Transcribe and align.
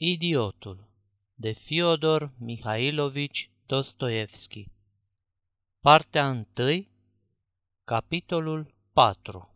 Idiotul 0.00 0.88
de 1.34 1.52
Fyodor 1.52 2.32
Mihailovici 2.38 3.50
Dostoevski 3.66 4.66
Partea 5.80 6.46
1 6.56 6.86
Capitolul 7.84 8.74
4 8.92 9.54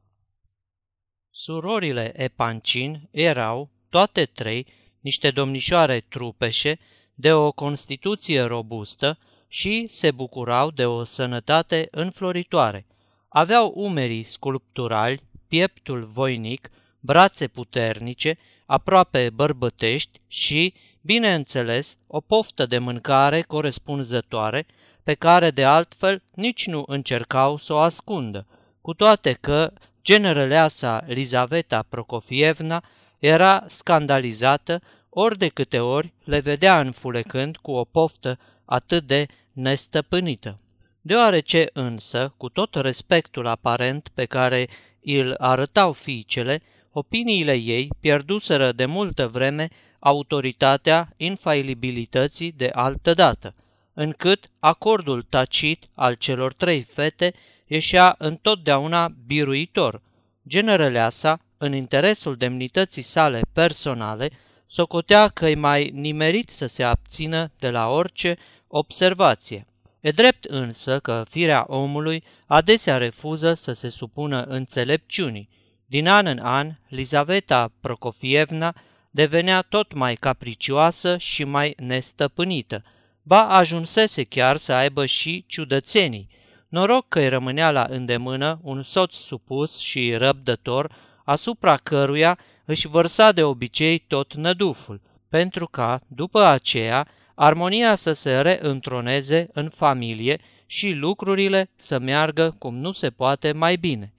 Surorile 1.31 2.23
Epancin 2.23 3.09
erau, 3.11 3.71
toate 3.89 4.25
trei, 4.25 4.67
niște 5.01 5.31
domnișoare 5.31 6.01
trupeșe 6.01 6.79
de 7.15 7.33
o 7.33 7.53
constituție 7.53 8.43
robustă 8.43 9.19
și 9.49 9.87
se 9.89 10.11
bucurau 10.11 10.71
de 10.71 10.87
o 10.87 11.05
sănătate 11.05 11.89
înfloritoare. 11.91 12.87
Aveau 13.29 13.73
umerii 13.75 14.23
sculpturali, 14.23 15.23
pieptul 15.49 16.05
voinic, 16.05 16.71
brațe 17.03 17.47
puternice, 17.49 18.39
aproape 18.67 19.31
bărbătești 19.31 20.21
și, 20.29 20.75
bineînțeles, 21.01 21.97
o 22.07 22.21
poftă 22.21 22.67
de 22.67 22.79
mâncare 22.79 23.41
corespunzătoare, 23.41 24.67
pe 25.03 25.15
care 25.15 25.51
de 25.51 25.65
altfel 25.65 26.23
nici 26.35 26.67
nu 26.67 26.85
încercau 26.87 27.57
să 27.57 27.73
o 27.73 27.79
ascundă, 27.79 28.47
cu 28.81 28.95
toate 28.95 29.33
că 29.33 29.73
generăleasa 30.03 31.05
Lizaveta 31.07 31.85
Prokofievna 31.89 32.85
era 33.19 33.65
scandalizată 33.69 34.83
ori 35.09 35.39
de 35.39 35.49
câte 35.49 35.79
ori 35.79 36.13
le 36.25 36.39
vedea 36.39 36.81
înfulecând 36.81 37.57
cu 37.57 37.71
o 37.71 37.85
poftă 37.85 38.39
atât 38.65 39.07
de 39.07 39.27
nestăpânită. 39.53 40.57
Deoarece 41.01 41.69
însă, 41.73 42.35
cu 42.37 42.49
tot 42.49 42.75
respectul 42.75 43.47
aparent 43.47 44.11
pe 44.15 44.25
care 44.25 44.69
îl 45.03 45.35
arătau 45.39 45.93
fiicele, 45.93 46.61
opiniile 46.93 47.55
ei 47.55 47.89
pierduseră 48.01 48.73
de 48.73 48.87
multă 48.87 49.29
vreme 49.29 49.69
autoritatea 49.99 51.13
infailibilității 51.17 52.53
de 52.53 52.71
altădată, 52.73 53.55
încât 53.95 54.51
acordul 54.59 55.23
tacit 55.23 55.89
al 55.95 56.15
celor 56.15 56.53
trei 56.53 56.83
fete 56.83 57.35
ieșea 57.67 58.15
întotdeauna 58.19 59.15
biruitor. 59.27 60.03
Generăleasa, 60.49 61.41
în 61.59 61.75
interesul 61.75 62.37
demnității 62.37 63.03
sale 63.03 63.41
personale, 63.53 64.31
socotea 64.67 65.29
că 65.29 65.49
e 65.49 65.55
mai 65.55 65.91
nimerit 65.95 66.49
să 66.49 66.67
se 66.67 66.83
abțină 66.83 67.51
de 67.59 67.71
la 67.71 67.89
orice 67.89 68.37
observație. 68.67 69.67
E 70.01 70.11
drept 70.11 70.45
însă 70.45 70.99
că 70.99 71.25
firea 71.29 71.65
omului 71.67 72.25
adesea 72.47 72.97
refuză 72.97 73.55
să 73.55 73.73
se 73.73 73.89
supună 73.89 74.43
înțelepciunii, 74.43 75.49
din 75.93 76.09
an 76.09 76.27
în 76.27 76.39
an, 76.39 76.73
Lizaveta 76.89 77.73
Prokofievna 77.81 78.75
devenea 79.11 79.63
tot 79.63 79.95
mai 79.95 80.15
capricioasă 80.15 81.17
și 81.17 81.45
mai 81.45 81.75
nestăpânită, 81.77 82.83
ba 83.23 83.49
ajunsese 83.49 84.25
chiar 84.25 84.57
să 84.57 84.73
aibă 84.73 85.07
și 85.07 85.45
ciudățenii. 85.47 86.29
Noroc 86.69 87.09
că 87.09 87.19
îi 87.19 87.29
rămânea 87.29 87.71
la 87.71 87.87
îndemână 87.91 88.61
un 88.63 88.83
soț 88.83 89.15
supus 89.15 89.79
și 89.79 90.15
răbdător, 90.15 90.95
asupra 91.25 91.77
căruia 91.77 92.39
își 92.65 92.89
vărsa 92.89 93.33
de 93.33 93.43
obicei 93.43 93.99
tot 93.99 94.35
năduful, 94.35 95.01
pentru 95.29 95.67
ca, 95.67 96.01
după 96.07 96.43
aceea, 96.43 97.09
armonia 97.35 97.95
să 97.95 98.13
se 98.13 98.41
reîntroneze 98.41 99.47
în 99.53 99.69
familie 99.69 100.41
și 100.67 100.93
lucrurile 100.93 101.71
să 101.77 101.99
meargă 101.99 102.55
cum 102.59 102.77
nu 102.77 102.93
se 102.93 103.11
poate 103.11 103.53
mai 103.53 103.77
bine. 103.77 104.13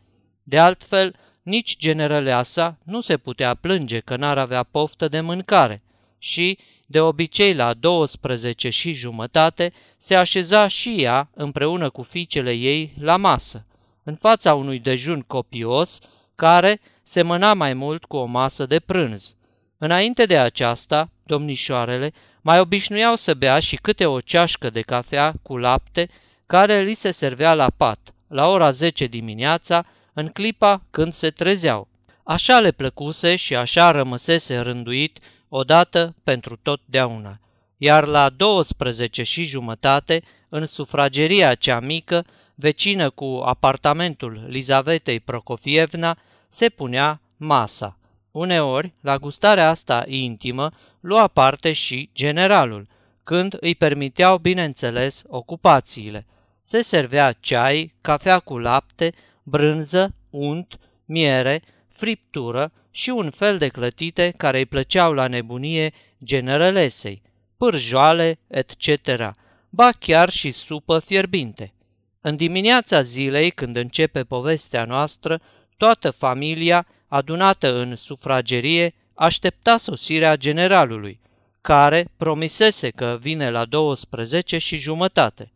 De 0.43 0.59
altfel, 0.59 1.15
nici 1.43 1.77
generăleasa 1.77 2.77
nu 2.83 3.01
se 3.01 3.17
putea 3.17 3.55
plânge 3.55 3.99
că 3.99 4.15
n-ar 4.15 4.37
avea 4.37 4.63
poftă 4.63 5.07
de 5.07 5.21
mâncare 5.21 5.81
și, 6.17 6.57
de 6.85 6.99
obicei 6.99 7.53
la 7.53 7.73
12 7.73 8.69
și 8.69 8.93
jumătate, 8.93 9.73
se 9.97 10.15
așeza 10.15 10.67
și 10.67 10.95
ea 11.01 11.29
împreună 11.33 11.89
cu 11.89 12.01
fiicele 12.01 12.51
ei 12.51 12.93
la 12.99 13.17
masă, 13.17 13.65
în 14.03 14.15
fața 14.15 14.53
unui 14.53 14.79
dejun 14.79 15.21
copios, 15.27 15.99
care 16.35 16.81
semăna 17.03 17.53
mai 17.53 17.73
mult 17.73 18.05
cu 18.05 18.17
o 18.17 18.25
masă 18.25 18.65
de 18.65 18.79
prânz. 18.79 19.35
Înainte 19.77 20.25
de 20.25 20.37
aceasta, 20.37 21.09
domnișoarele 21.23 22.13
mai 22.41 22.59
obișnuiau 22.59 23.15
să 23.15 23.33
bea 23.33 23.59
și 23.59 23.75
câte 23.75 24.05
o 24.05 24.19
ceașcă 24.19 24.69
de 24.69 24.81
cafea 24.81 25.33
cu 25.41 25.57
lapte 25.57 26.09
care 26.45 26.81
li 26.81 26.93
se 26.93 27.11
servea 27.11 27.53
la 27.53 27.69
pat, 27.77 28.13
la 28.27 28.49
ora 28.49 28.71
10 28.71 29.05
dimineața, 29.05 29.85
în 30.13 30.27
clipa 30.27 30.83
când 30.91 31.13
se 31.13 31.29
trezeau. 31.29 31.87
Așa 32.23 32.59
le 32.59 32.71
plăcuse 32.71 33.35
și 33.35 33.55
așa 33.55 33.91
rămăsese 33.91 34.59
rânduit 34.59 35.19
odată 35.49 36.15
pentru 36.23 36.55
totdeauna. 36.55 37.39
Iar 37.77 38.05
la 38.05 38.29
12 38.29 39.23
și 39.23 39.43
jumătate, 39.43 40.23
în 40.49 40.65
sufrageria 40.65 41.55
cea 41.55 41.79
mică, 41.79 42.25
vecină 42.55 43.09
cu 43.09 43.41
apartamentul 43.45 44.43
Lizavetei 44.47 45.19
Prokofievna, 45.19 46.17
se 46.49 46.69
punea 46.69 47.21
masa. 47.37 47.97
Uneori, 48.31 48.93
la 49.01 49.17
gustarea 49.17 49.69
asta 49.69 50.03
intimă, 50.07 50.71
lua 50.99 51.27
parte 51.27 51.73
și 51.73 52.09
generalul, 52.13 52.87
când 53.23 53.57
îi 53.59 53.75
permiteau, 53.75 54.37
bineînțeles, 54.37 55.23
ocupațiile. 55.27 56.25
Se 56.61 56.81
servea 56.81 57.31
ceai, 57.31 57.93
cafea 58.01 58.39
cu 58.39 58.57
lapte, 58.57 59.13
brânză, 59.43 60.15
unt, 60.29 60.79
miere, 61.05 61.61
friptură 61.89 62.71
și 62.91 63.09
un 63.09 63.29
fel 63.29 63.57
de 63.57 63.67
clătite 63.67 64.33
care 64.37 64.57
îi 64.57 64.65
plăceau 64.65 65.13
la 65.13 65.27
nebunie 65.27 65.93
generalesei, 66.23 67.21
pârjoale, 67.57 68.39
etc., 68.47 69.33
ba 69.69 69.89
chiar 69.99 70.29
și 70.29 70.51
supă 70.51 70.99
fierbinte. 70.99 71.73
În 72.21 72.35
dimineața 72.35 73.01
zilei, 73.01 73.51
când 73.51 73.75
începe 73.75 74.23
povestea 74.23 74.85
noastră, 74.85 75.41
toată 75.77 76.11
familia, 76.11 76.87
adunată 77.07 77.79
în 77.79 77.95
sufragerie, 77.95 78.93
aștepta 79.13 79.77
sosirea 79.77 80.35
generalului, 80.35 81.19
care 81.61 82.07
promisese 82.17 82.89
că 82.89 83.17
vine 83.19 83.49
la 83.49 83.65
12 83.65 84.57
și 84.57 84.77
jumătate. 84.77 85.52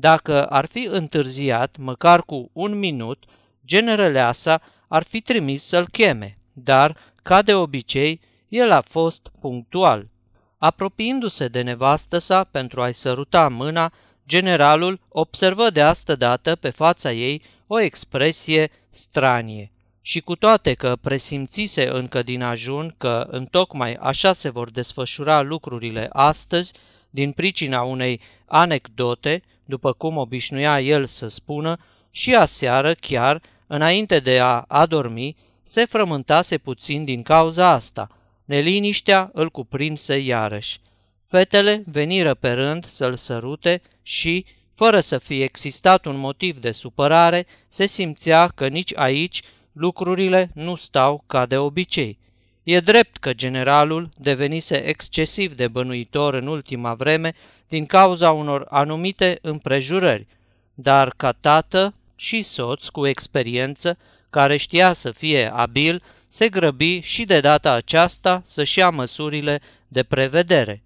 Dacă 0.00 0.46
ar 0.46 0.66
fi 0.66 0.88
întârziat 0.90 1.76
măcar 1.76 2.22
cu 2.22 2.50
un 2.52 2.78
minut, 2.78 3.24
generăleasa 3.66 4.60
ar 4.88 5.02
fi 5.02 5.20
trimis 5.20 5.62
să-l 5.62 5.86
cheme, 5.88 6.38
dar, 6.52 6.96
ca 7.22 7.42
de 7.42 7.54
obicei, 7.54 8.20
el 8.48 8.70
a 8.70 8.80
fost 8.80 9.30
punctual. 9.40 10.08
Apropiindu-se 10.58 11.48
de 11.48 11.62
nevastă 11.62 12.18
sa 12.18 12.44
pentru 12.50 12.80
a-i 12.82 12.94
săruta 12.94 13.48
mâna, 13.48 13.92
generalul 14.28 15.00
observă 15.08 15.70
de 15.70 15.80
astă 15.80 16.16
dată 16.16 16.56
pe 16.56 16.70
fața 16.70 17.12
ei 17.12 17.42
o 17.66 17.80
expresie 17.80 18.70
stranie. 18.90 19.72
Și 20.00 20.20
cu 20.20 20.36
toate 20.36 20.74
că 20.74 20.96
presimțise 21.00 21.88
încă 21.88 22.22
din 22.22 22.42
ajun 22.42 22.94
că 22.98 23.26
întocmai 23.30 23.94
așa 23.94 24.32
se 24.32 24.50
vor 24.50 24.70
desfășura 24.70 25.40
lucrurile 25.40 26.08
astăzi, 26.12 26.72
din 27.10 27.32
pricina 27.32 27.82
unei 27.82 28.20
anecdote, 28.46 29.42
după 29.70 29.92
cum 29.92 30.16
obișnuia 30.16 30.80
el 30.80 31.06
să 31.06 31.28
spună, 31.28 31.78
și 32.10 32.34
aseară 32.34 32.94
chiar, 32.94 33.42
înainte 33.66 34.18
de 34.18 34.38
a 34.40 34.64
adormi, 34.68 35.36
se 35.62 35.84
frământase 35.84 36.58
puțin 36.58 37.04
din 37.04 37.22
cauza 37.22 37.68
asta. 37.68 38.08
Neliniștea 38.44 39.30
îl 39.32 39.50
cuprinse 39.50 40.18
iarăși. 40.18 40.78
Fetele 41.26 41.82
veniră 41.86 42.34
pe 42.34 42.52
rând 42.52 42.84
să-l 42.84 43.16
sărute 43.16 43.82
și, 44.02 44.44
fără 44.74 45.00
să 45.00 45.18
fie 45.18 45.44
existat 45.44 46.04
un 46.04 46.16
motiv 46.16 46.58
de 46.58 46.72
supărare, 46.72 47.46
se 47.68 47.86
simțea 47.86 48.48
că 48.48 48.68
nici 48.68 48.96
aici 48.96 49.42
lucrurile 49.72 50.50
nu 50.54 50.74
stau 50.74 51.24
ca 51.26 51.46
de 51.46 51.56
obicei. 51.56 52.18
E 52.72 52.80
drept 52.80 53.16
că 53.16 53.34
generalul 53.34 54.10
devenise 54.16 54.84
excesiv 54.86 55.54
de 55.54 55.68
bănuitor 55.68 56.34
în 56.34 56.46
ultima 56.46 56.94
vreme 56.94 57.32
din 57.68 57.86
cauza 57.86 58.30
unor 58.30 58.66
anumite 58.68 59.38
împrejurări, 59.42 60.26
dar 60.74 61.12
ca 61.16 61.32
tată 61.32 61.94
și 62.16 62.42
soț 62.42 62.86
cu 62.86 63.06
experiență, 63.06 63.98
care 64.30 64.56
știa 64.56 64.92
să 64.92 65.10
fie 65.10 65.52
abil, 65.54 66.02
se 66.28 66.48
grăbi 66.48 67.00
și 67.00 67.24
de 67.24 67.40
data 67.40 67.72
aceasta 67.72 68.42
să-și 68.44 68.78
ia 68.78 68.90
măsurile 68.90 69.60
de 69.88 70.02
prevedere. 70.02 70.82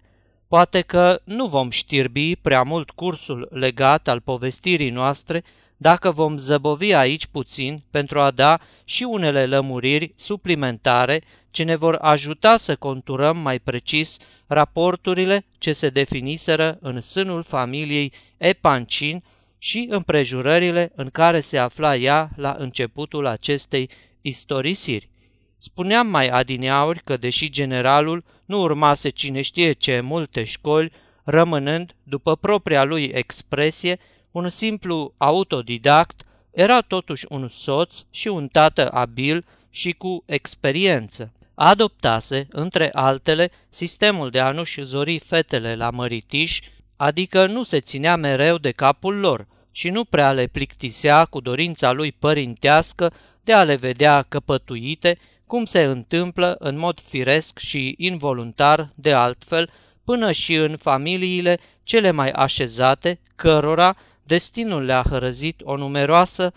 Poate 0.47 0.81
că 0.81 1.21
nu 1.23 1.47
vom 1.47 1.69
știrbi 1.69 2.35
prea 2.35 2.61
mult 2.61 2.89
cursul 2.89 3.47
legat 3.51 4.07
al 4.07 4.19
povestirii 4.19 4.89
noastre 4.89 5.43
dacă 5.77 6.11
vom 6.11 6.37
zăbovi 6.37 6.93
aici 6.93 7.25
puțin 7.25 7.83
pentru 7.91 8.19
a 8.19 8.31
da 8.31 8.59
și 8.83 9.03
unele 9.03 9.45
lămuriri 9.45 10.13
suplimentare 10.15 11.21
ce 11.51 11.63
ne 11.63 11.75
vor 11.75 11.97
ajuta 12.01 12.57
să 12.57 12.75
conturăm 12.75 13.37
mai 13.37 13.59
precis 13.59 14.17
raporturile 14.47 15.45
ce 15.57 15.73
se 15.73 15.89
definiseră 15.89 16.77
în 16.81 17.01
sânul 17.01 17.43
familiei 17.43 18.13
Epancin 18.37 19.23
și 19.57 19.87
împrejurările 19.89 20.91
în 20.95 21.09
care 21.09 21.39
se 21.39 21.57
afla 21.57 21.95
ea 21.95 22.29
la 22.35 22.55
începutul 22.59 23.25
acestei 23.25 23.89
istorisiri. 24.21 25.09
Spuneam 25.57 26.07
mai 26.07 26.27
adineauri 26.27 27.03
că, 27.03 27.17
deși 27.17 27.49
generalul 27.49 28.23
nu 28.45 28.61
urmase 28.61 29.09
cine 29.09 29.41
știe 29.41 29.71
ce 29.71 29.99
multe 29.99 30.43
școli, 30.43 30.91
rămânând, 31.23 31.95
după 32.03 32.35
propria 32.35 32.83
lui 32.83 33.03
expresie, 33.03 33.99
un 34.35 34.49
simplu 34.49 35.13
autodidact, 35.17 36.23
era 36.51 36.81
totuși 36.81 37.25
un 37.29 37.47
soț 37.47 38.01
și 38.09 38.27
un 38.27 38.47
tată 38.47 38.91
abil 38.91 39.45
și 39.69 39.91
cu 39.91 40.23
experiență. 40.25 41.31
Adoptase, 41.53 42.47
între 42.49 42.89
altele, 42.93 43.51
sistemul 43.69 44.29
de 44.29 44.39
a 44.39 44.51
nu-și 44.51 44.83
zori 44.83 45.19
fetele 45.19 45.75
la 45.75 45.89
măritiș, 45.89 46.59
adică 46.95 47.45
nu 47.45 47.63
se 47.63 47.79
ținea 47.79 48.15
mereu 48.15 48.57
de 48.57 48.71
capul 48.71 49.15
lor 49.15 49.47
și 49.71 49.89
nu 49.89 50.03
prea 50.03 50.31
le 50.31 50.47
plictisea 50.47 51.25
cu 51.25 51.39
dorința 51.39 51.91
lui 51.91 52.11
părintească 52.11 53.13
de 53.43 53.53
a 53.53 53.63
le 53.63 53.75
vedea 53.75 54.21
căpătuite, 54.21 55.17
cum 55.47 55.65
se 55.65 55.81
întâmplă 55.81 56.55
în 56.59 56.77
mod 56.77 56.99
firesc 56.99 57.57
și 57.57 57.95
involuntar 57.97 58.89
de 58.95 59.13
altfel, 59.13 59.69
până 60.03 60.31
și 60.31 60.53
în 60.53 60.77
familiile 60.77 61.59
cele 61.83 62.11
mai 62.11 62.29
așezate, 62.29 63.19
cărora 63.35 63.95
destinul 64.25 64.83
le-a 64.83 65.03
hărăzit 65.09 65.61
o 65.63 65.77
numeroasă 65.77 66.53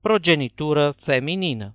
progenitură 0.00 0.94
feminină. 0.98 1.74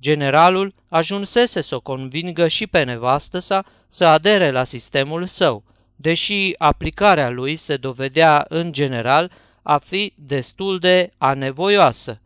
Generalul 0.00 0.74
ajunsese 0.88 1.60
să 1.60 1.74
o 1.74 1.80
convingă 1.80 2.48
și 2.48 2.66
pe 2.66 2.82
nevastă 2.82 3.38
sa 3.38 3.64
să 3.88 4.06
adere 4.06 4.50
la 4.50 4.64
sistemul 4.64 5.26
său, 5.26 5.64
deși 5.96 6.52
aplicarea 6.58 7.28
lui 7.30 7.56
se 7.56 7.76
dovedea 7.76 8.44
în 8.48 8.72
general 8.72 9.30
a 9.62 9.78
fi 9.78 10.12
destul 10.16 10.78
de 10.78 11.10
anevoioasă, 11.18 12.20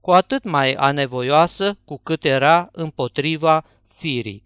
cu 0.00 0.10
atât 0.10 0.44
mai 0.44 0.72
anevoioasă 0.72 1.78
cu 1.84 2.00
cât 2.02 2.24
era 2.24 2.68
împotriva 2.72 3.64
firii. 3.88 4.44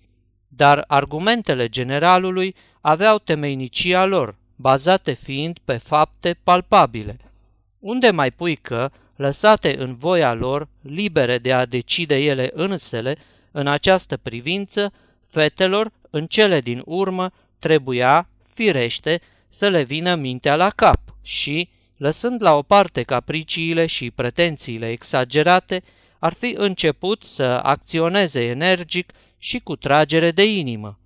Dar 0.49 0.85
argumentele 0.87 1.69
generalului 1.69 2.55
aveau 2.81 3.19
temeinicia 3.19 4.05
lor, 4.05 4.37
bazate 4.57 5.13
fiind 5.13 5.59
pe 5.65 5.77
fapte 5.77 6.39
palpabile. 6.45 7.30
Unde 7.81 8.11
mai 8.11 8.31
pui 8.31 8.57
că, 8.57 8.91
lăsate 9.17 9.79
în 9.79 9.97
voia 9.97 10.33
lor, 10.33 10.69
libere 10.83 11.39
de 11.39 11.53
a 11.53 11.67
decide 11.67 12.17
ele 12.17 12.51
însele, 12.53 13.17
în 13.51 13.67
această 13.67 14.17
privință, 14.17 14.93
fetelor, 15.27 15.93
în 16.11 16.27
cele 16.27 16.61
din 16.61 16.83
urmă, 16.85 17.33
trebuia, 17.59 18.29
firește, 18.55 19.21
să 19.49 19.69
le 19.69 19.83
vină 19.83 20.15
mintea 20.15 20.57
la 20.57 20.71
cap 20.71 21.01
și, 21.23 21.69
lăsând 21.97 22.43
la 22.43 22.57
o 22.57 22.63
parte 22.63 23.03
capriciile 23.03 23.87
și 23.87 24.11
pretențiile 24.11 24.91
exagerate, 24.91 25.83
ar 26.19 26.33
fi 26.33 26.55
început 26.59 27.23
să 27.23 27.61
acționeze 27.63 28.45
energic 28.45 29.13
și 29.39 29.59
cu 29.59 29.77
tragere 29.77 30.31
de 30.31 30.53
inimă. 30.53 30.99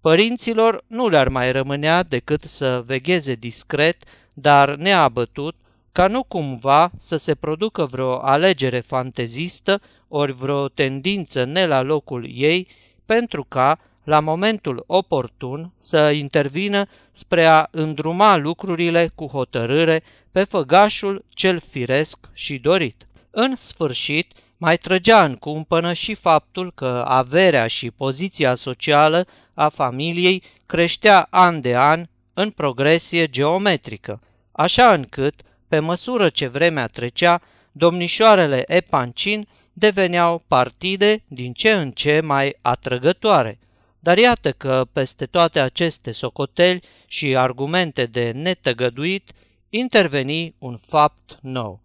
Părinților 0.00 0.84
nu 0.86 1.08
le-ar 1.08 1.28
mai 1.28 1.52
rămânea 1.52 2.02
decât 2.02 2.42
să 2.42 2.82
vegheze 2.86 3.34
discret, 3.34 4.04
dar 4.34 4.74
neabătut, 4.74 5.56
ca 5.92 6.06
nu 6.06 6.22
cumva 6.22 6.90
să 6.98 7.16
se 7.16 7.34
producă 7.34 7.84
vreo 7.84 8.18
alegere 8.18 8.80
fantezistă 8.80 9.80
ori 10.08 10.32
vreo 10.32 10.68
tendință 10.68 11.44
ne 11.44 11.66
la 11.66 11.80
locul 11.80 12.28
ei, 12.32 12.68
pentru 13.06 13.44
ca, 13.48 13.78
la 14.04 14.20
momentul 14.20 14.84
oportun, 14.86 15.72
să 15.76 16.10
intervină 16.10 16.86
spre 17.12 17.44
a 17.44 17.66
îndruma 17.70 18.36
lucrurile 18.36 19.10
cu 19.14 19.26
hotărâre 19.26 20.02
pe 20.30 20.44
făgașul 20.44 21.24
cel 21.28 21.60
firesc 21.60 22.18
și 22.32 22.58
dorit. 22.58 23.06
În 23.30 23.56
sfârșit, 23.56 24.32
mai 24.56 24.76
trăgea 24.76 25.24
în 25.24 25.34
cumpănă 25.34 25.92
și 25.92 26.14
faptul 26.14 26.72
că 26.74 27.04
averea 27.06 27.66
și 27.66 27.90
poziția 27.90 28.54
socială 28.54 29.26
a 29.54 29.68
familiei 29.68 30.42
creștea 30.66 31.26
an 31.30 31.60
de 31.60 31.76
an 31.76 32.06
în 32.34 32.50
progresie 32.50 33.26
geometrică, 33.26 34.20
așa 34.52 34.92
încât, 34.92 35.40
pe 35.72 35.78
măsură 35.78 36.28
ce 36.28 36.46
vremea 36.46 36.86
trecea, 36.86 37.42
domnișoarele 37.72 38.64
Epancin 38.66 39.48
deveneau 39.72 40.42
partide 40.48 41.22
din 41.28 41.52
ce 41.52 41.72
în 41.72 41.90
ce 41.90 42.20
mai 42.20 42.56
atrăgătoare. 42.62 43.58
Dar 43.98 44.18
iată 44.18 44.52
că 44.52 44.86
peste 44.92 45.26
toate 45.26 45.60
aceste 45.60 46.12
socoteli 46.12 46.82
și 47.06 47.36
argumente 47.36 48.06
de 48.06 48.30
netăgăduit, 48.30 49.32
interveni 49.68 50.54
un 50.58 50.76
fapt 50.76 51.38
nou. 51.40 51.80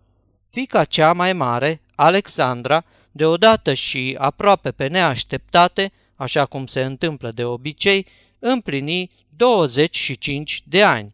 Fica 0.50 0.84
cea 0.84 1.14
mai 1.14 1.34
mare, 1.34 1.82
Alexandra, 1.96 2.86
deodată 3.12 3.74
și 3.74 4.16
aproape 4.18 4.72
pe 4.72 4.88
neașteptate, 4.88 5.92
așa 6.16 6.46
cum 6.46 6.66
se 6.66 6.84
întâmplă 6.84 7.32
de 7.32 7.44
obicei, 7.44 8.08
împlini 8.40 9.12
25 9.36 10.64
de 10.66 10.84
ani. 10.84 11.14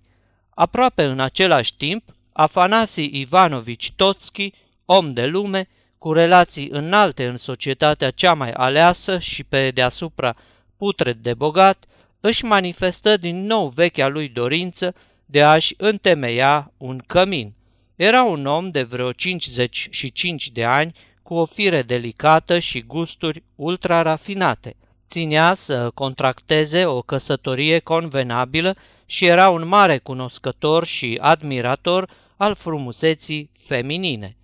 Aproape 0.50 1.04
în 1.04 1.20
același 1.20 1.76
timp, 1.76 2.04
Afanasi 2.34 3.10
Ivanovici 3.12 3.94
Totski, 3.96 4.54
om 4.86 5.14
de 5.14 5.26
lume, 5.26 5.68
cu 5.98 6.14
relații 6.14 6.70
înalte 6.72 7.26
în 7.26 7.38
societatea 7.38 8.12
cea 8.12 8.34
mai 8.34 8.52
aleasă 8.52 9.20
și 9.20 9.44
pe 9.44 9.72
deasupra 9.72 10.36
putred 10.78 11.18
de 11.18 11.34
bogat, 11.34 11.86
își 12.20 12.46
manifestă 12.46 13.18
din 13.18 13.46
nou 13.46 13.68
vechea 13.68 14.08
lui 14.08 14.28
dorință 14.28 14.96
de 15.26 15.44
a-și 15.44 15.74
întemeia 15.78 16.72
un 16.78 17.02
cămin. 17.08 17.54
Era 17.96 18.24
un 18.24 18.46
om 18.46 18.70
de 18.70 18.84
vreo 18.84 19.12
55 19.12 20.50
de 20.50 20.64
ani, 20.64 20.92
cu 21.24 21.34
o 21.34 21.46
fire 21.46 21.82
delicată 21.82 22.60
și 22.60 22.82
gusturi 22.82 23.44
ultra-rafinate. 23.56 24.76
Ținea 25.08 25.54
să 25.54 25.92
contracteze 25.94 26.86
o 26.86 27.02
căsătorie 27.02 27.80
convenabilă 27.80 28.76
și 29.06 29.26
era 29.26 29.50
un 29.50 29.68
mare 29.68 29.98
cunoscător 29.98 30.86
și 30.86 31.18
admirator 31.22 32.10
al 32.38 32.56
frumuseții 32.56 33.50
feminine. 33.60 34.38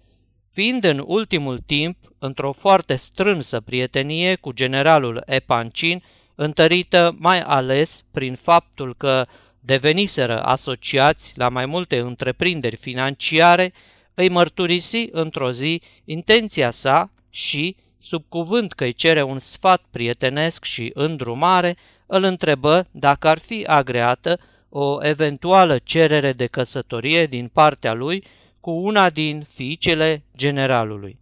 Fiind 0.51 0.83
în 0.83 1.03
ultimul 1.05 1.59
timp 1.65 1.97
într-o 2.19 2.51
foarte 2.51 2.95
strânsă 2.95 3.59
prietenie 3.59 4.35
cu 4.35 4.51
generalul 4.51 5.23
Epancin, 5.25 6.03
întărită 6.35 7.15
mai 7.19 7.41
ales 7.41 8.03
prin 8.11 8.35
faptul 8.35 8.95
că 8.95 9.25
deveniseră 9.59 10.43
asociați 10.43 11.33
la 11.37 11.49
mai 11.49 11.65
multe 11.65 11.99
întreprinderi 11.99 12.75
financiare, 12.75 13.73
îi 14.13 14.29
mărturisi 14.29 15.07
într-o 15.11 15.51
zi 15.51 15.81
intenția 16.05 16.71
sa 16.71 17.11
și, 17.29 17.75
sub 17.99 18.23
cuvânt 18.29 18.73
că 18.73 18.83
îi 18.83 18.93
cere 18.93 19.21
un 19.21 19.39
sfat 19.39 19.83
prietenesc 19.91 20.63
și 20.63 20.91
îndrumare, 20.93 21.77
îl 22.05 22.23
întrebă 22.23 22.87
dacă 22.91 23.27
ar 23.27 23.39
fi 23.39 23.63
agreată 23.67 24.39
o 24.69 25.05
eventuală 25.05 25.77
cerere 25.77 26.33
de 26.33 26.47
căsătorie 26.47 27.25
din 27.25 27.49
partea 27.53 27.93
lui 27.93 28.23
cu 28.59 28.71
una 28.71 29.09
din 29.09 29.45
fiicele 29.49 30.23
generalului. 30.37 31.19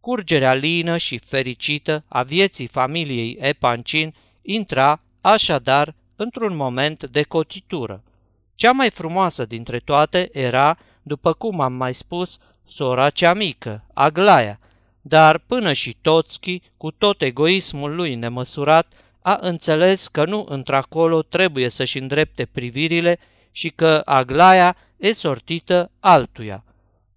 Curgerea 0.00 0.54
lină 0.54 0.96
și 0.96 1.18
fericită 1.18 2.04
a 2.08 2.22
vieții 2.22 2.66
familiei 2.66 3.36
Epancin 3.40 4.14
intra, 4.42 5.00
așadar, 5.20 5.94
într-un 6.16 6.56
moment 6.56 7.04
de 7.04 7.22
cotitură. 7.22 8.02
Cea 8.54 8.72
mai 8.72 8.90
frumoasă 8.90 9.44
dintre 9.44 9.78
toate 9.78 10.28
era, 10.32 10.78
după 11.02 11.32
cum 11.32 11.60
am 11.60 11.72
mai 11.72 11.94
spus, 11.94 12.38
sora 12.64 13.10
cea 13.10 13.34
mică, 13.34 13.84
Aglaia, 13.94 14.58
dar 15.00 15.38
până 15.38 15.72
și 15.72 15.96
Toțchi, 16.00 16.60
cu 16.76 16.90
tot 16.90 17.22
egoismul 17.22 17.94
lui 17.94 18.14
nemăsurat, 18.14 18.92
a 19.28 19.38
înțeles 19.40 20.06
că 20.06 20.24
nu 20.24 20.44
într-acolo 20.48 21.22
trebuie 21.22 21.68
să-și 21.68 21.98
îndrepte 21.98 22.48
privirile 22.52 23.18
și 23.50 23.68
că 23.68 24.02
Aglaia 24.04 24.76
e 24.96 25.12
sortită 25.12 25.90
altuia. 26.00 26.64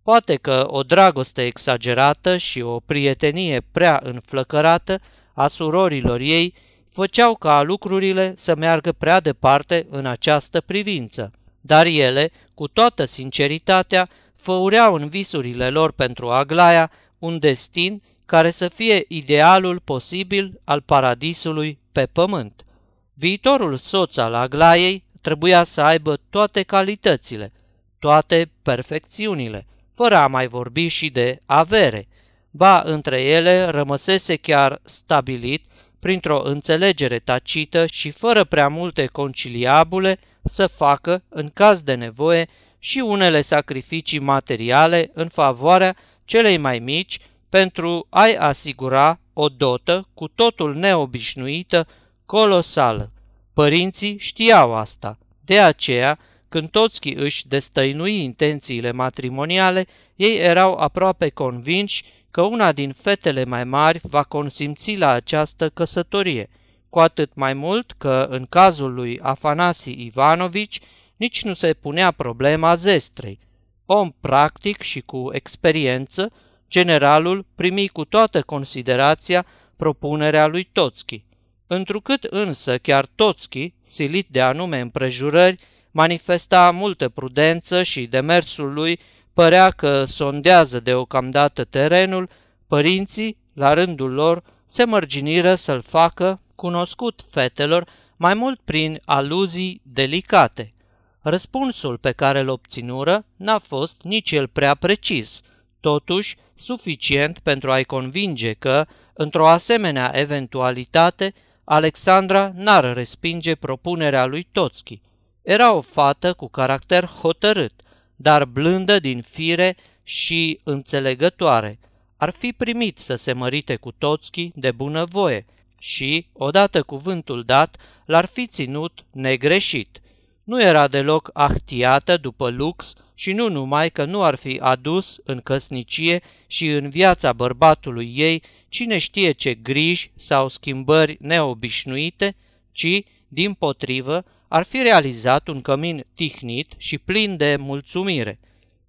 Poate 0.04 0.36
că 0.36 0.64
o 0.68 0.84
dragoste 0.84 1.46
exagerată 1.46 2.38
și 2.38 2.62
o 2.62 2.80
prietenie 2.80 3.64
prea 3.72 4.00
înflăcărată 4.04 5.00
a 5.34 5.48
surorilor 5.48 6.20
ei 6.20 6.54
făceau 6.90 7.36
ca 7.36 7.62
lucrurile 7.62 8.34
să 8.36 8.56
meargă 8.56 8.92
prea 8.92 9.20
departe 9.20 9.88
în 9.90 10.06
această 10.06 10.62
privință, 10.62 11.32
dar 11.62 11.86
ele, 11.86 12.32
cu 12.54 12.68
toată 12.68 13.06
sinceritatea, 13.06 14.08
făureau 14.36 14.94
în 14.94 15.10
visurile 15.10 15.70
lor 15.70 15.92
pentru 15.92 16.30
Aglaia 16.30 16.92
un 17.20 17.40
destin 17.40 18.02
care 18.32 18.52
să 18.52 18.68
fie 18.68 19.06
idealul 19.08 19.80
posibil 19.80 20.62
al 20.64 20.82
paradisului 20.82 21.80
pe 21.92 22.06
pământ. 22.06 22.66
Viitorul 23.14 23.78
soț 23.78 24.18
al 24.18 24.34
Aglaiei 24.34 25.04
trebuia 25.22 25.64
să 25.64 25.82
aibă 25.82 26.20
toate 26.30 26.64
calitățile, 26.64 27.52
toate 28.00 28.52
perfecțiunile, 28.62 29.66
fără 29.96 30.16
a 30.16 30.28
mai 30.28 30.48
vorbi 30.48 30.88
și 30.88 31.10
de 31.10 31.40
avere. 31.46 32.08
Ba, 32.52 32.82
între 32.86 33.22
ele 33.22 33.66
rămăsese 33.66 34.36
chiar 34.36 34.80
stabilit 34.84 35.66
printr-o 36.00 36.42
înțelegere 36.44 37.20
tacită 37.20 37.86
și 37.86 38.12
fără 38.12 38.44
prea 38.44 38.68
multe 38.68 39.06
conciliabule, 39.06 40.20
să 40.44 40.68
facă, 40.68 41.24
în 41.30 41.50
caz 41.54 41.82
de 41.82 41.94
nevoie, 41.94 42.48
și 42.80 43.00
unele 43.00 43.42
sacrificii 43.42 44.20
materiale 44.20 45.12
în 45.14 45.28
favoarea 45.28 45.96
celei 46.26 46.58
mai 46.58 46.80
mici 46.80 47.20
pentru 47.52 48.08
a-i 48.10 48.36
asigura 48.36 49.20
o 49.34 49.50
dotă 49.50 50.08
cu 50.14 50.28
totul 50.28 50.76
neobișnuită, 50.76 51.88
colosală. 52.26 53.12
Părinții 53.54 54.18
știau 54.18 54.76
asta, 54.76 55.18
de 55.46 55.60
aceea, 55.60 56.20
când 56.50 56.70
Toțchi 56.70 57.14
își 57.14 57.48
destăinui 57.48 58.24
intențiile 58.24 58.92
matrimoniale, 58.92 59.88
ei 60.16 60.38
erau 60.38 60.74
aproape 60.74 61.30
convinși 61.30 62.04
că 62.32 62.42
una 62.42 62.72
din 62.72 62.92
fetele 62.92 63.44
mai 63.44 63.64
mari 63.64 64.00
va 64.04 64.24
consimți 64.24 64.96
la 64.96 65.10
această 65.10 65.70
căsătorie, 65.70 66.50
cu 66.90 67.00
atât 67.00 67.32
mai 67.34 67.54
mult 67.54 67.94
că, 67.98 68.28
în 68.30 68.46
cazul 68.46 68.94
lui 68.94 69.20
Afanasi 69.22 70.06
Ivanovici, 70.06 70.80
nici 71.16 71.44
nu 71.44 71.54
se 71.54 71.74
punea 71.74 72.12
problema 72.12 72.76
zestrei. 72.76 73.40
Om 73.86 74.12
practic 74.22 74.82
și 74.82 75.00
cu 75.02 75.30
experiență, 75.32 76.32
generalul 76.72 77.46
primi 77.56 77.88
cu 77.88 78.06
toată 78.06 78.42
considerația 78.42 79.46
propunerea 79.76 80.48
lui 80.48 80.70
Toțchi. 80.72 81.24
Întrucât 81.68 82.24
însă 82.24 82.78
chiar 82.78 83.08
Toțchi, 83.16 83.74
silit 83.84 84.28
de 84.30 84.42
anume 84.42 84.80
împrejurări, 84.80 85.60
manifesta 85.92 86.72
multă 86.72 87.10
prudență 87.10 87.84
și 87.84 88.06
demersul 88.06 88.74
lui 88.74 89.00
părea 89.34 89.70
că 89.70 90.06
sondează 90.06 90.80
deocamdată 90.80 91.64
terenul, 91.64 92.30
părinții, 92.68 93.38
la 93.54 93.74
rândul 93.74 94.12
lor, 94.12 94.44
se 94.66 94.86
mărginiră 94.86 95.56
să-l 95.56 95.82
facă 95.82 96.42
cunoscut 96.56 97.22
fetelor 97.30 97.88
mai 98.18 98.34
mult 98.34 98.60
prin 98.66 99.02
aluzii 99.06 99.82
delicate. 99.84 100.74
Răspunsul 101.22 101.98
pe 101.98 102.12
care 102.12 102.40
îl 102.40 102.48
obținură 102.50 103.26
n-a 103.36 103.60
fost 103.60 104.02
nici 104.02 104.32
el 104.32 104.48
prea 104.48 104.76
precis, 104.76 105.42
totuși 105.82 106.36
suficient 106.56 107.40
pentru 107.40 107.72
a-i 107.72 107.84
convinge 107.84 108.54
că, 108.54 108.86
într-o 109.14 109.48
asemenea 109.48 110.12
eventualitate, 110.14 111.34
Alexandra 111.64 112.52
n-ar 112.56 112.94
respinge 112.94 113.56
propunerea 113.56 114.26
lui 114.26 114.48
Toțchi. 114.52 115.02
Era 115.42 115.74
o 115.74 115.82
fată 115.82 116.34
cu 116.34 116.48
caracter 116.50 117.06
hotărât, 117.06 117.74
dar 118.16 118.46
blândă 118.46 119.00
din 119.00 119.22
fire 119.22 119.78
și 120.04 120.60
înțelegătoare. 120.64 121.80
Ar 122.18 122.30
fi 122.30 122.54
primit 122.54 122.98
să 122.98 123.16
se 123.16 123.34
mărite 123.34 123.76
cu 123.76 123.92
Toțchi 123.92 124.52
de 124.56 124.72
bunăvoie 124.72 125.46
și, 125.80 126.28
odată 126.34 126.84
cuvântul 126.84 127.44
dat, 127.44 127.78
l-ar 128.06 128.26
fi 128.26 128.48
ținut 128.48 129.06
negreșit. 129.12 130.01
Nu 130.44 130.62
era 130.62 130.88
deloc 130.88 131.30
ahtiată 131.34 132.18
după 132.18 132.50
lux 132.50 132.94
și 133.14 133.32
nu 133.32 133.50
numai 133.50 133.90
că 133.90 134.06
nu 134.06 134.24
ar 134.24 134.36
fi 134.36 134.60
adus 134.60 135.20
în 135.24 135.40
căsnicie 135.40 136.22
și 136.48 136.68
în 136.68 136.90
viața 136.90 137.34
bărbatului 137.34 138.14
ei 138.16 138.44
cine 138.70 138.98
știe 138.98 139.32
ce 139.32 139.54
griji 139.54 140.12
sau 140.16 140.48
schimbări 140.48 141.18
neobișnuite, 141.20 142.36
ci, 142.72 143.04
din 143.28 143.54
potrivă, 143.54 144.26
ar 144.48 144.64
fi 144.64 144.82
realizat 144.82 145.48
un 145.48 145.62
cămin 145.62 146.06
tihnit 146.16 146.74
și 146.78 146.98
plin 146.98 147.38
de 147.38 147.56
mulțumire. 147.60 148.40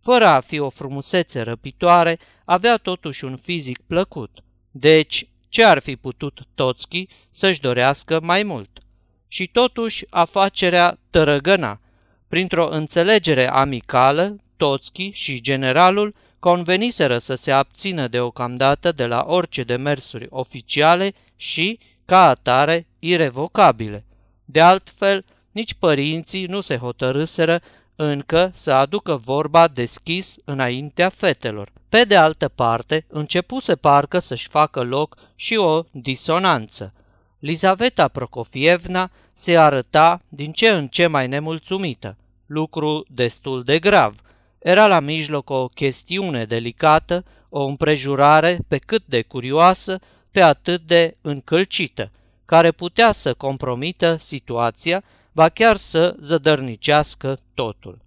Fără 0.00 0.26
a 0.26 0.40
fi 0.40 0.58
o 0.58 0.70
frumusețe 0.70 1.40
răpitoare, 1.40 2.18
avea 2.44 2.76
totuși 2.76 3.24
un 3.24 3.36
fizic 3.36 3.78
plăcut. 3.86 4.30
Deci, 4.70 5.26
ce 5.48 5.64
ar 5.64 5.78
fi 5.78 5.96
putut 5.96 6.40
Toțchi 6.54 7.06
să-și 7.30 7.60
dorească 7.60 8.20
mai 8.22 8.42
mult? 8.42 8.81
Și 9.32 9.46
totuși 9.46 10.04
afacerea 10.10 10.98
tărăgăna. 11.10 11.80
Printr-o 12.28 12.68
înțelegere 12.70 13.50
amicală, 13.50 14.36
Toțchi 14.56 15.10
și 15.10 15.40
generalul 15.40 16.14
conveniseră 16.38 17.18
să 17.18 17.34
se 17.34 17.50
abțină 17.50 18.08
deocamdată 18.08 18.92
de 18.92 19.06
la 19.06 19.24
orice 19.26 19.62
demersuri 19.62 20.26
oficiale 20.30 21.12
și, 21.36 21.78
ca 22.04 22.28
atare, 22.28 22.86
irevocabile. 22.98 24.04
De 24.44 24.60
altfel, 24.60 25.24
nici 25.50 25.74
părinții 25.74 26.44
nu 26.46 26.60
se 26.60 26.76
hotărâseră 26.76 27.60
încă 27.96 28.50
să 28.54 28.72
aducă 28.72 29.16
vorba 29.16 29.68
deschis 29.68 30.36
înaintea 30.44 31.08
fetelor. 31.08 31.72
Pe 31.88 32.04
de 32.04 32.16
altă 32.16 32.48
parte, 32.48 33.04
începuse 33.08 33.76
parcă 33.76 34.18
să-și 34.18 34.48
facă 34.48 34.82
loc 34.82 35.16
și 35.36 35.56
o 35.56 35.82
disonanță. 35.90 36.92
Lizaveta 37.42 38.08
Prokofievna 38.08 39.10
se 39.34 39.56
arăta 39.56 40.22
din 40.28 40.52
ce 40.52 40.68
în 40.68 40.88
ce 40.88 41.06
mai 41.06 41.28
nemulțumită, 41.28 42.16
lucru 42.46 43.04
destul 43.08 43.62
de 43.62 43.78
grav. 43.78 44.20
Era 44.58 44.86
la 44.86 45.00
mijloc 45.00 45.50
o 45.50 45.68
chestiune 45.68 46.44
delicată, 46.44 47.24
o 47.48 47.64
împrejurare 47.64 48.58
pe 48.68 48.78
cât 48.78 49.02
de 49.06 49.22
curioasă, 49.22 49.98
pe 50.30 50.42
atât 50.42 50.82
de 50.86 51.16
încălcită, 51.20 52.10
care 52.44 52.72
putea 52.72 53.12
să 53.12 53.34
compromită 53.34 54.16
situația 54.16 55.04
ba 55.32 55.48
chiar 55.48 55.76
să 55.76 56.16
zădărnicească 56.20 57.38
totul. 57.54 57.98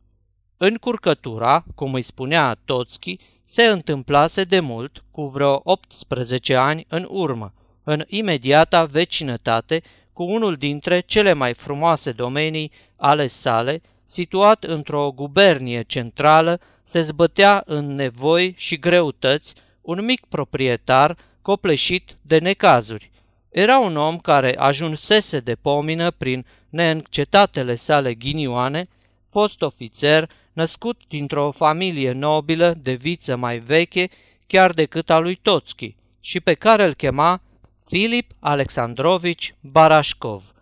Încurcătura, 0.58 1.64
cum 1.76 1.94
îi 1.94 2.02
spunea 2.02 2.58
Toțchi, 2.66 3.18
se 3.44 3.64
întâmplase 3.64 4.44
de 4.44 4.60
mult, 4.60 5.04
cu 5.12 5.26
vreo 5.26 5.62
18 5.64 6.56
ani 6.56 6.86
în 6.90 7.08
urmă, 7.10 7.54
în 7.86 8.04
imediata 8.08 8.86
vecinătate 8.86 9.82
cu 10.14 10.24
unul 10.24 10.56
dintre 10.56 11.00
cele 11.00 11.34
mai 11.34 11.54
frumoase 11.54 12.12
domenii 12.12 12.72
ale 12.96 13.28
sale, 13.28 13.82
situat 14.06 14.64
într-o 14.64 15.12
gubernie 15.16 15.82
centrală, 15.82 16.60
se 16.84 17.02
zbătea 17.02 17.64
în 17.66 17.96
nevoi 17.96 18.54
și 18.58 18.80
greutăți 18.80 19.54
un 19.82 20.06
mic 20.06 20.26
proprietar 20.26 21.18
copleșit 21.42 22.18
de 22.22 22.38
necazuri. 22.38 23.12
Era 23.50 23.78
un 23.78 23.98
om 23.98 24.18
care 24.18 24.58
ajunsese 24.58 25.40
de 25.40 25.56
pomină 25.56 26.12
prin 26.12 26.46
neîncetatele 26.70 27.76
sale 27.76 28.14
ghinioane, 28.14 28.88
fost 29.30 29.62
ofițer, 29.62 30.30
născut 30.54 31.02
dintr-o 31.08 31.52
familie 31.52 32.12
nobilă 32.12 32.78
de 32.82 32.94
viță 32.94 33.36
mai 33.36 33.60
veche 33.60 34.10
chiar 34.48 34.72
decât 34.72 35.10
a 35.10 35.18
lui 35.18 35.36
Toțchi 35.36 35.96
și 36.20 36.40
pe 36.40 36.54
care 36.54 36.86
îl 36.86 36.94
chema 36.94 37.42
Filip 37.86 38.32
Alexandrovici 38.40 39.56
Barașcov. 39.62 40.54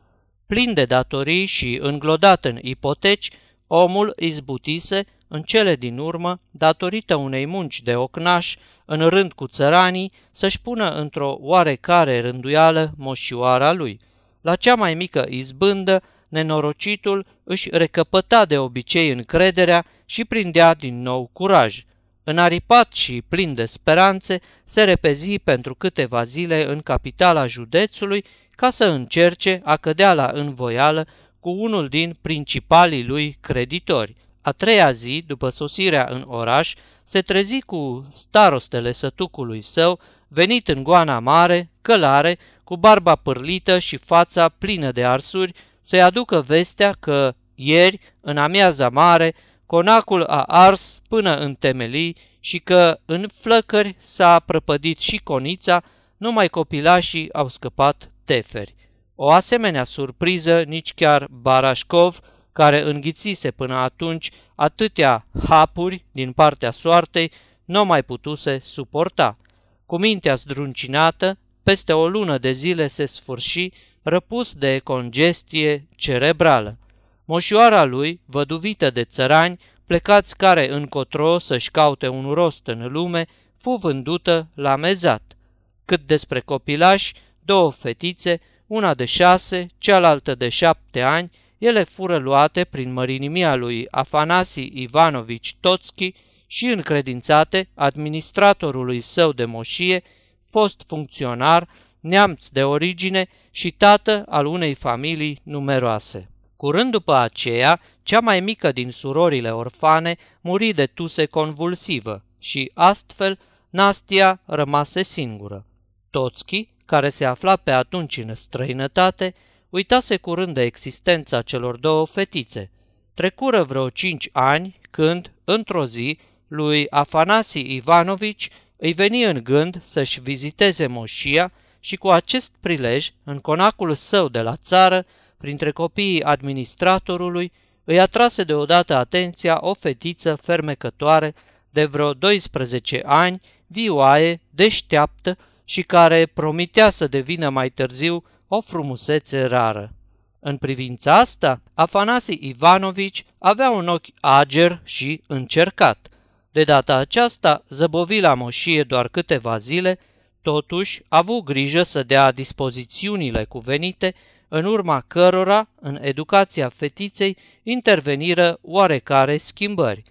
Plin 0.45 0.73
de 0.73 0.85
datorii 0.85 1.45
și 1.45 1.79
înglodat 1.81 2.45
în 2.45 2.57
ipoteci, 2.61 3.29
omul 3.67 4.13
izbutise 4.19 5.05
în 5.27 5.41
cele 5.41 5.75
din 5.75 5.97
urmă, 5.97 6.39
datorită 6.51 7.15
unei 7.15 7.45
munci 7.45 7.81
de 7.81 7.95
ocnaș, 7.95 8.55
în 8.85 9.09
rând 9.09 9.33
cu 9.33 9.47
țăranii, 9.47 10.11
să-și 10.31 10.61
pună 10.61 10.89
într-o 10.89 11.37
oarecare 11.39 12.19
rânduială 12.19 12.93
moșioara 12.97 13.73
lui– 13.73 13.99
la 14.43 14.55
cea 14.55 14.75
mai 14.75 14.93
mică 14.93 15.25
izbândă, 15.29 16.01
nenorocitul 16.27 17.25
își 17.43 17.69
recăpăta 17.71 18.45
de 18.45 18.57
obicei 18.57 19.09
încrederea 19.09 19.85
și 20.05 20.25
prindea 20.25 20.73
din 20.73 21.01
nou 21.01 21.29
curaj. 21.33 21.83
Înaripat 22.23 22.91
și 22.91 23.23
plin 23.27 23.53
de 23.53 23.65
speranțe, 23.65 24.39
se 24.63 24.83
repezi 24.83 25.39
pentru 25.39 25.75
câteva 25.75 26.23
zile 26.23 26.65
în 26.65 26.79
capitala 26.79 27.47
județului 27.47 28.25
ca 28.55 28.71
să 28.71 28.85
încerce 28.85 29.61
a 29.63 29.77
cădea 29.77 30.13
la 30.13 30.31
învoială 30.33 31.07
cu 31.39 31.49
unul 31.49 31.87
din 31.87 32.17
principalii 32.21 33.05
lui 33.05 33.37
creditori. 33.41 34.15
A 34.41 34.51
treia 34.51 34.91
zi, 34.91 35.23
după 35.27 35.49
sosirea 35.49 36.07
în 36.09 36.23
oraș, 36.27 36.73
se 37.03 37.21
trezi 37.21 37.61
cu 37.61 38.07
starostele 38.09 38.91
sătucului 38.91 39.61
său, 39.61 39.99
venit 40.27 40.67
în 40.67 40.83
goana 40.83 41.19
mare, 41.19 41.69
călare, 41.81 42.37
cu 42.63 42.77
barba 42.77 43.15
pârlită 43.15 43.79
și 43.79 43.97
fața 43.97 44.49
plină 44.49 44.91
de 44.91 45.05
arsuri, 45.05 45.53
să-i 45.81 46.01
aducă 46.01 46.41
vestea 46.41 46.95
că 46.99 47.33
ieri, 47.55 47.99
în 48.21 48.37
amiaza 48.37 48.89
mare, 48.89 49.33
conacul 49.73 50.23
a 50.23 50.41
ars 50.41 51.01
până 51.07 51.35
în 51.35 51.53
temelii 51.53 52.15
și 52.39 52.59
că 52.59 52.99
în 53.05 53.27
flăcări 53.33 53.95
s-a 53.99 54.39
prăpădit 54.39 54.99
și 54.99 55.17
conița, 55.17 55.83
numai 56.17 56.47
copilașii 56.47 57.33
au 57.33 57.49
scăpat 57.49 58.11
teferi. 58.25 58.75
O 59.15 59.31
asemenea 59.31 59.83
surpriză 59.83 60.61
nici 60.61 60.93
chiar 60.93 61.27
Barașcov, 61.31 62.19
care 62.51 62.81
înghițise 62.81 63.51
până 63.51 63.75
atunci 63.75 64.31
atâtea 64.55 65.25
hapuri 65.47 66.05
din 66.11 66.31
partea 66.31 66.71
soartei, 66.71 67.31
nu 67.65 67.85
mai 67.85 68.03
putuse 68.03 68.59
suporta. 68.63 69.37
Cu 69.85 69.97
mintea 69.97 70.35
zdruncinată, 70.35 71.37
peste 71.63 71.93
o 71.93 72.07
lună 72.07 72.37
de 72.37 72.51
zile 72.51 72.87
se 72.87 73.05
sfârși, 73.05 73.69
răpus 74.01 74.53
de 74.53 74.79
congestie 74.83 75.87
cerebrală. 75.95 76.77
Moșioara 77.25 77.83
lui, 77.83 78.21
văduvită 78.25 78.89
de 78.89 79.03
țărani, 79.03 79.59
plecați 79.85 80.37
care 80.37 80.71
încotro 80.71 81.37
să-și 81.37 81.71
caute 81.71 82.07
un 82.07 82.33
rost 82.33 82.67
în 82.67 82.91
lume, 82.91 83.25
fu 83.57 83.75
vândută 83.75 84.47
la 84.53 84.75
mezat. 84.75 85.37
Cât 85.85 86.01
despre 86.01 86.39
copilași, 86.39 87.13
două 87.39 87.71
fetițe, 87.71 88.39
una 88.67 88.93
de 88.93 89.05
șase, 89.05 89.67
cealaltă 89.77 90.35
de 90.35 90.49
șapte 90.49 91.01
ani, 91.01 91.31
ele 91.57 91.83
fură 91.83 92.17
luate 92.17 92.63
prin 92.63 92.93
mărinimia 92.93 93.55
lui 93.55 93.87
Afanasi 93.91 94.71
Ivanovici 94.73 95.55
Toțchi 95.59 96.13
și 96.47 96.65
încredințate 96.65 97.69
administratorului 97.75 99.01
său 99.01 99.31
de 99.31 99.45
moșie, 99.45 100.03
fost 100.49 100.83
funcționar, 100.87 101.67
neamț 101.99 102.47
de 102.47 102.63
origine 102.63 103.27
și 103.51 103.71
tată 103.71 104.25
al 104.29 104.45
unei 104.45 104.73
familii 104.73 105.41
numeroase. 105.43 106.32
Curând 106.63 106.91
după 106.91 107.15
aceea, 107.15 107.81
cea 108.03 108.19
mai 108.19 108.39
mică 108.39 108.71
din 108.71 108.91
surorile 108.91 109.51
orfane 109.51 110.17
muri 110.41 110.71
de 110.71 110.85
tuse 110.85 111.25
convulsivă 111.25 112.23
și 112.39 112.71
astfel 112.73 113.39
Nastia 113.69 114.41
rămase 114.45 115.03
singură. 115.03 115.65
Toțchi, 116.09 116.67
care 116.85 117.09
se 117.09 117.25
afla 117.25 117.55
pe 117.55 117.71
atunci 117.71 118.17
în 118.17 118.35
străinătate, 118.35 119.33
uitase 119.69 120.17
curând 120.17 120.53
de 120.53 120.61
existența 120.61 121.41
celor 121.41 121.77
două 121.77 122.05
fetițe. 122.05 122.71
Trecură 123.13 123.63
vreo 123.63 123.89
cinci 123.89 124.29
ani 124.31 124.79
când, 124.91 125.31
într-o 125.43 125.85
zi, 125.85 126.17
lui 126.47 126.89
Afanasi 126.89 127.75
Ivanovici 127.75 128.49
îi 128.77 128.93
veni 128.93 129.23
în 129.23 129.43
gând 129.43 129.79
să-și 129.81 130.21
viziteze 130.21 130.87
moșia 130.87 131.51
și 131.79 131.95
cu 131.95 132.09
acest 132.09 132.51
prilej, 132.59 133.09
în 133.23 133.39
conacul 133.39 133.93
său 133.93 134.27
de 134.27 134.41
la 134.41 134.55
țară, 134.55 135.05
printre 135.43 135.71
copiii 135.71 136.23
administratorului, 136.23 137.51
îi 137.83 137.99
atrase 137.99 138.43
deodată 138.43 138.95
atenția 138.95 139.57
o 139.61 139.73
fetiță 139.73 140.35
fermecătoare 140.35 141.33
de 141.69 141.85
vreo 141.85 142.13
12 142.13 143.01
ani, 143.05 143.41
vioaie, 143.67 144.41
deșteaptă 144.49 145.37
și 145.63 145.81
care 145.81 146.25
promitea 146.25 146.89
să 146.89 147.07
devină 147.07 147.49
mai 147.49 147.69
târziu 147.69 148.23
o 148.47 148.61
frumusețe 148.61 149.43
rară. 149.43 149.93
În 150.39 150.57
privința 150.57 151.17
asta, 151.17 151.61
Afanasi 151.73 152.37
Ivanovici 152.47 153.25
avea 153.37 153.69
un 153.69 153.87
ochi 153.87 154.07
ager 154.19 154.81
și 154.83 155.21
încercat. 155.27 156.07
De 156.51 156.63
data 156.63 156.95
aceasta, 156.95 157.63
zăbovi 157.69 158.19
la 158.19 158.33
moșie 158.33 158.83
doar 158.83 159.07
câteva 159.07 159.57
zile, 159.57 159.99
totuși 160.41 161.01
a 161.07 161.17
avut 161.17 161.43
grijă 161.43 161.83
să 161.83 162.03
dea 162.03 162.31
dispozițiunile 162.31 163.43
cuvenite, 163.43 164.15
în 164.55 164.65
urma 164.65 165.03
cărora, 165.07 165.67
în 165.79 165.97
educația 166.01 166.69
fetiței, 166.69 167.37
interveniră 167.63 168.59
oarecare 168.61 169.37
schimbări. 169.37 170.03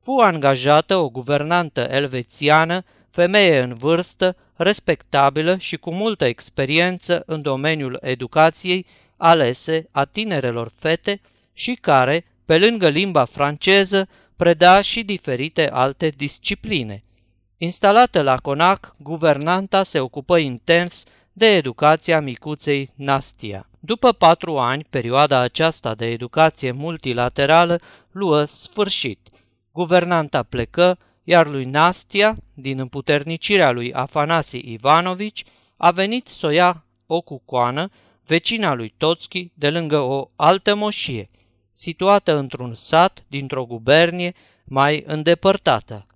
Fu 0.00 0.10
angajată 0.22 0.96
o 0.96 1.08
guvernantă 1.08 1.80
elvețiană, 1.90 2.84
femeie 3.10 3.60
în 3.60 3.74
vârstă, 3.74 4.36
respectabilă 4.54 5.56
și 5.58 5.76
cu 5.76 5.94
multă 5.94 6.24
experiență 6.24 7.22
în 7.26 7.42
domeniul 7.42 7.98
educației, 8.00 8.86
alese 9.16 9.88
a 9.90 10.04
tinerelor 10.04 10.70
fete 10.74 11.20
și 11.52 11.74
care, 11.74 12.24
pe 12.44 12.58
lângă 12.58 12.88
limba 12.88 13.24
franceză, 13.24 14.08
preda 14.36 14.80
și 14.80 15.02
diferite 15.02 15.70
alte 15.70 16.08
discipline. 16.08 17.04
Instalată 17.58 18.22
la 18.22 18.36
Conac, 18.36 18.94
guvernanta 18.98 19.82
se 19.82 20.00
ocupă 20.00 20.36
intens 20.36 21.04
de 21.38 21.46
educația 21.46 22.20
micuței 22.20 22.90
Nastia. 22.94 23.68
După 23.80 24.12
patru 24.12 24.58
ani, 24.58 24.86
perioada 24.90 25.38
aceasta 25.38 25.94
de 25.94 26.06
educație 26.06 26.72
multilaterală 26.72 27.80
luă 28.10 28.44
sfârșit. 28.44 29.28
Guvernanta 29.72 30.42
plecă, 30.42 30.98
iar 31.24 31.46
lui 31.46 31.64
Nastia, 31.64 32.36
din 32.54 32.78
împuternicirea 32.78 33.70
lui 33.70 33.92
Afanasi 33.92 34.72
Ivanovici, 34.72 35.44
a 35.76 35.90
venit 35.90 36.26
să 36.26 36.46
o 36.46 36.50
ia 36.50 36.84
o 37.06 37.20
cucoană, 37.20 37.88
vecina 38.26 38.74
lui 38.74 38.94
Toțchi, 38.96 39.50
de 39.54 39.70
lângă 39.70 40.00
o 40.00 40.30
altă 40.36 40.74
moșie, 40.74 41.30
situată 41.72 42.36
într-un 42.36 42.74
sat 42.74 43.24
dintr-o 43.28 43.64
gubernie 43.66 44.34
mai 44.64 45.04
îndepărtată. 45.06 46.06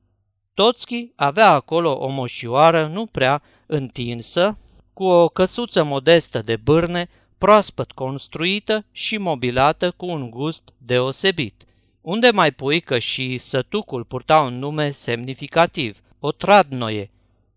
Toțchi 0.54 1.12
avea 1.16 1.50
acolo 1.50 1.92
o 1.92 2.08
moșioară 2.08 2.86
nu 2.86 3.06
prea 3.06 3.42
întinsă, 3.66 4.58
cu 5.00 5.06
o 5.06 5.28
căsuță 5.28 5.82
modestă 5.82 6.40
de 6.40 6.56
bârne, 6.56 7.08
proaspăt 7.38 7.92
construită 7.92 8.84
și 8.92 9.16
mobilată 9.16 9.90
cu 9.90 10.06
un 10.06 10.30
gust 10.30 10.62
deosebit. 10.78 11.62
Unde 12.00 12.30
mai 12.30 12.50
pui 12.50 12.80
că 12.80 12.98
și 12.98 13.38
sătucul 13.38 14.04
purta 14.04 14.40
un 14.40 14.58
nume 14.58 14.90
semnificativ, 14.90 15.98
o 16.18 16.32
tradnoie. 16.32 17.10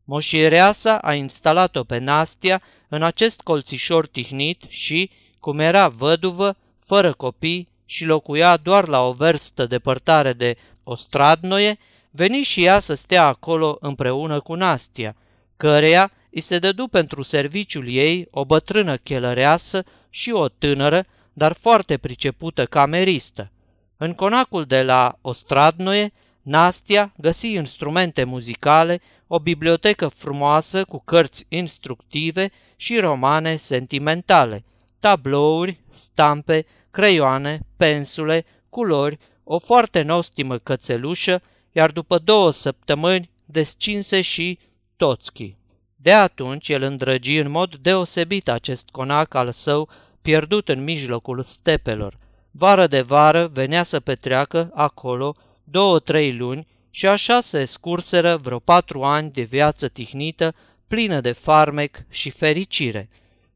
Moșiereasa 0.03 0.97
a 0.97 1.13
instalat-o 1.13 1.83
pe 1.83 1.97
Nastia 1.97 2.61
în 2.87 3.03
acest 3.03 3.41
colțișor 3.41 4.07
tihnit 4.07 4.63
și, 4.67 5.09
cum 5.39 5.59
era 5.59 5.87
văduvă, 5.87 6.55
fără 6.79 7.13
copii 7.13 7.67
și 7.85 8.05
locuia 8.05 8.57
doar 8.57 8.87
la 8.87 9.01
o 9.01 9.11
verstă 9.11 9.65
depărtare 9.65 10.33
de 10.33 10.57
Ostradnoie, 10.83 11.77
veni 12.11 12.41
și 12.41 12.63
ea 12.63 12.79
să 12.79 12.93
stea 12.93 13.25
acolo 13.25 13.77
împreună 13.79 14.39
cu 14.39 14.53
Nastia, 14.53 15.15
căreia 15.57 16.11
îi 16.33 16.41
se 16.41 16.59
dădu 16.59 16.87
pentru 16.87 17.21
serviciul 17.21 17.89
ei 17.89 18.27
o 18.31 18.45
bătrână 18.45 18.97
chelăreasă 18.97 19.83
și 20.09 20.31
o 20.31 20.47
tânără, 20.47 21.05
dar 21.33 21.53
foarte 21.53 21.97
pricepută 21.97 22.65
cameristă. 22.65 23.51
În 23.97 24.13
conacul 24.13 24.65
de 24.65 24.83
la 24.83 25.17
Ostradnoie, 25.21 26.11
Nastia 26.41 27.13
găsi 27.17 27.53
instrumente 27.53 28.23
muzicale, 28.23 29.01
o 29.27 29.39
bibliotecă 29.39 30.07
frumoasă 30.07 30.85
cu 30.85 31.01
cărți 31.05 31.45
instructive 31.49 32.51
și 32.75 32.99
romane 32.99 33.55
sentimentale, 33.55 34.63
tablouri, 34.99 35.79
stampe, 35.91 36.65
creioane, 36.91 37.59
pensule, 37.77 38.45
culori, 38.69 39.19
o 39.43 39.59
foarte 39.59 40.01
nostimă 40.01 40.57
cățelușă, 40.57 41.41
iar 41.71 41.91
după 41.91 42.17
două 42.17 42.51
săptămâni 42.51 43.29
descinse 43.45 44.21
și 44.21 44.59
Toțchi. 44.95 45.55
De 46.03 46.13
atunci 46.13 46.69
el 46.69 46.81
îndrăgi 46.81 47.37
în 47.37 47.51
mod 47.51 47.75
deosebit 47.75 48.49
acest 48.49 48.89
conac 48.91 49.33
al 49.33 49.51
său 49.51 49.89
pierdut 50.21 50.69
în 50.69 50.83
mijlocul 50.83 51.43
stepelor. 51.43 52.17
Vară 52.51 52.87
de 52.87 53.01
vară 53.01 53.47
venea 53.53 53.83
să 53.83 53.99
petreacă 53.99 54.71
acolo 54.73 55.35
două-trei 55.63 56.35
luni 56.37 56.67
și 56.89 57.07
așa 57.07 57.41
se 57.41 57.65
scurseră 57.65 58.37
vreo 58.37 58.59
patru 58.59 59.03
ani 59.03 59.31
de 59.31 59.41
viață 59.41 59.87
tihnită, 59.87 60.55
plină 60.87 61.21
de 61.21 61.31
farmec 61.31 61.97
și 62.09 62.29
fericire. 62.29 63.09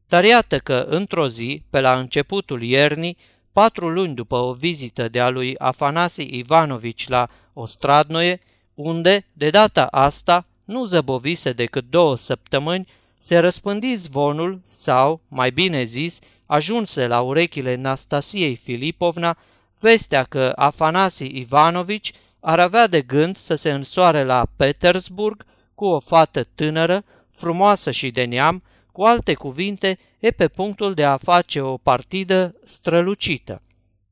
Dar 0.06 0.24
iată 0.24 0.58
că, 0.58 0.86
într-o 0.88 1.28
zi, 1.28 1.62
pe 1.70 1.80
la 1.80 1.98
începutul 1.98 2.62
iernii, 2.62 3.16
patru 3.52 3.88
luni 3.88 4.14
după 4.14 4.36
o 4.36 4.52
vizită 4.52 5.08
de 5.08 5.20
a 5.20 5.28
lui 5.28 5.58
Afanasi 5.58 6.36
Ivanovici 6.38 7.08
la 7.08 7.28
Ostradnoie, 7.52 8.40
unde, 8.74 9.26
de 9.32 9.50
data 9.50 9.86
asta, 9.86 10.47
nu 10.68 10.84
zăbovise 10.84 11.52
decât 11.52 11.84
două 11.90 12.16
săptămâni, 12.16 12.88
se 13.18 13.38
răspândi 13.38 13.94
zvonul 13.94 14.60
sau, 14.66 15.20
mai 15.28 15.50
bine 15.50 15.84
zis, 15.84 16.18
ajunse 16.46 17.06
la 17.06 17.20
urechile 17.20 17.74
Nastasiei 17.74 18.56
Filipovna 18.56 19.38
vestea 19.80 20.22
că 20.22 20.52
Afanasi 20.56 21.38
Ivanovici 21.38 22.12
ar 22.40 22.58
avea 22.58 22.86
de 22.86 23.02
gând 23.02 23.36
să 23.36 23.54
se 23.54 23.70
însoare 23.70 24.24
la 24.24 24.46
Petersburg 24.56 25.44
cu 25.74 25.84
o 25.84 26.00
fată 26.00 26.44
tânără, 26.54 27.04
frumoasă 27.30 27.90
și 27.90 28.10
de 28.10 28.24
neam, 28.24 28.62
cu 28.92 29.02
alte 29.02 29.34
cuvinte, 29.34 29.98
e 30.18 30.30
pe 30.30 30.48
punctul 30.48 30.94
de 30.94 31.04
a 31.04 31.16
face 31.16 31.60
o 31.60 31.76
partidă 31.76 32.54
strălucită. 32.64 33.62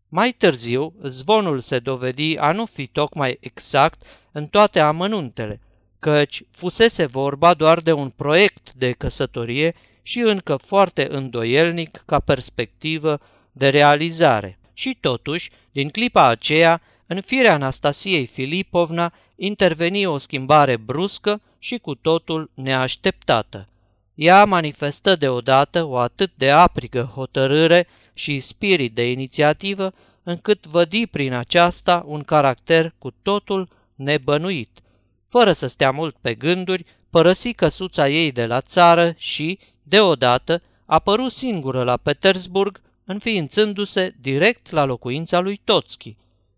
Mai 0.08 0.32
târziu, 0.32 0.94
zvonul 1.02 1.58
se 1.58 1.78
dovedi 1.78 2.36
a 2.38 2.52
nu 2.52 2.64
fi 2.64 2.86
tocmai 2.86 3.36
exact 3.40 4.02
în 4.32 4.46
toate 4.46 4.80
amănuntele, 4.80 5.60
căci 5.98 6.42
fusese 6.50 7.06
vorba 7.06 7.54
doar 7.54 7.78
de 7.78 7.92
un 7.92 8.10
proiect 8.10 8.72
de 8.72 8.92
căsătorie 8.92 9.74
și 10.02 10.18
încă 10.18 10.56
foarte 10.56 11.08
îndoielnic 11.10 12.02
ca 12.06 12.20
perspectivă 12.20 13.20
de 13.52 13.68
realizare. 13.68 14.58
Și 14.72 14.96
totuși, 15.00 15.50
din 15.72 15.88
clipa 15.88 16.28
aceea, 16.28 16.80
în 17.06 17.20
firea 17.20 17.54
Anastasiei 17.54 18.26
Filipovna 18.26 19.12
interveni 19.36 20.06
o 20.06 20.18
schimbare 20.18 20.76
bruscă 20.76 21.40
și 21.58 21.78
cu 21.78 21.94
totul 21.94 22.50
neașteptată. 22.54 23.68
Ea 24.14 24.44
manifestă 24.44 25.16
deodată 25.16 25.84
o 25.84 25.96
atât 25.96 26.32
de 26.34 26.50
aprigă 26.50 27.10
hotărâre 27.14 27.86
și 28.14 28.40
spirit 28.40 28.94
de 28.94 29.10
inițiativă, 29.10 29.92
încât 30.22 30.66
vădi 30.66 31.06
prin 31.06 31.32
aceasta 31.32 32.04
un 32.06 32.22
caracter 32.22 32.94
cu 32.98 33.10
totul 33.22 33.68
nebănuit. 33.94 34.80
Fără 35.36 35.52
să 35.52 35.66
stea 35.66 35.90
mult 35.90 36.16
pe 36.20 36.34
gânduri, 36.34 36.84
părăsi 37.10 37.52
căsuța 37.52 38.08
ei 38.08 38.32
de 38.32 38.46
la 38.46 38.60
țară 38.60 39.14
și, 39.16 39.58
deodată, 39.82 40.62
apăru 40.86 41.28
singură 41.28 41.82
la 41.82 41.96
Petersburg, 41.96 42.80
înființându-se 43.04 44.14
direct 44.20 44.70
la 44.70 44.84
locuința 44.84 45.40
lui 45.40 45.60
Toțchi. 45.64 46.16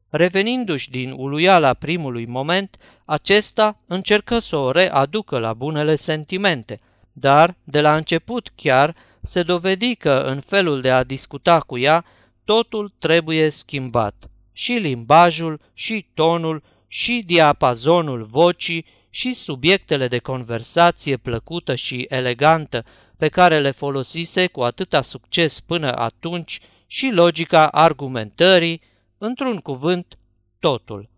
Revenindu-și 0.09 0.91
din 0.91 1.15
uluiala 1.17 1.75
primului 1.75 2.27
moment, 2.27 2.77
acesta 3.05 3.81
încercă 3.87 4.39
să 4.39 4.57
o 4.57 4.71
readucă 4.71 5.39
la 5.39 5.55
bunele 5.55 5.97
sentimente, 5.97 6.81
dar, 7.13 7.57
de 7.65 7.81
la 7.81 7.97
început 7.97 8.53
chiar, 8.55 8.97
se 9.23 9.43
dovedi 9.43 9.95
că 9.95 10.23
în 10.27 10.41
felul 10.41 10.81
de 10.81 10.91
a 10.91 11.05
discuta 11.05 11.61
cu 11.61 11.79
ea, 11.79 12.05
totul 12.45 12.93
trebuie 12.99 13.51
schimbat. 13.51 14.31
Și 14.53 14.73
limbajul, 14.73 15.61
și 15.75 16.07
tonul, 16.15 16.63
și 16.89 17.23
diapazonul 17.27 18.23
vocii, 18.23 18.85
și 19.11 19.33
subiectele 19.33 20.09
de 20.09 20.19
conversație 20.19 21.17
plăcută 21.17 21.75
și 21.75 22.07
elegantă 22.09 22.85
pe 23.17 23.29
care 23.29 23.59
le 23.59 23.71
folosise 23.71 24.47
cu 24.47 24.61
atâta 24.61 25.03
succes 25.03 25.61
până 25.61 25.97
atunci 25.97 26.61
și 26.87 27.11
logica 27.11 27.69
argumentării, 27.69 28.83
într-un 29.19 29.59
cuvânt, 29.59 30.19
totul. 30.59 31.09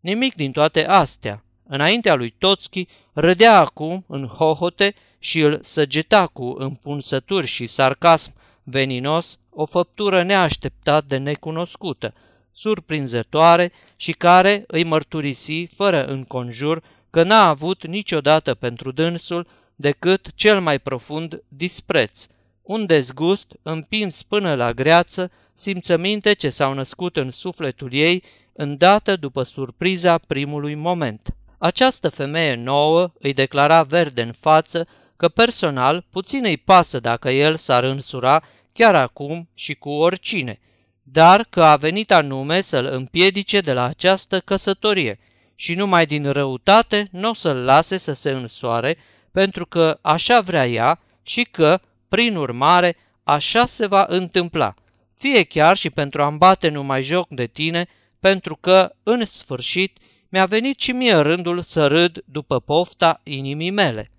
Nimic 0.00 0.34
din 0.34 0.50
toate 0.50 0.86
astea. 0.86 1.44
Înaintea 1.66 2.14
lui 2.14 2.34
Toțchi 2.38 2.86
râdea 3.12 3.58
acum 3.58 4.04
în 4.08 4.26
hohote 4.26 4.94
și 5.18 5.40
îl 5.40 5.58
săgeta 5.62 6.26
cu 6.26 6.54
împunsături 6.58 7.46
și 7.46 7.66
sarcasm 7.66 8.32
veninos 8.62 9.38
o 9.50 9.64
făptură 9.64 10.22
neașteptat 10.22 11.04
de 11.04 11.16
necunoscută, 11.16 12.14
surprinzătoare 12.52 13.72
și 13.96 14.12
care 14.12 14.64
îi 14.66 14.84
mărturisi 14.84 15.64
fără 15.64 16.04
înconjur 16.04 16.82
că 17.10 17.22
n-a 17.22 17.48
avut 17.48 17.86
niciodată 17.86 18.54
pentru 18.54 18.90
dânsul 18.92 19.46
decât 19.74 20.28
cel 20.34 20.60
mai 20.60 20.78
profund 20.78 21.42
dispreț, 21.48 22.26
un 22.62 22.86
dezgust 22.86 23.46
împins 23.62 24.22
până 24.22 24.54
la 24.54 24.72
greață, 24.72 25.30
simțăminte 25.54 26.32
ce 26.32 26.50
s-au 26.50 26.74
născut 26.74 27.16
în 27.16 27.30
sufletul 27.30 27.92
ei 27.92 28.22
îndată 28.52 29.16
după 29.16 29.42
surpriza 29.42 30.18
primului 30.18 30.74
moment. 30.74 31.34
Această 31.58 32.08
femeie 32.08 32.54
nouă 32.54 33.12
îi 33.18 33.32
declara 33.32 33.82
verde 33.82 34.22
în 34.22 34.32
față 34.40 34.86
că 35.16 35.28
personal 35.28 36.04
puțin 36.10 36.44
îi 36.44 36.56
pasă 36.56 37.00
dacă 37.00 37.30
el 37.30 37.56
s-ar 37.56 37.84
însura 37.84 38.42
chiar 38.72 38.94
acum 38.94 39.48
și 39.54 39.74
cu 39.74 39.90
oricine, 39.90 40.60
dar 41.02 41.46
că 41.50 41.64
a 41.64 41.76
venit 41.76 42.12
anume 42.12 42.60
să-l 42.60 42.84
împiedice 42.84 43.60
de 43.60 43.72
la 43.72 43.84
această 43.84 44.40
căsătorie 44.40 45.18
și 45.54 45.74
numai 45.74 46.06
din 46.06 46.30
răutate 46.30 47.08
nu 47.10 47.28
o 47.28 47.34
să-l 47.34 47.56
lase 47.56 47.96
să 47.96 48.12
se 48.12 48.30
însoare, 48.30 48.96
pentru 49.32 49.66
că 49.66 49.98
așa 50.00 50.40
vrea 50.40 50.68
ea 50.68 51.00
și 51.22 51.42
că, 51.50 51.80
prin 52.12 52.36
urmare, 52.36 52.96
așa 53.22 53.66
se 53.66 53.86
va 53.86 54.06
întâmpla, 54.08 54.74
fie 55.14 55.42
chiar 55.42 55.76
și 55.76 55.90
pentru 55.90 56.22
a-mi 56.22 56.38
bate 56.38 56.68
numai 56.68 57.02
joc 57.02 57.28
de 57.28 57.46
tine, 57.46 57.86
pentru 58.20 58.56
că, 58.56 58.94
în 59.02 59.24
sfârșit, 59.24 59.98
mi-a 60.28 60.46
venit 60.46 60.80
și 60.80 60.92
mie 60.92 61.14
rândul 61.14 61.60
să 61.60 61.86
râd 61.86 62.22
după 62.24 62.60
pofta 62.60 63.20
inimii 63.24 63.70
mele. 63.70 64.10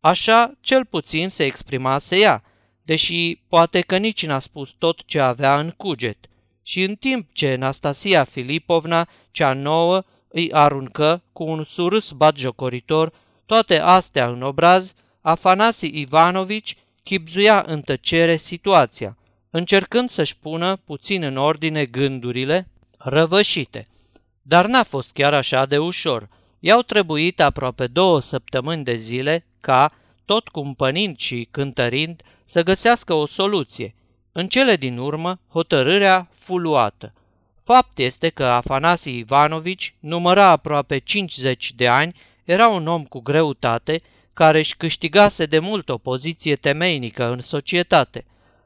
Așa, 0.00 0.52
cel 0.60 0.84
puțin, 0.84 1.28
se 1.28 1.44
exprimase 1.44 2.16
ea, 2.16 2.42
deși 2.82 3.40
poate 3.48 3.80
că 3.80 3.96
nici 3.96 4.26
n-a 4.26 4.38
spus 4.38 4.70
tot 4.78 5.04
ce 5.04 5.20
avea 5.20 5.58
în 5.58 5.70
cuget. 5.70 6.18
Și 6.62 6.82
în 6.82 6.94
timp 6.94 7.28
ce 7.32 7.52
Anastasia 7.52 8.24
Filipovna, 8.24 9.08
cea 9.30 9.52
nouă, 9.52 10.02
îi 10.28 10.52
aruncă 10.52 11.22
cu 11.32 11.44
un 11.44 11.64
surâs 11.64 12.10
batjocoritor 12.10 13.12
toate 13.46 13.80
astea 13.80 14.28
în 14.28 14.42
obraz, 14.42 14.92
Afanasi 15.20 16.00
Ivanovici 16.00 16.76
chipzuia 17.08 17.64
în 17.66 17.80
tăcere 17.80 18.36
situația, 18.36 19.16
încercând 19.50 20.10
să-și 20.10 20.36
pună 20.36 20.76
puțin 20.76 21.22
în 21.22 21.36
ordine 21.36 21.84
gândurile 21.84 22.68
răvășite. 22.98 23.88
Dar 24.42 24.66
n-a 24.66 24.82
fost 24.82 25.12
chiar 25.12 25.34
așa 25.34 25.66
de 25.66 25.78
ușor. 25.78 26.28
I-au 26.60 26.82
trebuit 26.82 27.40
aproape 27.40 27.86
două 27.86 28.20
săptămâni 28.20 28.84
de 28.84 28.96
zile 28.96 29.46
ca, 29.60 29.92
tot 30.24 30.48
cumpănind 30.48 31.18
și 31.18 31.48
cântărind, 31.50 32.22
să 32.44 32.62
găsească 32.62 33.14
o 33.14 33.26
soluție. 33.26 33.94
În 34.32 34.48
cele 34.48 34.76
din 34.76 34.98
urmă, 34.98 35.40
hotărârea 35.48 36.28
fu 36.32 36.58
luată. 36.58 37.12
Fapt 37.60 37.98
este 37.98 38.28
că 38.28 38.44
Afanasi 38.44 39.18
Ivanovici 39.18 39.94
număra 40.00 40.46
aproape 40.46 40.98
50 40.98 41.72
de 41.72 41.88
ani, 41.88 42.16
era 42.44 42.68
un 42.68 42.86
om 42.86 43.04
cu 43.04 43.20
greutate, 43.20 44.02
care 44.38 44.58
își 44.58 44.76
câștigase 44.76 45.46
de 45.46 45.58
mult 45.58 45.88
o 45.88 45.98
poziție 45.98 46.56
temeinică 46.56 47.30
în 47.30 47.38
societate. 47.38 48.24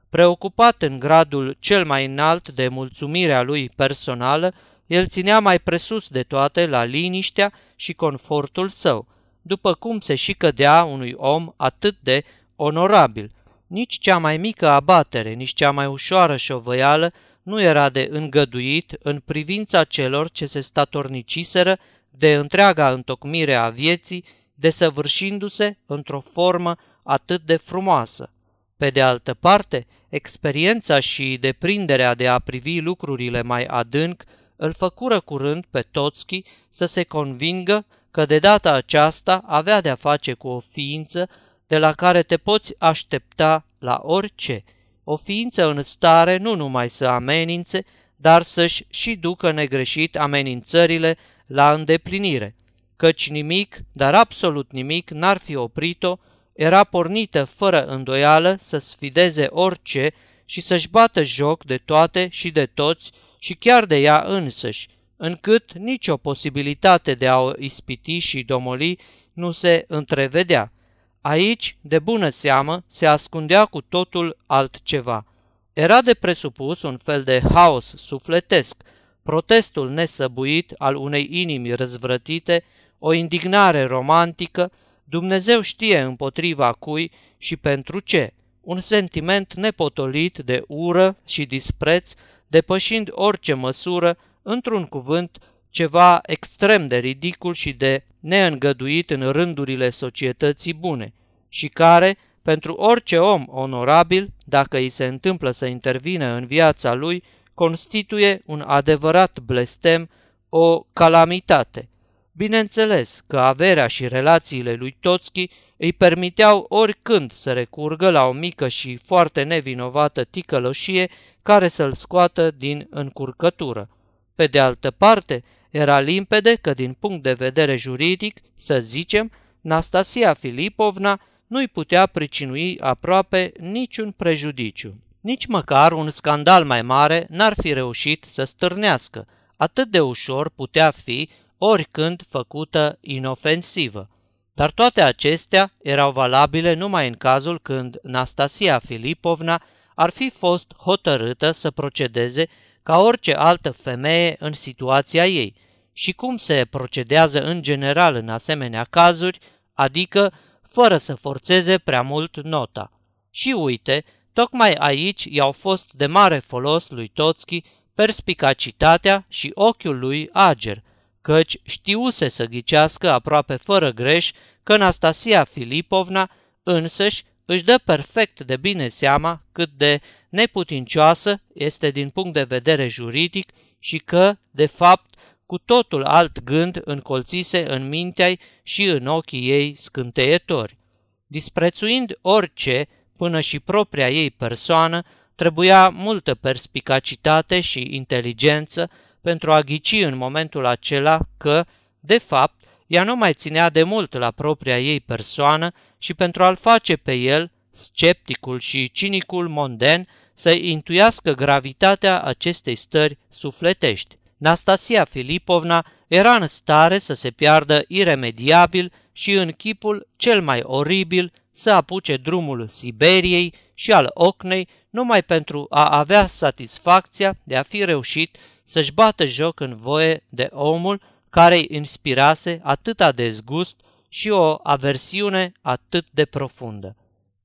Preocupat 0.09 0.83
în 0.83 0.99
gradul 0.99 1.57
cel 1.61 1.85
mai 1.85 2.05
înalt 2.05 2.49
de 2.49 2.69
mulțumirea 2.69 3.43
lui 3.43 3.71
personală, 3.77 4.55
el 4.87 5.07
ținea 5.07 5.41
mai 5.41 5.59
presus 5.59 6.09
de 6.09 6.23
toate 6.23 6.67
la 6.67 6.85
liniștea 6.85 7.53
și 7.77 7.93
confortul 7.93 8.69
său, 8.69 9.07
după 9.43 9.75
cum 9.75 9.99
se 9.99 10.15
și 10.15 10.33
cădea 10.33 10.85
unui 10.85 11.15
om 11.17 11.53
atât 11.57 11.97
de 12.01 12.25
onorabil. 12.57 13.31
Nici 13.67 13.99
cea 13.99 14.19
mai 14.19 14.37
mică 14.37 14.69
abatere, 14.69 15.33
nici 15.33 15.55
cea 15.55 15.71
mai 15.71 15.87
ușoară 15.87 16.37
șovăială 16.37 17.13
nu 17.43 17.63
era 17.63 17.89
de 17.89 18.09
îngăduit 18.11 18.97
în 19.03 19.23
privința 19.25 19.85
celor 19.85 20.31
ce 20.31 20.47
se 20.47 20.61
statorniciseră 20.61 21.79
de 22.11 22.35
întreaga 22.35 22.91
întocmire 22.91 23.55
a 23.55 23.69
vieții, 23.69 24.25
desăvârșindu-se 24.63 25.77
într-o 25.87 26.21
formă 26.21 26.77
atât 27.03 27.43
de 27.43 27.57
frumoasă. 27.57 28.31
Pe 28.77 28.91
de 28.91 29.03
altă 29.03 29.35
parte, 29.35 29.87
experiența 30.09 31.01
și 31.01 31.37
deprinderea 31.41 32.15
de 32.15 32.29
a 32.29 32.39
privi 32.39 32.81
lucrurile 32.81 33.43
mai 33.43 33.65
adânc 33.65 34.25
îl 34.57 34.73
făcură 34.73 35.21
curând 35.21 35.65
pe 35.71 35.81
Toțchi 35.81 36.43
să 36.71 36.85
se 36.85 37.03
convingă 37.03 37.87
că 38.11 38.27
de 38.27 38.39
data 38.39 38.73
aceasta 38.73 39.43
avea 39.47 39.81
de-a 39.81 39.95
face 39.95 40.33
cu 40.33 40.49
o 40.49 40.61
ființă 40.61 41.29
de 41.67 41.79
la 41.79 41.93
care 41.93 42.23
te 42.23 42.37
poți 42.37 42.75
aștepta 42.79 43.67
la 43.79 44.01
orice, 44.03 44.65
o 45.05 45.17
ființă 45.17 45.69
în 45.71 45.83
stare 45.83 46.37
nu 46.37 46.55
numai 46.55 46.91
să 46.91 47.07
amenințe, 47.07 47.85
dar 48.17 48.43
să-și 48.43 48.85
și 48.91 49.17
ducă 49.17 49.53
negreșit 49.53 50.17
amenințările 50.17 51.17
la 51.47 51.73
îndeplinire, 51.73 52.55
căci 53.03 53.31
nimic, 53.31 53.83
dar 53.93 54.15
absolut 54.15 54.73
nimic, 54.73 55.11
n-ar 55.11 55.39
fi 55.39 55.55
oprit-o, 55.55 56.17
era 56.53 56.85
pornită 56.85 57.45
fără 57.45 57.85
îndoială 57.85 58.57
să 58.61 58.79
sfideze 58.79 59.47
orice 59.51 60.11
și 60.45 60.61
să-și 60.61 60.89
bată 60.89 61.23
joc 61.23 61.65
de 61.65 61.77
toate 61.77 62.29
și 62.31 62.51
de 62.51 62.67
toți 62.67 63.11
și 63.39 63.55
chiar 63.55 63.85
de 63.85 63.97
ea 63.97 64.25
însăși, 64.27 64.89
încât 65.17 65.73
nicio 65.73 66.17
posibilitate 66.17 67.15
de 67.15 67.29
a 67.29 67.39
o 67.39 67.51
ispiti 67.59 68.19
și 68.19 68.43
domoli 68.43 68.99
nu 69.33 69.51
se 69.51 69.85
întrevedea. 69.89 70.73
Aici, 71.21 71.77
de 71.81 71.99
bună 71.99 72.29
seamă, 72.29 72.85
se 72.87 73.07
ascundea 73.07 73.65
cu 73.65 73.81
totul 73.81 74.37
altceva. 74.47 75.25
Era 75.73 76.01
de 76.01 76.15
presupus 76.15 76.83
un 76.83 76.97
fel 76.97 77.23
de 77.23 77.43
haos 77.53 77.95
sufletesc, 77.97 78.83
protestul 79.23 79.91
nesăbuit 79.91 80.75
al 80.79 80.97
unei 80.97 81.29
inimi 81.31 81.75
răzvrătite, 81.75 82.65
o 83.05 83.13
indignare 83.13 83.83
romantică, 83.83 84.73
Dumnezeu 85.05 85.61
știe 85.61 86.01
împotriva 86.01 86.73
cui 86.73 87.11
și 87.39 87.57
pentru 87.57 88.01
ce, 88.01 88.33
un 88.61 88.81
sentiment 88.81 89.55
nepotolit 89.55 90.39
de 90.39 90.63
ură 90.67 91.17
și 91.27 91.45
dispreț, 91.45 92.13
depășind 92.47 93.09
orice 93.11 93.55
măsură, 93.55 94.17
într-un 94.43 94.85
cuvânt, 94.85 95.39
ceva 95.71 96.21
extrem 96.27 96.89
de 96.89 96.99
ridicul 96.99 97.55
și 97.55 97.73
de 97.73 98.05
neîngăduit 98.21 99.11
în 99.11 99.31
rândurile 99.31 99.91
societății 99.91 100.75
bune 100.75 101.13
și 101.49 101.69
care, 101.69 102.19
pentru 102.43 102.73
orice 102.73 103.19
om 103.19 103.45
onorabil, 103.47 104.33
dacă 104.45 104.77
îi 104.77 104.89
se 104.89 105.07
întâmplă 105.07 105.51
să 105.51 105.67
intervină 105.67 106.27
în 106.27 106.47
viața 106.47 106.95
lui, 106.95 107.23
constituie 107.55 108.43
un 108.47 108.61
adevărat 108.61 109.39
blestem, 109.41 110.09
o 110.49 110.85
calamitate. 110.93 111.87
Bineînțeles 112.33 113.23
că 113.27 113.39
averea 113.41 113.87
și 113.87 114.09
relațiile 114.09 114.73
lui 114.73 114.97
Toțchi 115.01 115.51
îi 115.77 115.93
permiteau 115.93 116.67
oricând 116.69 117.33
să 117.33 117.53
recurgă 117.53 118.11
la 118.11 118.27
o 118.27 118.33
mică 118.33 118.69
și 118.69 118.97
foarte 118.97 119.43
nevinovată 119.43 120.25
ticăloșie 120.25 121.11
care 121.43 121.69
să-l 121.69 121.93
scoată 121.93 122.51
din 122.51 122.87
încurcătură. 122.91 123.89
Pe 124.35 124.47
de 124.47 124.61
altă 124.61 124.91
parte, 124.91 125.45
era 125.71 126.01
limpede 126.01 126.55
că 126.55 126.75
din 126.75 126.93
punct 126.93 127.23
de 127.23 127.33
vedere 127.33 127.77
juridic, 127.77 128.41
să 128.57 128.81
zicem, 128.81 129.31
Nastasia 129.61 130.35
Filipovna 130.35 131.21
nu-i 131.47 131.69
putea 131.69 132.07
pricinui 132.07 132.79
aproape 132.81 133.53
niciun 133.59 134.11
prejudiciu. 134.11 134.95
Nici 135.21 135.47
măcar 135.47 135.93
un 135.93 136.11
scandal 136.11 136.65
mai 136.65 136.83
mare 136.83 137.27
n-ar 137.29 137.55
fi 137.61 137.73
reușit 137.73 138.25
să 138.29 138.45
stârnească. 138.45 139.27
Atât 139.57 139.89
de 139.89 140.01
ușor 140.01 140.49
putea 140.49 140.91
fi 140.91 141.29
oricând 141.65 142.23
făcută 142.29 142.99
inofensivă. 143.01 144.09
Dar 144.53 144.71
toate 144.71 145.03
acestea 145.03 145.73
erau 145.83 146.13
valabile 146.13 146.75
numai 146.75 147.09
în 147.09 147.15
cazul 147.15 147.59
când 147.61 147.99
Nastasia 148.03 148.79
Filipovna 148.79 149.63
ar 149.95 150.11
fi 150.11 150.31
fost 150.31 150.75
hotărâtă 150.77 151.51
să 151.51 151.71
procedeze 151.71 152.49
ca 152.83 152.99
orice 152.99 153.35
altă 153.35 153.71
femeie 153.71 154.37
în 154.39 154.53
situația 154.53 155.27
ei 155.27 155.55
și 155.93 156.13
cum 156.13 156.37
se 156.37 156.67
procedează 156.71 157.43
în 157.43 157.63
general 157.63 158.15
în 158.15 158.29
asemenea 158.29 158.85
cazuri, 158.85 159.39
adică 159.73 160.33
fără 160.63 160.97
să 160.97 161.15
forțeze 161.15 161.79
prea 161.79 162.03
mult 162.03 162.43
nota. 162.43 162.91
Și 163.31 163.51
uite, 163.51 164.05
tocmai 164.33 164.73
aici 164.73 165.25
i-au 165.25 165.53
fost 165.53 165.93
de 165.93 166.07
mare 166.07 166.39
folos 166.39 166.91
lui 166.91 167.09
Toțchi 167.09 167.63
perspicacitatea 167.95 169.25
și 169.29 169.51
ochiul 169.55 169.99
lui 169.99 170.29
ager, 170.33 170.83
căci 171.23 171.57
știuse 171.63 172.29
să 172.29 172.45
ghicească 172.45 173.11
aproape 173.11 173.57
fără 173.57 173.91
greș 173.91 174.31
că 174.63 174.73
Anastasia 174.73 175.45
Filipovna 175.45 176.31
însăși 176.63 177.25
își 177.45 177.65
dă 177.65 177.81
perfect 177.85 178.41
de 178.41 178.57
bine 178.57 178.89
seama 178.89 179.43
cât 179.53 179.71
de 179.77 180.01
neputincioasă 180.29 181.41
este 181.55 181.91
din 181.91 182.09
punct 182.09 182.33
de 182.33 182.43
vedere 182.43 182.89
juridic 182.89 183.53
și 183.79 183.99
că, 183.99 184.37
de 184.51 184.67
fapt, 184.67 185.15
cu 185.47 185.59
totul 185.59 186.05
alt 186.05 186.43
gând 186.45 186.81
încolțise 186.85 187.73
în 187.73 187.89
mintea 187.89 188.35
și 188.63 188.85
în 188.85 189.07
ochii 189.07 189.49
ei 189.51 189.75
scânteietori. 189.77 190.79
Disprețuind 191.27 192.19
orice, 192.21 192.89
până 193.17 193.41
și 193.41 193.61
propria 193.61 194.11
ei 194.11 194.31
persoană, 194.31 195.03
trebuia 195.35 195.89
multă 195.89 196.35
perspicacitate 196.35 197.61
și 197.61 197.87
inteligență 197.91 198.91
pentru 199.23 199.53
a 199.53 199.61
ghici 199.61 199.93
în 199.93 200.17
momentul 200.17 200.67
acela 200.67 201.21
că, 201.37 201.65
de 202.01 202.19
fapt, 202.19 202.65
ea 202.87 203.03
nu 203.03 203.17
mai 203.17 203.33
ținea 203.33 203.71
de 203.71 203.83
mult 203.83 204.13
la 204.15 204.31
propria 204.31 204.81
ei 204.81 205.01
persoană 205.01 205.71
și 205.99 206.15
pentru 206.15 206.45
a-l 206.45 206.57
face 206.57 206.97
pe 206.97 207.15
el, 207.15 207.51
scepticul 207.75 208.61
și 208.61 208.91
cinicul 208.91 209.49
monden, 209.49 210.09
să 210.35 210.51
intuiască 210.51 211.33
gravitatea 211.33 212.23
acestei 212.23 212.75
stări 212.75 213.19
sufletești. 213.31 214.17
Nastasia 214.37 215.05
Filipovna 215.05 215.87
era 216.07 216.35
în 216.35 216.47
stare 216.47 216.99
să 216.99 217.15
se 217.15 217.31
piardă 217.31 217.85
iremediabil 217.89 218.93
și 219.13 219.33
în 219.33 219.51
chipul 219.51 220.09
cel 220.17 220.43
mai 220.43 220.61
oribil 220.63 221.33
să 221.53 221.71
apuce 221.71 222.17
drumul 222.17 222.69
Siberiei 222.69 223.55
și 223.75 223.93
al 223.93 224.11
Ocnei 224.15 224.69
numai 224.91 225.23
pentru 225.23 225.67
a 225.71 225.99
avea 225.99 226.27
satisfacția 226.27 227.37
de 227.45 227.57
a 227.57 227.63
fi 227.63 227.85
reușit 227.85 228.37
să-și 228.65 228.93
bată 228.93 229.25
joc 229.25 229.61
în 229.61 229.75
voie 229.75 230.27
de 230.29 230.49
omul 230.53 231.01
care 231.31 231.55
îi 231.55 231.67
inspirase 231.71 232.61
atâta 232.63 233.13
dezgust 233.13 233.77
și 234.09 234.29
o 234.29 234.57
aversiune 234.63 235.53
atât 235.61 236.07
de 236.11 236.25
profundă. 236.25 236.97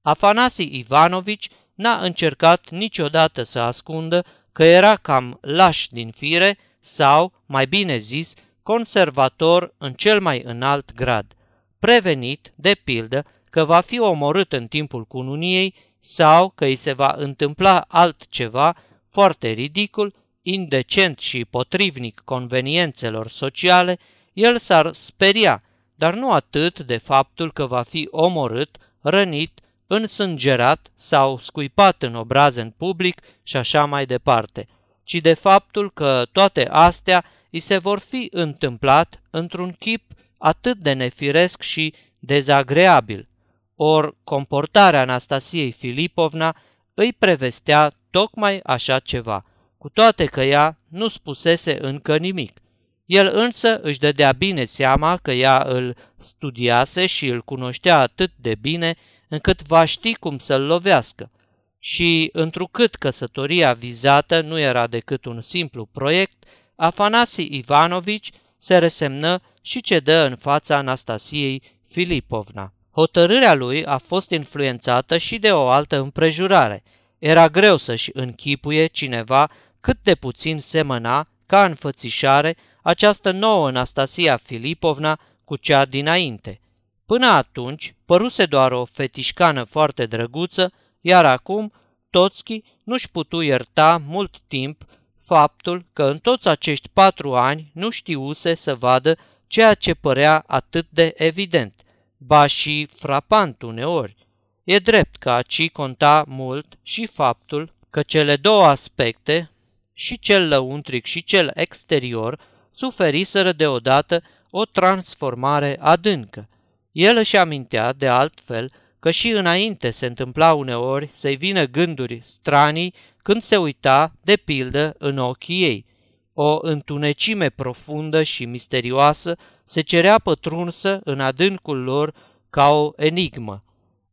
Afanasi 0.01 0.77
Ivanovici 0.77 1.49
n-a 1.73 1.97
încercat 1.97 2.69
niciodată 2.69 3.43
să 3.43 3.60
ascundă 3.60 4.25
că 4.51 4.63
era 4.63 4.95
cam 4.95 5.38
laș 5.41 5.88
din 5.91 6.12
fire 6.12 6.58
sau, 6.80 7.34
mai 7.45 7.65
bine 7.65 7.97
zis, 7.97 8.34
conservator 8.63 9.73
în 9.77 9.93
cel 9.93 10.21
mai 10.21 10.41
înalt 10.45 10.93
grad, 10.93 11.36
prevenit, 11.80 12.51
de 12.56 12.75
pildă, 12.84 13.25
că 13.49 13.65
va 13.65 13.82
fi 13.82 13.99
omorât 13.99 14.53
în 14.53 14.67
timpul 14.67 15.06
cununiei 15.06 15.75
sau 15.99 16.49
că 16.49 16.65
îi 16.65 16.75
se 16.75 16.93
va 16.93 17.15
întâmpla 17.17 17.86
altceva 17.88 18.75
foarte 19.10 19.49
ridicul, 19.49 20.13
indecent 20.49 21.19
și 21.19 21.45
potrivnic 21.45 22.21
conveniențelor 22.25 23.29
sociale, 23.29 23.99
el 24.33 24.57
s-ar 24.57 24.93
speria, 24.93 25.63
dar 25.95 26.13
nu 26.13 26.31
atât 26.31 26.79
de 26.79 26.97
faptul 26.97 27.51
că 27.51 27.65
va 27.65 27.81
fi 27.83 28.07
omorât, 28.12 28.77
rănit, 29.01 29.60
însângerat 29.88 30.91
sau 30.95 31.39
scuipat 31.39 32.03
în 32.03 32.15
obraz 32.15 32.55
în 32.55 32.69
public 32.77 33.21
și 33.43 33.57
așa 33.57 33.86
mai 33.86 34.05
departe, 34.05 34.67
ci 35.03 35.13
de 35.13 35.33
faptul 35.33 35.91
că 35.91 36.23
toate 36.31 36.67
astea 36.69 37.25
îi 37.51 37.60
se 37.60 37.77
vor 37.77 37.99
fi 37.99 38.27
întâmplat 38.31 39.21
într-un 39.29 39.75
chip 39.79 40.12
atât 40.38 40.77
de 40.77 40.93
nefiresc 40.93 41.62
și 41.62 41.93
dezagreabil. 42.19 43.27
Or, 43.75 44.15
comportarea 44.23 45.01
Anastasiei 45.01 45.71
Filipovna 45.71 46.55
îi 46.93 47.13
prevestea 47.13 47.91
tocmai 48.10 48.60
așa 48.63 48.99
ceva, 48.99 49.45
cu 49.77 49.89
toate 49.89 50.25
că 50.25 50.43
ea 50.43 50.79
nu 50.87 51.07
spusese 51.07 51.77
încă 51.85 52.17
nimic. 52.17 52.59
El 53.05 53.31
însă 53.33 53.79
își 53.81 53.99
dădea 53.99 54.31
bine 54.31 54.65
seama 54.65 55.17
că 55.17 55.31
ea 55.31 55.63
îl 55.67 55.95
studiase 56.17 57.05
și 57.05 57.27
îl 57.27 57.41
cunoștea 57.41 57.99
atât 57.99 58.31
de 58.35 58.55
bine 58.55 58.95
încât 59.27 59.63
va 59.63 59.85
ști 59.85 60.13
cum 60.13 60.37
să-l 60.37 60.61
lovească. 60.61 61.31
Și, 61.79 62.29
întrucât 62.33 62.95
căsătoria 62.95 63.73
vizată 63.73 64.41
nu 64.41 64.59
era 64.59 64.87
decât 64.87 65.25
un 65.25 65.41
simplu 65.41 65.85
proiect, 65.85 66.43
Afanasi 66.75 67.47
Ivanovici 67.51 68.31
se 68.57 68.77
resemnă 68.77 69.41
și 69.61 69.81
cedă 69.81 70.25
în 70.25 70.35
fața 70.35 70.75
Anastasiei 70.75 71.61
Filipovna. 71.87 72.73
Hotărârea 72.91 73.53
lui 73.53 73.85
a 73.85 73.97
fost 73.97 74.29
influențată 74.31 75.17
și 75.17 75.37
de 75.37 75.51
o 75.51 75.67
altă 75.67 75.99
împrejurare. 75.99 76.83
Era 77.19 77.47
greu 77.47 77.77
să-și 77.77 78.09
închipuie 78.13 78.85
cineva 78.85 79.49
cât 79.88 80.04
de 80.04 80.15
puțin 80.15 80.60
semăna, 80.60 81.28
ca 81.45 81.63
înfățișare, 81.65 82.56
această 82.82 83.32
nouă 83.32 83.67
Anastasia 83.67 84.38
Filipovna 84.38 85.19
cu 85.43 85.56
cea 85.56 85.86
dinainte. 85.86 86.60
Până 87.06 87.28
atunci, 87.28 87.95
păruse 88.06 88.45
doar 88.45 88.71
o 88.71 88.86
fetișcană 88.86 89.63
foarte 89.63 90.06
drăguță, 90.06 90.71
iar 91.02 91.26
acum 91.26 91.73
Toțchi 92.10 92.63
nu-și 92.84 93.10
putu 93.10 93.41
ierta 93.41 94.02
mult 94.06 94.38
timp 94.47 94.84
faptul 95.19 95.86
că 95.93 96.04
în 96.04 96.17
toți 96.17 96.47
acești 96.47 96.89
patru 96.93 97.36
ani 97.36 97.71
nu 97.73 97.89
știuse 97.89 98.54
să 98.54 98.76
vadă 98.76 99.17
ceea 99.47 99.73
ce 99.73 99.93
părea 99.93 100.43
atât 100.47 100.88
de 100.89 101.13
evident, 101.15 101.73
ba 102.17 102.45
și 102.45 102.88
frapant 102.95 103.62
uneori. 103.62 104.15
E 104.63 104.78
drept 104.78 105.15
că 105.15 105.30
aici 105.30 105.69
conta 105.69 106.23
mult 106.28 106.78
și 106.82 107.06
faptul 107.06 107.73
că 107.89 108.04
cele 108.04 108.36
două 108.36 108.63
aspecte, 108.63 109.52
și 109.99 110.19
cel 110.19 110.47
lăuntric 110.47 111.05
și 111.05 111.23
cel 111.23 111.51
exterior, 111.53 112.39
suferiseră 112.69 113.51
deodată 113.51 114.23
o 114.49 114.65
transformare 114.65 115.77
adâncă. 115.79 116.49
El 116.91 117.17
își 117.17 117.38
amintea, 117.38 117.93
de 117.93 118.07
altfel, 118.07 118.71
că 118.99 119.12
și 119.12 119.29
înainte 119.29 119.89
se 119.89 120.05
întâmpla 120.05 120.53
uneori 120.53 121.10
să-i 121.13 121.36
vină 121.36 121.65
gânduri 121.65 122.19
stranii 122.21 122.93
când 123.17 123.41
se 123.41 123.57
uita, 123.57 124.13
de 124.21 124.36
pildă, 124.36 124.95
în 124.97 125.17
ochii 125.17 125.63
ei. 125.63 125.86
O 126.33 126.57
întunecime 126.62 127.49
profundă 127.49 128.23
și 128.23 128.45
misterioasă 128.45 129.36
se 129.63 129.81
cerea 129.81 130.19
pătrunsă 130.19 130.99
în 131.03 131.19
adâncul 131.19 131.83
lor 131.83 132.13
ca 132.49 132.69
o 132.69 132.91
enigmă. 132.95 133.63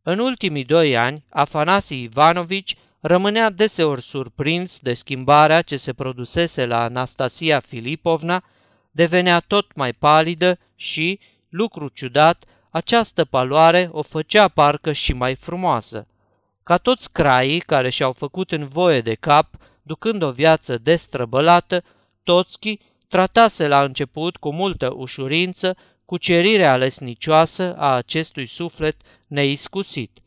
În 0.03 0.18
ultimii 0.18 0.64
doi 0.64 0.97
ani, 0.97 1.25
Afanasi 1.29 2.03
Ivanovici 2.03 2.77
rămânea 3.07 3.51
deseori 3.51 4.03
surprins 4.03 4.79
de 4.79 4.95
schimbarea 4.95 5.62
ce 5.62 5.77
se 5.77 5.93
produsese 5.93 6.67
la 6.67 6.83
Anastasia 6.83 7.61
Filipovna, 7.61 8.45
devenea 8.90 9.40
tot 9.40 9.75
mai 9.75 9.93
palidă 9.93 10.59
și, 10.75 11.21
lucru 11.49 11.88
ciudat, 11.88 12.45
această 12.71 13.25
paloare 13.25 13.88
o 13.93 14.03
făcea 14.03 14.49
parcă 14.49 14.93
și 14.93 15.12
mai 15.12 15.35
frumoasă. 15.35 16.07
Ca 16.62 16.77
toți 16.77 17.12
craii 17.12 17.59
care 17.61 17.88
și-au 17.88 18.12
făcut 18.12 18.53
în 18.53 18.69
voie 18.69 19.01
de 19.01 19.14
cap, 19.14 19.55
ducând 19.83 20.23
o 20.23 20.31
viață 20.31 20.79
destrăbălată, 20.79 21.83
Toțchi 22.23 22.79
tratase 23.09 23.67
la 23.69 23.83
început 23.83 24.37
cu 24.37 24.53
multă 24.53 24.93
ușurință 24.97 25.77
cucerirea 26.05 26.77
lesnicioasă 26.77 27.77
a 27.79 27.95
acestui 27.95 28.47
suflet 28.47 28.97
neiscusit. 29.27 30.19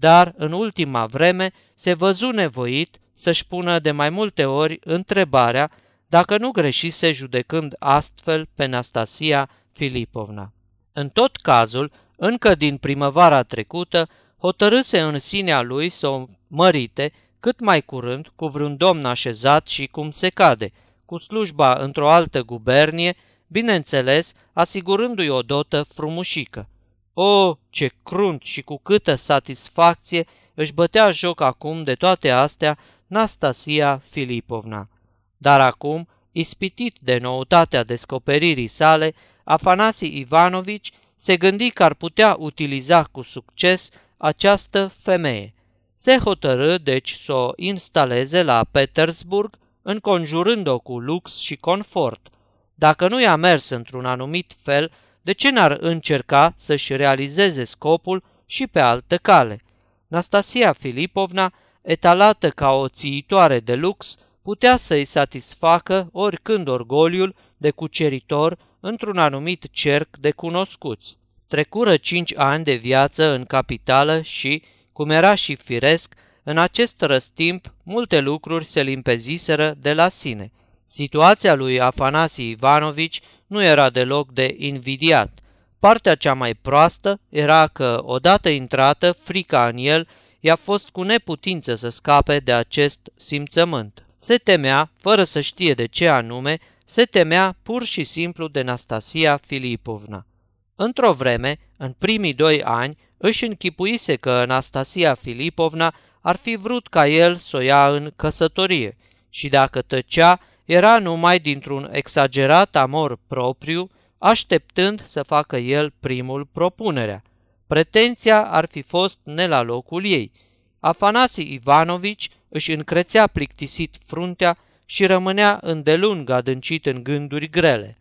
Dar 0.00 0.34
în 0.36 0.52
ultima 0.52 1.06
vreme 1.06 1.52
se 1.74 1.94
văzu 1.94 2.30
nevoit 2.30 3.00
să-și 3.14 3.46
pună 3.46 3.78
de 3.78 3.90
mai 3.90 4.10
multe 4.10 4.44
ori 4.44 4.78
întrebarea 4.84 5.70
dacă 6.06 6.38
nu 6.38 6.50
greșise 6.50 7.12
judecând 7.12 7.74
astfel 7.78 8.48
pe 8.54 8.66
Nastasia 8.66 9.50
Filipovna. 9.72 10.52
În 10.92 11.08
tot 11.08 11.36
cazul, 11.36 11.92
încă 12.16 12.54
din 12.54 12.76
primăvara 12.76 13.42
trecută, 13.42 14.08
hotărâse 14.38 15.00
în 15.00 15.18
sinea 15.18 15.62
lui 15.62 15.88
să 15.88 16.08
o 16.08 16.26
mărite 16.46 17.12
cât 17.40 17.60
mai 17.60 17.80
curând 17.80 18.32
cu 18.36 18.46
vreun 18.46 18.76
domn 18.76 19.04
așezat 19.04 19.66
și 19.66 19.86
cum 19.86 20.10
se 20.10 20.28
cade, 20.28 20.70
cu 21.04 21.18
slujba 21.18 21.74
într-o 21.74 22.10
altă 22.10 22.42
gubernie, 22.42 23.16
bineînțeles, 23.46 24.32
asigurându-i 24.52 25.28
o 25.28 25.42
dotă 25.42 25.82
frumușică. 25.82 26.68
O, 27.14 27.56
ce 27.70 27.90
crunt 28.02 28.42
și 28.42 28.62
cu 28.62 28.78
câtă 28.78 29.14
satisfacție 29.14 30.26
își 30.54 30.72
bătea 30.72 31.10
joc 31.10 31.40
acum 31.40 31.82
de 31.82 31.94
toate 31.94 32.30
astea 32.30 32.78
Nastasia 33.06 34.02
Filipovna. 34.08 34.88
Dar 35.36 35.60
acum, 35.60 36.08
ispitit 36.32 36.96
de 37.00 37.18
noutatea 37.18 37.82
descoperirii 37.82 38.66
sale, 38.66 39.14
Afanasi 39.44 40.18
Ivanovici 40.18 40.92
se 41.16 41.36
gândi 41.36 41.70
că 41.70 41.84
ar 41.84 41.94
putea 41.94 42.36
utiliza 42.38 43.04
cu 43.04 43.22
succes 43.22 43.88
această 44.16 44.92
femeie. 44.98 45.54
Se 45.94 46.18
hotărâ 46.18 46.78
deci 46.78 47.12
să 47.12 47.32
o 47.32 47.52
instaleze 47.56 48.42
la 48.42 48.64
Petersburg, 48.70 49.58
înconjurând-o 49.82 50.78
cu 50.78 50.98
lux 50.98 51.38
și 51.38 51.56
confort. 51.56 52.28
Dacă 52.74 53.08
nu 53.08 53.20
i-a 53.20 53.36
mers 53.36 53.68
într-un 53.68 54.04
anumit 54.04 54.52
fel, 54.62 54.92
de 55.22 55.32
ce 55.32 55.50
n-ar 55.50 55.76
încerca 55.80 56.54
să-și 56.56 56.96
realizeze 56.96 57.64
scopul 57.64 58.22
și 58.46 58.66
pe 58.66 58.80
altă 58.80 59.16
cale? 59.16 59.60
Nastasia 60.06 60.72
Filipovna, 60.72 61.52
etalată 61.82 62.48
ca 62.48 62.72
o 62.72 62.88
țiitoare 62.88 63.60
de 63.60 63.74
lux, 63.74 64.16
putea 64.42 64.76
să-i 64.76 65.04
satisfacă 65.04 66.08
oricând 66.12 66.68
orgoliul 66.68 67.34
de 67.56 67.70
cuceritor 67.70 68.58
într-un 68.80 69.18
anumit 69.18 69.66
cerc 69.70 70.16
de 70.16 70.30
cunoscuți. 70.30 71.18
Trecură 71.46 71.96
cinci 71.96 72.32
ani 72.36 72.64
de 72.64 72.74
viață 72.74 73.30
în 73.30 73.44
capitală 73.44 74.20
și, 74.22 74.62
cum 74.92 75.10
era 75.10 75.34
și 75.34 75.54
firesc, 75.54 76.14
în 76.42 76.58
acest 76.58 77.00
răstimp 77.00 77.74
multe 77.82 78.20
lucruri 78.20 78.64
se 78.64 78.82
limpeziseră 78.82 79.74
de 79.80 79.92
la 79.92 80.08
sine. 80.08 80.52
Situația 80.84 81.54
lui 81.54 81.80
Afanasi 81.80 82.48
Ivanovici 82.50 83.20
nu 83.50 83.62
era 83.62 83.90
deloc 83.90 84.32
de 84.32 84.54
invidiat. 84.58 85.38
Partea 85.78 86.14
cea 86.14 86.34
mai 86.34 86.54
proastă 86.54 87.20
era 87.28 87.66
că, 87.66 88.00
odată 88.02 88.48
intrată, 88.48 89.12
frica 89.12 89.68
în 89.68 89.76
el 89.76 90.08
i-a 90.40 90.56
fost 90.56 90.88
cu 90.88 91.02
neputință 91.02 91.74
să 91.74 91.88
scape 91.88 92.38
de 92.38 92.52
acest 92.52 93.00
simțământ. 93.16 94.06
Se 94.18 94.36
temea, 94.36 94.90
fără 94.98 95.22
să 95.24 95.40
știe 95.40 95.74
de 95.74 95.86
ce 95.86 96.08
anume, 96.08 96.58
se 96.84 97.04
temea 97.04 97.56
pur 97.62 97.84
și 97.84 98.04
simplu 98.04 98.48
de 98.48 98.62
Nastasia 98.62 99.36
Filipovna. 99.36 100.26
Într-o 100.74 101.12
vreme, 101.12 101.58
în 101.76 101.94
primii 101.98 102.34
doi 102.34 102.62
ani, 102.62 102.98
își 103.16 103.44
închipuise 103.44 104.16
că 104.16 104.30
Anastasia 104.30 105.14
Filipovna 105.14 105.94
ar 106.20 106.36
fi 106.36 106.56
vrut 106.56 106.88
ca 106.88 107.06
el 107.06 107.36
să 107.36 107.56
o 107.56 107.60
ia 107.60 107.88
în 107.88 108.12
căsătorie 108.16 108.96
și 109.30 109.48
dacă 109.48 109.82
tăcea, 109.82 110.40
era 110.70 110.98
numai 110.98 111.38
dintr-un 111.38 111.88
exagerat 111.92 112.76
amor 112.76 113.18
propriu, 113.26 113.90
așteptând 114.18 115.02
să 115.02 115.22
facă 115.22 115.56
el 115.56 115.92
primul 116.00 116.48
propunerea. 116.52 117.22
Pretenția 117.66 118.42
ar 118.42 118.66
fi 118.66 118.82
fost 118.82 119.18
ne 119.22 119.46
la 119.46 119.62
locul 119.62 120.06
ei. 120.06 120.32
Afanasi 120.80 121.52
Ivanovici 121.52 122.28
își 122.48 122.72
încrețea 122.72 123.26
plictisit 123.26 123.96
fruntea 124.06 124.58
și 124.84 125.06
rămânea 125.06 125.58
îndelung 125.62 126.30
adâncit 126.30 126.86
în 126.86 127.02
gânduri 127.02 127.48
grele. 127.48 127.98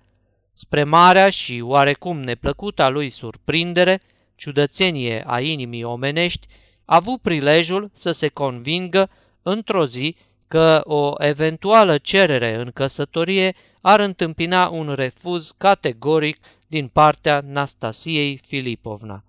Spre 0.54 0.84
marea 0.84 1.30
și 1.30 1.62
oarecum 1.64 2.20
neplăcuta 2.22 2.90
lui 2.90 3.10
surprindere, 3.10 4.02
ciudățenie 4.36 5.24
a 5.28 5.40
inimii 5.40 5.84
omenești, 5.84 6.48
a 6.86 6.96
avut 6.96 7.22
prilejul 7.22 7.90
să 7.94 8.12
se 8.12 8.28
convingă 8.28 9.10
într-o 9.42 9.86
zi 9.86 10.16
că 10.50 10.82
o 10.84 11.14
eventuală 11.18 11.98
cerere 11.98 12.56
în 12.56 12.72
căsătorie 12.74 13.56
ar 13.82 14.00
întâmpina 14.00 14.68
un 14.68 14.94
refuz 14.94 15.54
categoric 15.58 16.38
din 16.68 16.88
partea 16.88 17.42
Nastasiei 17.46 18.42
Filipovna. 18.46 19.24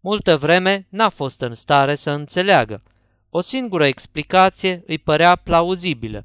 Multă 0.00 0.36
vreme 0.36 0.86
n-a 0.88 1.08
fost 1.08 1.40
în 1.40 1.54
stare 1.54 1.94
să 1.94 2.10
înțeleagă. 2.10 2.82
O 3.30 3.40
singură 3.40 3.86
explicație 3.86 4.82
îi 4.86 4.98
părea 4.98 5.36
plauzibilă. 5.36 6.24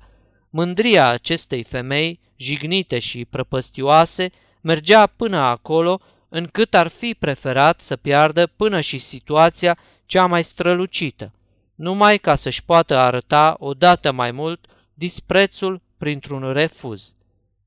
Mândria 0.49 1.07
acestei 1.09 1.63
femei, 1.63 2.19
jignite 2.35 2.99
și 2.99 3.25
prăpăstioase, 3.25 4.29
mergea 4.61 5.05
până 5.05 5.37
acolo 5.37 5.99
încât 6.29 6.73
ar 6.73 6.87
fi 6.87 7.15
preferat 7.19 7.81
să 7.81 7.95
piardă 7.95 8.47
până 8.47 8.81
și 8.81 8.97
situația 8.97 9.77
cea 10.05 10.25
mai 10.25 10.43
strălucită, 10.43 11.31
numai 11.77 12.17
ca 12.17 12.35
să-și 12.35 12.63
poată 12.63 12.97
arăta 12.97 13.55
odată 13.59 14.11
mai 14.11 14.31
mult 14.31 14.65
disprețul 14.93 15.81
printr-un 15.97 16.53
refuz. 16.53 17.15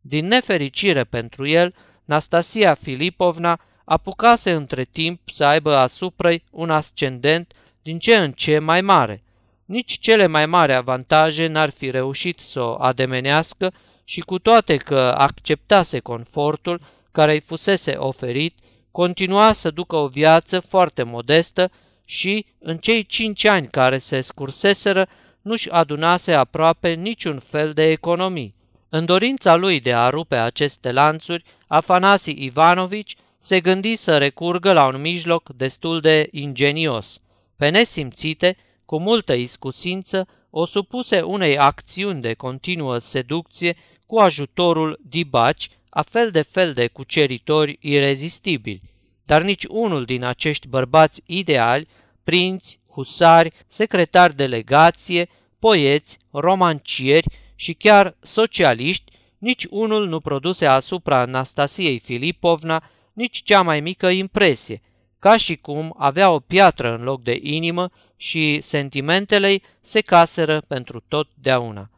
Din 0.01 0.27
nefericire 0.27 1.05
pentru 1.05 1.47
el, 1.47 1.75
Nastasia 2.05 2.75
Filipovna 2.75 3.61
apucase 3.85 4.53
între 4.53 4.85
timp 4.85 5.21
să 5.31 5.45
aibă 5.45 5.77
asupra 5.77 6.35
un 6.51 6.71
ascendent 6.71 7.53
din 7.83 7.99
ce 7.99 8.17
în 8.17 8.33
ce 8.33 8.59
mai 8.59 8.81
mare. 8.81 9.23
Nici 9.65 9.99
cele 9.99 10.27
mai 10.27 10.47
mari 10.47 10.75
avantaje 10.75 11.47
n-ar 11.47 11.71
fi 11.71 11.91
reușit 11.91 12.39
să 12.39 12.61
o 12.61 12.77
ademenească 12.79 13.73
și 14.05 14.21
cu 14.21 14.39
toate 14.39 14.77
că 14.77 15.15
acceptase 15.17 15.99
confortul 15.99 16.81
care 17.13 17.33
îi 17.33 17.41
fusese 17.41 17.93
oferit, 17.97 18.59
continua 18.91 19.53
să 19.53 19.71
ducă 19.71 19.97
o 19.97 20.09
viață 20.09 20.61
foarte 20.61 21.03
modestă 21.03 21.71
și, 22.11 22.47
în 22.59 22.79
cei 22.79 23.05
cinci 23.05 23.45
ani 23.45 23.67
care 23.67 23.99
se 23.99 24.21
scurseseră, 24.21 25.09
nu-și 25.43 25.69
adunase 25.69 26.33
aproape 26.33 26.93
niciun 26.93 27.39
fel 27.39 27.73
de 27.73 27.91
economii. 27.91 28.55
În 28.89 29.05
dorința 29.05 29.57
lui 29.57 29.81
de 29.81 29.95
a 29.95 30.09
rupe 30.09 30.37
aceste 30.37 30.93
lanțuri, 30.93 31.45
Afanasi 31.67 32.45
Ivanovici 32.45 33.17
se 33.39 33.61
gândi 33.61 33.95
să 33.95 34.19
recurgă 34.19 34.73
la 34.73 34.87
un 34.87 35.01
mijloc 35.01 35.49
destul 35.57 36.01
de 36.01 36.29
ingenios. 36.31 37.21
Pe 37.57 37.69
nesimțite, 37.69 38.57
cu 38.85 39.01
multă 39.01 39.33
iscusință, 39.33 40.29
o 40.51 40.65
supuse 40.67 41.21
unei 41.21 41.59
acțiuni 41.59 42.21
de 42.21 42.35
continuă 42.35 42.99
seducție 42.99 43.77
cu 44.07 44.19
ajutorul 44.19 45.01
dibaci 45.09 45.69
a 45.89 46.03
fel 46.03 46.31
de 46.31 46.43
fel 46.43 46.73
de 46.73 46.87
cuceritori 46.87 47.79
irezistibili, 47.81 48.83
dar 49.25 49.43
nici 49.43 49.65
unul 49.69 50.05
din 50.05 50.25
acești 50.25 50.69
bărbați 50.69 51.23
ideali, 51.27 51.89
prinți, 52.25 52.81
husari, 52.91 53.53
secretari 53.67 54.37
de 54.37 54.47
legație, 54.47 55.29
poeți, 55.59 56.19
romancieri 56.31 57.27
și 57.55 57.73
chiar 57.73 58.17
socialiști, 58.21 59.13
nici 59.39 59.67
unul 59.71 60.09
nu 60.09 60.21
produse 60.21 60.67
asupra 60.67 61.21
Anastasiei 61.21 61.99
Filipovna 61.99 62.91
nici 63.13 63.43
cea 63.43 63.63
mai 63.63 63.81
mică 63.81 64.09
impresie, 64.09 64.83
ca 65.19 65.37
și 65.37 65.57
cum 65.57 65.95
avea 65.99 66.31
o 66.31 66.39
piatră 66.39 66.95
în 66.95 67.03
loc 67.03 67.23
de 67.23 67.39
inimă 67.43 67.91
și 68.17 68.61
sentimentele 68.61 69.61
se 69.81 70.01
caseră 70.01 70.63
pentru 70.69 71.03
totdeauna. 71.09 71.91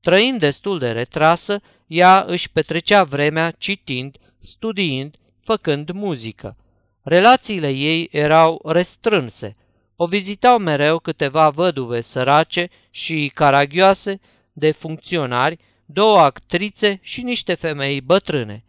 Trăind 0.00 0.38
destul 0.38 0.78
de 0.78 0.90
retrasă, 0.90 1.60
ea 1.86 2.24
își 2.26 2.50
petrecea 2.50 3.04
vremea 3.04 3.50
citind, 3.50 4.16
studiind, 4.40 5.16
făcând 5.40 5.90
muzică. 5.90 6.56
Relațiile 7.02 7.70
ei 7.70 8.08
erau 8.10 8.62
restrânse. 8.64 9.56
O 9.96 10.06
vizitau 10.06 10.58
mereu 10.58 10.98
câteva 10.98 11.50
văduve 11.50 12.00
sărace 12.00 12.68
și 12.90 13.30
caragioase 13.34 14.20
de 14.52 14.70
funcționari, 14.70 15.58
două 15.86 16.18
actrițe 16.18 16.98
și 17.02 17.22
niște 17.22 17.54
femei 17.54 18.00
bătrâne. 18.00 18.64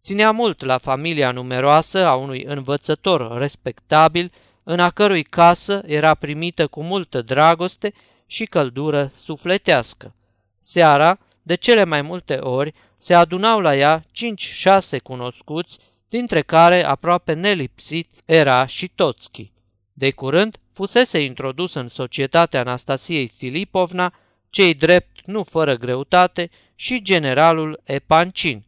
Ținea 0.00 0.30
mult 0.30 0.64
la 0.64 0.78
familia 0.78 1.30
numeroasă 1.30 2.06
a 2.06 2.14
unui 2.14 2.44
învățător 2.44 3.38
respectabil, 3.38 4.32
în 4.62 4.80
a 4.80 4.90
cărui 4.90 5.22
casă 5.22 5.82
era 5.86 6.14
primită 6.14 6.66
cu 6.66 6.82
multă 6.82 7.22
dragoste 7.22 7.92
și 8.26 8.44
căldură 8.44 9.10
sufletească. 9.14 10.14
Seara, 10.60 11.18
de 11.42 11.54
cele 11.54 11.84
mai 11.84 12.02
multe 12.02 12.34
ori, 12.34 12.74
se 12.96 13.14
adunau 13.14 13.60
la 13.60 13.76
ea 13.76 14.04
cinci-șase 14.10 14.98
cunoscuți, 14.98 15.78
dintre 16.08 16.40
care 16.40 16.84
aproape 16.84 17.32
nelipsit 17.32 18.10
era 18.24 18.66
și 18.66 18.88
Toțchi. 18.88 19.52
De 19.92 20.10
curând, 20.10 20.56
fusese 20.72 21.20
introdus 21.20 21.74
în 21.74 21.88
societatea 21.88 22.60
Anastasiei 22.60 23.26
Filipovna, 23.26 24.14
cei 24.50 24.74
drept, 24.74 25.26
nu 25.26 25.42
fără 25.42 25.76
greutate, 25.76 26.50
și 26.74 27.02
generalul 27.02 27.80
Epancin. 27.84 28.64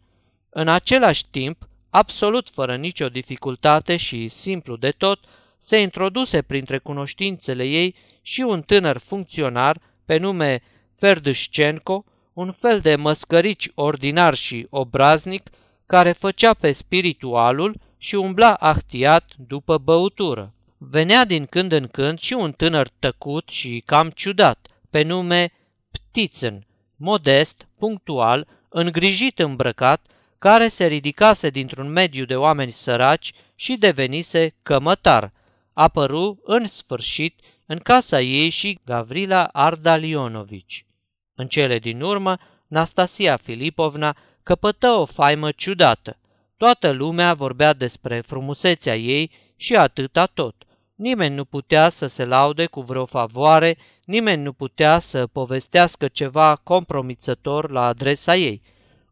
În 0.50 0.68
același 0.68 1.24
timp, 1.30 1.68
absolut 1.90 2.48
fără 2.48 2.76
nicio 2.76 3.09
dificultate 3.09 3.96
și 3.96 4.28
simplu 4.28 4.76
de 4.76 4.90
tot, 4.90 5.20
se 5.59 5.76
introduse 5.76 6.42
printre 6.42 6.78
cunoștințele 6.78 7.64
ei 7.64 7.94
și 8.22 8.40
un 8.40 8.62
tânăr 8.62 8.98
funcționar 8.98 9.80
pe 10.05 10.16
nume 10.16 10.62
Ferdâșcenco, 10.96 12.05
un 12.32 12.52
fel 12.52 12.80
de 12.80 12.96
măscărici 12.96 13.70
ordinar 13.74 14.34
și 14.34 14.66
obraznic, 14.70 15.50
care 15.86 16.12
făcea 16.12 16.55
pe 16.55 16.72
spiritualul 16.72 17.80
și 17.98 18.14
umbla 18.14 18.55
ahtiat 18.55 19.30
după 19.36 19.78
băutură. 19.78 20.52
Venea 20.91 21.24
din 21.24 21.47
când 21.47 21.72
în 21.72 21.87
când 21.87 22.18
și 22.18 22.32
un 22.32 22.53
tânăr 22.53 22.89
tăcut 22.99 23.49
și 23.49 23.82
cam 23.87 24.11
ciudat, 24.11 24.68
pe 24.91 25.03
nume 25.03 25.53
Ptițen, 25.91 26.66
modest, 26.97 27.66
punctual, 27.78 28.47
îngrijit 28.68 29.39
îmbrăcat, 29.39 30.07
care 30.39 30.68
se 30.68 30.87
ridicase 30.87 31.51
dintr-un 31.51 31.89
mediu 31.89 32.24
de 32.24 32.37
oameni 32.37 32.70
săraci 32.70 33.32
și 33.55 33.76
devenise 33.76 34.55
cămătar. 34.62 35.32
Apăru, 35.72 36.41
în 36.43 36.66
sfârșit, 36.66 37.41
în 37.66 37.78
casa 37.78 38.20
ei 38.20 38.49
și 38.49 38.78
Gavrila 38.85 39.45
Ardalionovici. 39.45 40.87
În 41.35 41.47
cele 41.47 41.78
din 41.78 42.01
urmă, 42.01 42.39
Nastasia 42.66 43.37
Filipovna 43.37 44.16
căpătă 44.43 44.89
o 44.91 45.05
faimă 45.05 45.51
ciudată. 45.51 46.18
Toată 46.57 46.91
lumea 46.91 47.35
vorbea 47.35 47.72
despre 47.72 48.20
frumusețea 48.20 48.97
ei 48.97 49.30
și 49.57 49.76
atâta 49.76 50.26
tot. 50.26 50.55
Nimeni 50.95 51.34
nu 51.34 51.45
putea 51.45 51.88
să 51.88 52.07
se 52.07 52.24
laude 52.24 52.66
cu 52.66 52.80
vreo 52.80 53.05
favoare, 53.07 53.76
nimeni 54.05 54.42
nu 54.42 54.53
putea 54.53 54.99
să 54.99 55.26
povestească 55.26 56.09
ceva 56.09 56.57
compromițător 56.57 57.70
la 57.70 57.86
adresa 57.86 58.36
ei. 58.36 58.62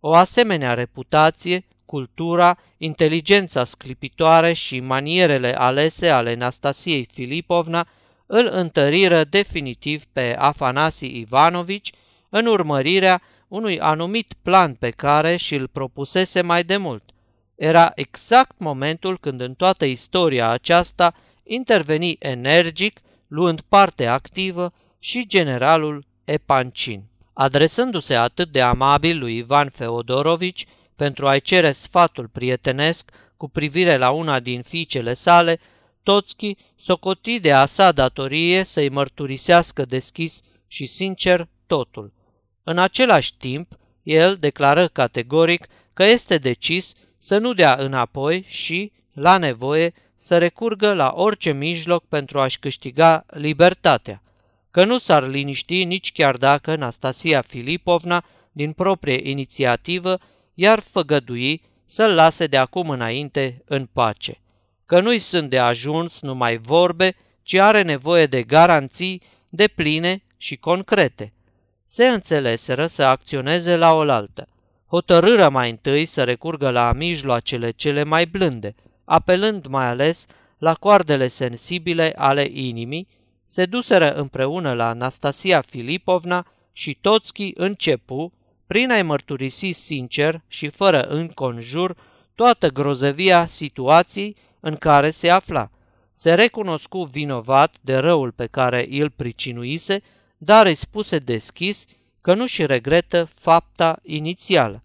O 0.00 0.14
asemenea 0.14 0.74
reputație, 0.74 1.66
cultura, 1.84 2.58
inteligența 2.76 3.64
sclipitoare 3.64 4.52
și 4.52 4.80
manierele 4.80 5.58
alese 5.58 6.08
ale 6.08 6.34
Nastasiei 6.34 7.08
Filipovna 7.12 7.88
îl 8.26 8.48
întăriră 8.52 9.24
definitiv 9.24 10.04
pe 10.12 10.36
Afanasi 10.38 11.18
Ivanovici 11.18 11.92
în 12.28 12.46
urmărirea 12.46 13.22
unui 13.48 13.80
anumit 13.80 14.34
plan 14.42 14.74
pe 14.74 14.90
care 14.90 15.36
și-l 15.36 15.68
propusese 15.68 16.40
mai 16.40 16.64
de 16.64 16.76
mult. 16.76 17.04
Era 17.54 17.92
exact 17.94 18.58
momentul 18.58 19.18
când 19.18 19.40
în 19.40 19.54
toată 19.54 19.84
istoria 19.84 20.48
aceasta 20.48 21.14
interveni 21.44 22.16
energic, 22.18 23.00
luând 23.26 23.60
parte 23.60 24.06
activă, 24.06 24.72
și 24.98 25.26
generalul 25.26 26.04
Epancin. 26.24 27.04
Adresându-se 27.32 28.14
atât 28.14 28.48
de 28.48 28.60
amabil 28.60 29.18
lui 29.18 29.36
Ivan 29.36 29.68
Feodorovici 29.68 30.66
pentru 30.96 31.26
a-i 31.26 31.40
cere 31.40 31.72
sfatul 31.72 32.28
prietenesc 32.28 33.10
cu 33.36 33.48
privire 33.48 33.96
la 33.96 34.10
una 34.10 34.40
din 34.40 34.62
fiicele 34.62 35.14
sale, 35.14 35.60
Toțchi 36.02 36.56
socoti 36.76 37.40
de 37.40 37.52
a 37.52 37.66
sa 37.66 37.92
datorie 37.92 38.64
să-i 38.64 38.88
mărturisească 38.88 39.84
deschis 39.84 40.40
și 40.66 40.86
sincer 40.86 41.48
totul. 41.66 42.12
În 42.62 42.78
același 42.78 43.36
timp, 43.36 43.78
el 44.02 44.36
declară 44.36 44.88
categoric 44.88 45.66
că 45.92 46.04
este 46.04 46.38
decis 46.38 46.92
să 47.18 47.38
nu 47.38 47.52
dea 47.52 47.76
înapoi 47.78 48.44
și, 48.48 48.92
la 49.12 49.38
nevoie, 49.38 49.92
să 50.22 50.38
recurgă 50.38 50.92
la 50.92 51.12
orice 51.16 51.52
mijloc 51.52 52.04
pentru 52.08 52.40
a-și 52.40 52.58
câștiga 52.58 53.24
libertatea, 53.26 54.22
că 54.70 54.84
nu 54.84 54.98
s-ar 54.98 55.28
liniști 55.28 55.84
nici 55.84 56.12
chiar 56.12 56.36
dacă 56.36 56.76
Nastasia 56.76 57.40
Filipovna, 57.40 58.24
din 58.52 58.72
proprie 58.72 59.28
inițiativă, 59.30 60.18
i-ar 60.54 60.80
făgădui 60.80 61.62
să-l 61.86 62.14
lase 62.14 62.46
de 62.46 62.56
acum 62.56 62.90
înainte 62.90 63.62
în 63.64 63.86
pace, 63.92 64.40
că 64.86 65.00
nu-i 65.00 65.18
sunt 65.18 65.50
de 65.50 65.58
ajuns 65.58 66.20
numai 66.20 66.56
vorbe, 66.56 67.14
ci 67.42 67.54
are 67.54 67.82
nevoie 67.82 68.26
de 68.26 68.42
garanții 68.42 69.22
de 69.48 69.68
pline 69.68 70.22
și 70.36 70.56
concrete. 70.56 71.32
Se 71.84 72.06
înțeleseră 72.06 72.86
să 72.86 73.02
acționeze 73.02 73.76
la 73.76 73.94
oaltă. 73.94 74.48
Hotărâră 74.86 75.48
mai 75.48 75.70
întâi 75.70 76.04
să 76.04 76.24
recurgă 76.24 76.70
la 76.70 76.92
mijloacele 76.92 77.70
cele 77.70 78.02
mai 78.02 78.26
blânde, 78.26 78.74
apelând 79.12 79.66
mai 79.66 79.86
ales 79.86 80.26
la 80.58 80.74
coardele 80.74 81.28
sensibile 81.28 82.12
ale 82.16 82.48
inimii, 82.52 83.08
se 83.44 83.66
duseră 83.66 84.12
împreună 84.12 84.72
la 84.72 84.88
Anastasia 84.88 85.60
Filipovna 85.60 86.46
și 86.72 86.98
Toțchi 87.00 87.52
începu, 87.54 88.32
prin 88.66 88.90
a-i 88.90 89.02
mărturisi 89.02 89.70
sincer 89.70 90.42
și 90.48 90.68
fără 90.68 91.02
înconjur, 91.02 91.96
toată 92.34 92.68
grozăvia 92.68 93.46
situației 93.46 94.36
în 94.60 94.76
care 94.76 95.10
se 95.10 95.30
afla. 95.30 95.70
Se 96.12 96.34
recunoscu 96.34 97.02
vinovat 97.04 97.74
de 97.80 97.96
răul 97.96 98.30
pe 98.30 98.46
care 98.46 98.86
îl 98.90 99.10
pricinuise, 99.10 100.00
dar 100.36 100.66
îi 100.66 100.74
spuse 100.74 101.18
deschis 101.18 101.84
că 102.20 102.34
nu 102.34 102.46
și 102.46 102.66
regretă 102.66 103.28
fapta 103.34 103.98
inițială, 104.02 104.82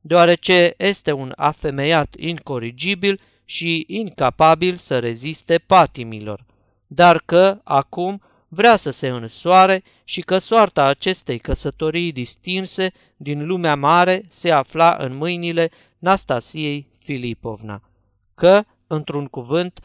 deoarece 0.00 0.74
este 0.76 1.12
un 1.12 1.32
afemeiat 1.36 2.14
incorrigibil 2.18 3.20
și 3.50 3.84
incapabil 3.86 4.76
să 4.76 4.98
reziste 4.98 5.58
patimilor, 5.58 6.44
dar 6.86 7.22
că, 7.24 7.60
acum, 7.64 8.22
vrea 8.48 8.76
să 8.76 8.90
se 8.90 9.08
însoare 9.08 9.82
și 10.04 10.20
că 10.20 10.38
soarta 10.38 10.84
acestei 10.84 11.38
căsătorii 11.38 12.12
distinse 12.12 12.92
din 13.16 13.46
lumea 13.46 13.74
mare 13.74 14.22
se 14.28 14.50
afla 14.50 14.96
în 14.98 15.16
mâinile 15.16 15.70
Nastasiei 15.98 16.86
Filipovna, 16.98 17.82
că, 18.34 18.62
într-un 18.86 19.26
cuvânt, 19.26 19.80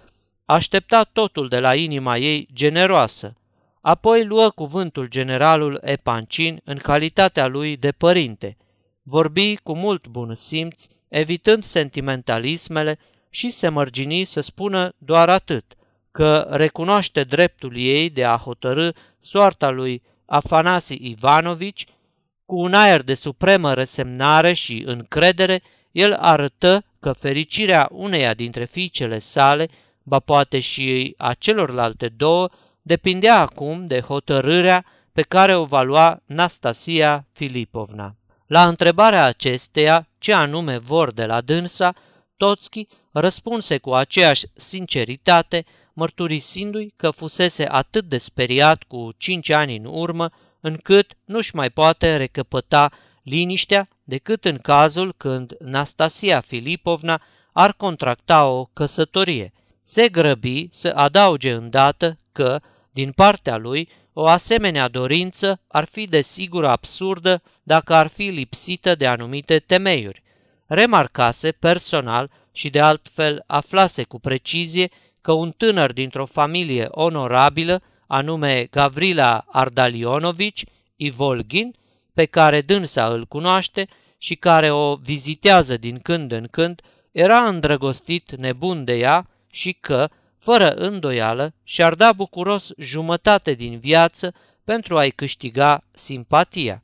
aștepta 0.46 1.04
totul 1.04 1.48
de 1.48 1.60
la 1.60 1.76
inima 1.76 2.18
ei 2.18 2.48
generoasă. 2.54 3.36
Apoi 3.82 4.26
luă 4.26 4.50
cuvântul 4.50 5.08
generalul 5.08 5.80
Epancin 5.82 6.62
în 6.64 6.78
calitatea 6.78 7.48
lui 7.48 7.78
de 7.78 7.92
părinte. 7.92 8.58
Vorbi 9.04 9.56
cu 9.64 9.76
mult 9.76 10.08
bun 10.08 10.36
simț, 10.36 10.88
evitând 11.08 11.64
sentimentalismele 11.64 13.00
și 13.36 13.50
se 13.50 13.70
mărgini 13.70 14.24
să 14.24 14.42
spună 14.42 14.94
doar 14.98 15.30
atât, 15.30 15.66
că 16.12 16.48
recunoaște 16.50 17.24
dreptul 17.24 17.78
ei 17.78 18.10
de 18.10 18.26
a 18.26 18.38
hotărâ 18.38 18.90
soarta 19.20 19.70
lui 19.70 20.02
Afanasi 20.26 20.98
Ivanovici, 21.02 21.86
cu 22.46 22.56
un 22.60 22.74
aer 22.74 23.02
de 23.02 23.14
supremă 23.14 23.74
resemnare 23.74 24.54
și 24.54 24.84
încredere, 24.86 25.62
el 25.92 26.14
arătă 26.14 26.86
că 27.00 27.12
fericirea 27.12 27.88
uneia 27.92 28.34
dintre 28.34 28.66
fiicele 28.66 29.20
sale, 29.20 29.68
ba 30.04 30.20
poate 30.20 30.60
și 30.60 31.14
a 31.18 31.34
celorlalte 31.34 32.08
două, 32.08 32.50
depindea 32.82 33.40
acum 33.40 33.88
de 33.88 34.00
hotărârea 34.00 34.86
pe 35.12 35.22
care 35.22 35.56
o 35.56 35.66
va 35.66 35.82
lua 35.82 36.22
Nastasia 36.26 37.28
Filipovna. 37.32 38.16
La 38.48 38.68
întrebarea 38.68 39.24
acesteia, 39.24 40.08
ce 40.18 40.34
anume 40.34 40.78
vor 40.78 41.12
de 41.12 41.26
la 41.26 41.42
dânsa, 41.42 41.94
Toțchi 42.38 42.88
răspunse 43.12 43.78
cu 43.78 43.94
aceeași 43.94 44.46
sinceritate, 44.54 45.66
mărturisindu-i 45.94 46.94
că 46.96 47.10
fusese 47.10 47.68
atât 47.70 48.06
de 48.06 48.18
speriat 48.18 48.84
cu 48.84 49.10
cinci 49.18 49.50
ani 49.50 49.76
în 49.78 49.86
urmă, 49.86 50.30
încât 50.60 51.18
nu-și 51.26 51.56
mai 51.56 51.70
poate 51.70 52.16
recăpăta 52.16 52.92
liniștea 53.24 53.88
decât 54.04 54.46
în 54.46 54.58
cazul 54.58 55.14
când 55.18 55.56
Nastasia 55.60 56.40
Filipovna 56.42 57.22
ar 57.52 57.74
contracta 57.74 58.46
o 58.46 58.66
căsătorie. 58.66 59.54
Se 59.84 60.10
grăbi 60.10 60.68
să 60.72 60.92
adauge 60.96 61.52
îndată 61.52 62.20
că, 62.32 62.62
din 62.92 63.12
partea 63.12 63.58
lui, 63.58 63.90
o 64.14 64.26
asemenea 64.26 64.88
dorință 64.88 65.62
ar 65.68 65.86
fi 65.86 66.08
de 66.08 66.22
sigur 66.22 66.66
absurdă 66.66 67.42
dacă 67.64 67.94
ar 67.94 68.08
fi 68.08 68.24
lipsită 68.24 68.96
de 68.96 69.08
anumite 69.08 69.58
temeiuri. 69.58 70.24
Remarcase 70.68 71.52
personal 71.52 72.32
și 72.52 72.70
de 72.70 72.80
altfel 72.80 73.44
aflase 73.48 74.04
cu 74.04 74.20
precizie 74.20 74.90
că 75.22 75.32
un 75.32 75.52
tânăr 75.52 75.94
dintr-o 75.94 76.26
familie 76.26 76.88
onorabilă, 76.90 77.82
anume 78.08 78.68
Gavrila 78.72 79.46
Ardalionovici, 79.52 80.66
Ivolgin, 80.96 81.76
pe 82.14 82.26
care 82.26 82.62
dânsa 82.62 83.08
îl 83.08 83.26
cunoaște 83.26 83.88
și 84.18 84.36
care 84.36 84.72
o 84.72 84.96
vizitează 84.96 85.78
din 85.78 86.00
când 86.00 86.32
în 86.32 86.48
când, 86.52 86.82
era 87.12 87.38
îndrăgostit 87.38 88.36
nebun 88.36 88.84
de 88.84 88.94
ea 88.94 89.30
și 89.52 89.72
că, 89.74 90.10
fără 90.38 90.70
îndoială, 90.70 91.54
și-ar 91.64 91.94
da 91.94 92.14
bucuros 92.14 92.72
jumătate 92.78 93.54
din 93.54 93.80
viață 93.80 94.34
pentru 94.64 94.98
a-i 94.98 95.12
câștiga 95.12 95.84
simpatia. 95.92 96.82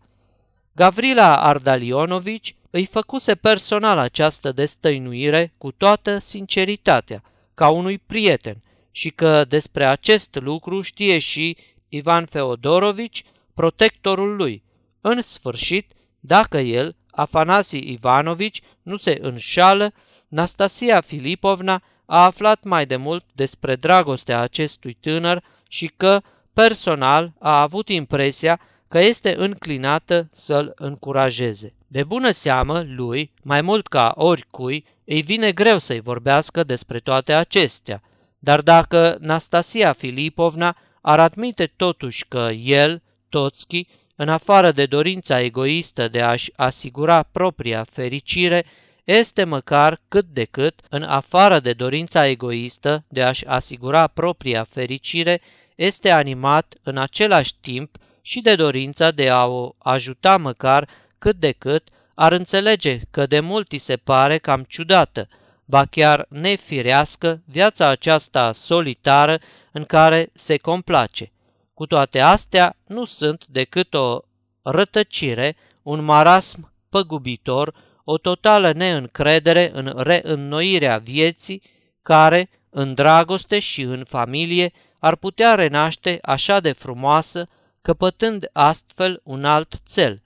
Gavrila 0.71 1.43
Ardalionovici 1.43 2.55
îi 2.71 2.85
făcuse 2.85 3.35
personal 3.35 3.97
această 3.97 4.51
destăinuire 4.51 5.53
cu 5.57 5.71
toată 5.71 6.17
sinceritatea, 6.17 7.23
ca 7.53 7.69
unui 7.69 7.97
prieten, 7.97 8.61
și 8.91 9.09
că 9.09 9.45
despre 9.45 9.85
acest 9.85 10.35
lucru 10.35 10.81
știe 10.81 11.17
și 11.17 11.57
Ivan 11.89 12.25
Feodorovici, 12.25 13.23
protectorul 13.53 14.35
lui. 14.35 14.63
În 15.01 15.21
sfârșit, 15.21 15.91
dacă 16.19 16.57
el, 16.57 16.95
Afanasi 17.11 17.91
Ivanovici, 17.91 18.61
nu 18.81 18.97
se 18.97 19.17
înșală, 19.21 19.93
Nastasia 20.27 21.01
Filipovna 21.01 21.83
a 22.05 22.23
aflat 22.23 22.63
mai 22.63 22.85
de 22.85 22.95
mult 22.95 23.25
despre 23.33 23.75
dragostea 23.75 24.39
acestui 24.39 24.93
tânăr 24.93 25.43
și 25.67 25.91
că, 25.97 26.21
personal, 26.53 27.33
a 27.39 27.61
avut 27.61 27.89
impresia 27.89 28.59
că 28.87 28.99
este 28.99 29.35
înclinată 29.37 30.29
să-l 30.31 30.71
încurajeze. 30.75 31.73
De 31.91 32.03
bună 32.03 32.31
seamă, 32.31 32.83
lui, 32.87 33.31
mai 33.41 33.61
mult 33.61 33.87
ca 33.87 34.13
oricui, 34.15 34.85
îi 35.05 35.21
vine 35.21 35.51
greu 35.51 35.79
să-i 35.79 35.99
vorbească 35.99 36.63
despre 36.63 36.99
toate 36.99 37.33
acestea, 37.33 38.01
dar 38.39 38.61
dacă 38.61 39.17
Nastasia 39.19 39.93
Filipovna 39.93 40.77
ar 41.01 41.19
admite 41.19 41.73
totuși 41.75 42.25
că 42.27 42.49
el, 42.63 43.01
Toțchi, 43.29 43.87
în 44.15 44.29
afară 44.29 44.71
de 44.71 44.85
dorința 44.85 45.41
egoistă 45.41 46.07
de 46.07 46.21
a-și 46.21 46.51
asigura 46.55 47.23
propria 47.23 47.85
fericire, 47.89 48.65
este 49.03 49.43
măcar 49.43 50.01
cât 50.07 50.25
de 50.25 50.43
cât, 50.43 50.81
în 50.89 51.03
afară 51.03 51.59
de 51.59 51.73
dorința 51.73 52.27
egoistă 52.27 53.05
de 53.07 53.23
a-și 53.23 53.47
asigura 53.47 54.07
propria 54.07 54.63
fericire, 54.63 55.41
este 55.75 56.11
animat 56.11 56.75
în 56.83 56.97
același 56.97 57.55
timp 57.61 57.95
și 58.21 58.41
de 58.41 58.55
dorința 58.55 59.11
de 59.11 59.29
a 59.29 59.45
o 59.45 59.71
ajuta 59.77 60.37
măcar 60.37 60.87
cât 61.21 61.35
de 61.35 61.51
cât, 61.51 61.89
ar 62.13 62.31
înțelege 62.31 62.99
că 63.11 63.25
de 63.25 63.39
mult 63.39 63.71
îi 63.71 63.77
se 63.77 63.97
pare 63.97 64.37
cam 64.37 64.63
ciudată, 64.67 65.27
ba 65.65 65.85
chiar 65.85 66.25
nefirească, 66.29 67.41
viața 67.45 67.87
aceasta 67.87 68.51
solitară 68.51 69.39
în 69.71 69.85
care 69.85 70.29
se 70.33 70.57
complace. 70.57 71.31
Cu 71.73 71.85
toate 71.85 72.19
astea, 72.19 72.75
nu 72.87 73.05
sunt 73.05 73.45
decât 73.47 73.93
o 73.93 74.19
rătăcire, 74.61 75.55
un 75.81 76.03
marasm 76.03 76.71
păgubitor, 76.89 77.73
o 78.03 78.17
totală 78.17 78.71
neîncredere 78.71 79.71
în 79.73 79.93
reînnoirea 79.97 80.97
vieții, 80.97 81.61
care, 82.01 82.49
în 82.69 82.93
dragoste 82.93 83.59
și 83.59 83.81
în 83.81 84.03
familie, 84.07 84.71
ar 84.99 85.15
putea 85.15 85.55
renaște 85.55 86.19
așa 86.21 86.59
de 86.59 86.71
frumoasă, 86.71 87.49
căpătând 87.81 88.49
astfel 88.53 89.21
un 89.23 89.45
alt 89.45 89.73
cel, 89.93 90.21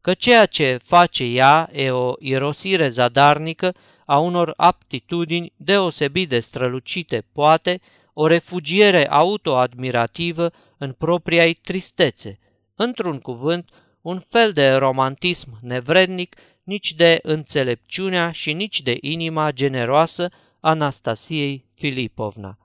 că 0.00 0.14
ceea 0.14 0.46
ce 0.46 0.78
face 0.82 1.24
ea 1.24 1.70
e 1.72 1.90
o 1.90 2.12
irosire 2.18 2.88
zadarnică 2.88 3.74
a 4.06 4.18
unor 4.18 4.54
aptitudini 4.56 5.52
deosebit 5.56 6.28
de 6.28 6.40
strălucite, 6.40 7.24
poate, 7.32 7.80
o 8.12 8.26
refugiere 8.26 9.08
autoadmirativă 9.10 10.50
în 10.78 10.92
propria 10.92 11.44
tristețe, 11.62 12.38
într-un 12.74 13.18
cuvânt, 13.18 13.70
un 14.00 14.18
fel 14.18 14.52
de 14.52 14.72
romantism 14.72 15.58
nevrednic, 15.60 16.36
nici 16.62 16.92
de 16.92 17.18
înțelepciunea 17.22 18.30
și 18.30 18.52
nici 18.52 18.82
de 18.82 18.96
inima 19.00 19.50
generoasă 19.50 20.30
Anastasiei 20.60 21.64
Filipovna. 21.74 22.58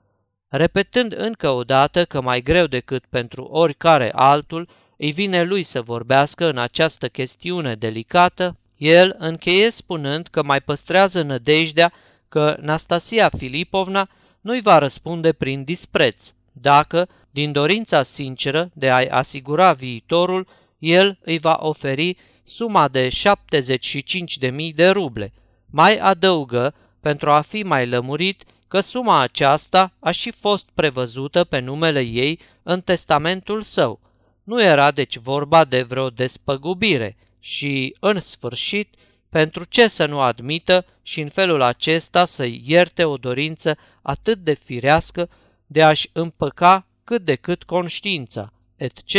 Repetând 0.48 1.14
încă 1.16 1.50
o 1.50 1.64
dată 1.64 2.04
că 2.04 2.20
mai 2.20 2.40
greu 2.40 2.66
decât 2.66 3.04
pentru 3.06 3.44
oricare 3.44 4.12
altul 4.12 4.68
îi 4.96 5.12
vine 5.12 5.42
lui 5.42 5.62
să 5.62 5.82
vorbească 5.82 6.48
în 6.48 6.58
această 6.58 7.08
chestiune 7.08 7.74
delicată, 7.74 8.56
el 8.76 9.16
încheie 9.18 9.70
spunând 9.70 10.26
că 10.26 10.42
mai 10.42 10.60
păstrează 10.60 11.22
nădejdea 11.22 11.92
că 12.28 12.56
Nastasia 12.60 13.30
Filipovna 13.36 14.08
nu-i 14.40 14.60
va 14.60 14.78
răspunde 14.78 15.32
prin 15.32 15.64
dispreț, 15.64 16.32
dacă, 16.52 17.08
din 17.30 17.52
dorința 17.52 18.02
sinceră 18.02 18.70
de 18.74 18.90
a-i 18.90 19.06
asigura 19.06 19.72
viitorul, 19.72 20.48
el 20.78 21.18
îi 21.20 21.38
va 21.38 21.58
oferi 21.60 22.16
suma 22.44 22.88
de 22.88 23.08
75.000 23.08 24.70
de 24.74 24.88
ruble. 24.88 25.32
Mai 25.66 25.98
adăugă, 25.98 26.74
pentru 27.00 27.30
a 27.30 27.40
fi 27.40 27.62
mai 27.62 27.86
lămurit, 27.86 28.44
că 28.68 28.80
suma 28.80 29.20
aceasta 29.20 29.92
a 30.00 30.10
și 30.10 30.30
fost 30.30 30.68
prevăzută 30.74 31.44
pe 31.44 31.58
numele 31.58 32.00
ei 32.00 32.38
în 32.62 32.80
testamentul 32.80 33.62
său. 33.62 34.00
Nu 34.44 34.62
era 34.62 34.90
deci 34.90 35.18
vorba 35.18 35.64
de 35.64 35.82
vreo 35.82 36.10
despăgubire 36.10 37.16
și, 37.40 37.96
în 38.00 38.20
sfârșit, 38.20 38.94
pentru 39.28 39.64
ce 39.64 39.88
să 39.88 40.06
nu 40.06 40.20
admită 40.20 40.86
și 41.02 41.20
în 41.20 41.28
felul 41.28 41.62
acesta 41.62 42.24
să 42.24 42.46
ierte 42.64 43.04
o 43.04 43.16
dorință 43.16 43.76
atât 44.02 44.38
de 44.38 44.54
firească 44.54 45.28
de 45.66 45.82
a-și 45.82 46.10
împăca 46.12 46.86
cât 47.04 47.24
de 47.24 47.34
cât 47.34 47.62
conștiința, 47.62 48.52
etc., 48.76 49.14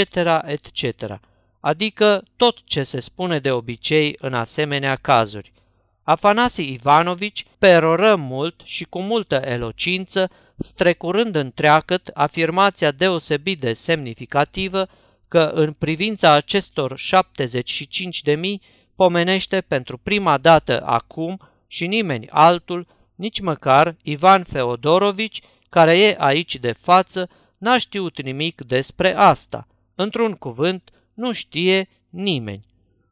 etc., 0.45 1.19
adică 1.59 2.23
tot 2.35 2.63
ce 2.63 2.83
se 2.83 2.99
spune 2.99 3.39
de 3.39 3.51
obicei 3.51 4.15
în 4.19 4.33
asemenea 4.33 4.95
cazuri. 4.95 5.53
Afanasi 6.03 6.73
Ivanovici 6.73 7.45
peroră 7.59 8.15
mult 8.15 8.61
și 8.63 8.83
cu 8.83 9.01
multă 9.01 9.35
elocință, 9.35 10.29
strecurând 10.57 11.35
întreagăt 11.35 12.07
afirmația 12.13 12.91
deosebit 12.91 13.59
de 13.59 13.73
semnificativă 13.73 14.87
că 15.35 15.51
în 15.53 15.73
privința 15.73 16.31
acestor 16.31 16.97
75 16.97 18.21
de 18.21 18.35
mii 18.35 18.61
pomenește 18.95 19.61
pentru 19.61 19.97
prima 19.97 20.37
dată 20.37 20.85
acum 20.85 21.39
și 21.67 21.87
nimeni 21.87 22.29
altul, 22.29 22.87
nici 23.15 23.39
măcar 23.39 23.95
Ivan 24.03 24.43
Feodorovici, 24.43 25.41
care 25.69 25.99
e 25.99 26.15
aici 26.19 26.55
de 26.55 26.71
față, 26.71 27.29
n-a 27.57 27.77
știut 27.77 28.21
nimic 28.21 28.61
despre 28.61 29.15
asta. 29.15 29.67
Într-un 29.95 30.33
cuvânt, 30.33 30.89
nu 31.13 31.31
știe 31.31 31.89
nimeni. 32.09 32.65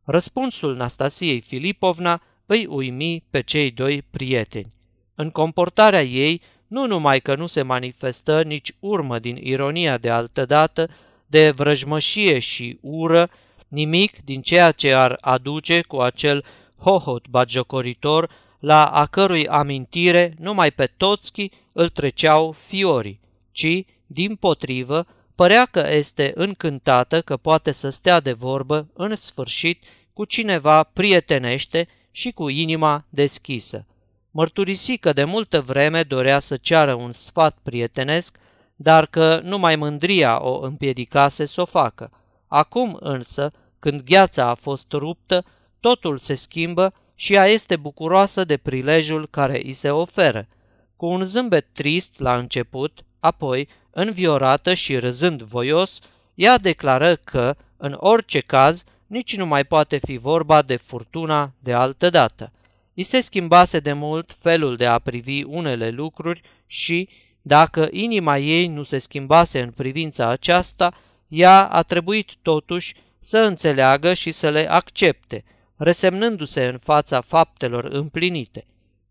Răspunsul 0.04 0.76
Nastasiei 0.76 1.42
Filipovna 1.42 2.22
îi 2.46 2.66
uimi 2.66 3.24
pe 3.30 3.42
cei 3.42 3.72
doi 3.72 4.02
prieteni. 4.02 4.74
În 5.16 5.30
comportarea 5.30 6.04
ei, 6.04 6.42
nu 6.68 6.88
numai 6.88 7.20
că 7.20 7.36
nu 7.36 7.48
se 7.48 7.62
manifestă 7.62 8.44
nici 8.44 8.76
urmă 8.80 9.20
din 9.20 9.36
ironia 9.36 9.98
de 9.98 10.10
altădată, 10.10 10.90
de 11.34 11.52
vrăjmășie 11.52 12.40
și 12.40 12.78
ură, 12.82 13.30
nimic 13.68 14.24
din 14.24 14.42
ceea 14.42 14.72
ce 14.72 14.94
ar 14.94 15.18
aduce 15.22 15.82
cu 15.82 16.00
acel 16.00 16.46
hohot 16.78 17.28
bagiocoritor 17.28 18.30
la 18.60 18.86
a 18.86 19.06
cărui 19.06 19.48
amintire 19.48 20.34
numai 20.40 20.72
pe 20.72 20.86
toți 20.98 21.52
îl 21.72 21.90
treceau 21.90 22.52
fiorii, 22.52 23.20
ci, 23.52 23.86
din 24.06 24.36
potrivă, 24.36 25.08
părea 25.36 25.66
că 25.66 25.88
este 25.90 26.32
încântată 26.36 27.22
că 27.22 27.38
poate 27.38 27.72
să 27.72 27.90
stea 27.90 28.20
de 28.20 28.34
vorbă 28.34 28.88
în 28.94 29.16
sfârșit 29.16 29.84
cu 30.14 30.26
cineva 30.26 30.84
prietenește 30.84 31.88
și 32.12 32.32
cu 32.32 32.50
inima 32.50 33.06
deschisă. 33.10 33.86
Mărturisi 34.32 34.98
că 34.98 35.14
de 35.14 35.24
multă 35.24 35.62
vreme 35.62 36.04
dorea 36.04 36.40
să 36.40 36.58
ceară 36.58 36.94
un 36.94 37.12
sfat 37.12 37.58
prietenesc, 37.64 38.38
dar 38.84 39.06
că 39.06 39.40
numai 39.44 39.76
mândria 39.76 40.42
o 40.42 40.60
împiedicase 40.60 41.46
să 41.46 41.62
o 41.62 41.66
facă. 41.66 42.12
Acum 42.48 42.98
însă, 43.00 43.52
când 43.80 44.02
gheața 44.02 44.48
a 44.48 44.54
fost 44.54 44.92
ruptă, 44.92 45.46
totul 45.80 46.18
se 46.18 46.34
schimbă 46.34 46.94
și 47.16 47.34
ea 47.34 47.46
este 47.46 47.76
bucuroasă 47.76 48.44
de 48.44 48.58
prilejul 48.58 49.28
care 49.28 49.62
îi 49.64 49.74
se 49.74 49.90
oferă. 49.90 50.48
Cu 50.96 51.06
un 51.06 51.24
zâmbet 51.24 51.68
trist 51.74 52.20
la 52.20 52.38
început, 52.38 53.02
apoi, 53.20 53.68
înviorată 53.92 54.74
și 54.74 54.98
râzând 54.98 55.42
voios, 55.42 56.00
ea 56.36 56.58
declară 56.58 57.16
că, 57.16 57.56
în 57.78 57.96
orice 58.00 58.40
caz, 58.40 58.84
nici 59.08 59.38
nu 59.38 59.46
mai 59.46 59.64
poate 59.64 60.00
fi 60.06 60.18
vorba 60.18 60.62
de 60.62 60.76
furtuna 60.76 61.54
de 61.60 61.74
altă 61.74 62.10
dată. 62.10 62.52
I 62.94 63.04
se 63.04 63.22
schimbase 63.22 63.80
de 63.80 63.94
mult 63.94 64.34
felul 64.40 64.76
de 64.76 64.86
a 64.86 65.00
privi 65.00 65.44
unele 65.44 65.90
lucruri 65.90 66.42
și, 66.66 67.10
dacă 67.46 67.88
inima 67.92 68.38
ei 68.38 68.68
nu 68.68 68.84
se 68.84 68.98
schimbase 68.98 69.62
în 69.62 69.72
privința 69.72 70.28
aceasta, 70.28 70.94
ea 71.28 71.68
a 71.68 71.82
trebuit 71.82 72.32
totuși 72.42 72.94
să 73.20 73.38
înțeleagă 73.38 74.14
și 74.14 74.32
să 74.32 74.50
le 74.50 74.70
accepte, 74.70 75.44
resemnându-se 75.76 76.66
în 76.66 76.78
fața 76.78 77.22
faptelor 77.22 77.84
împlinite. 77.84 78.66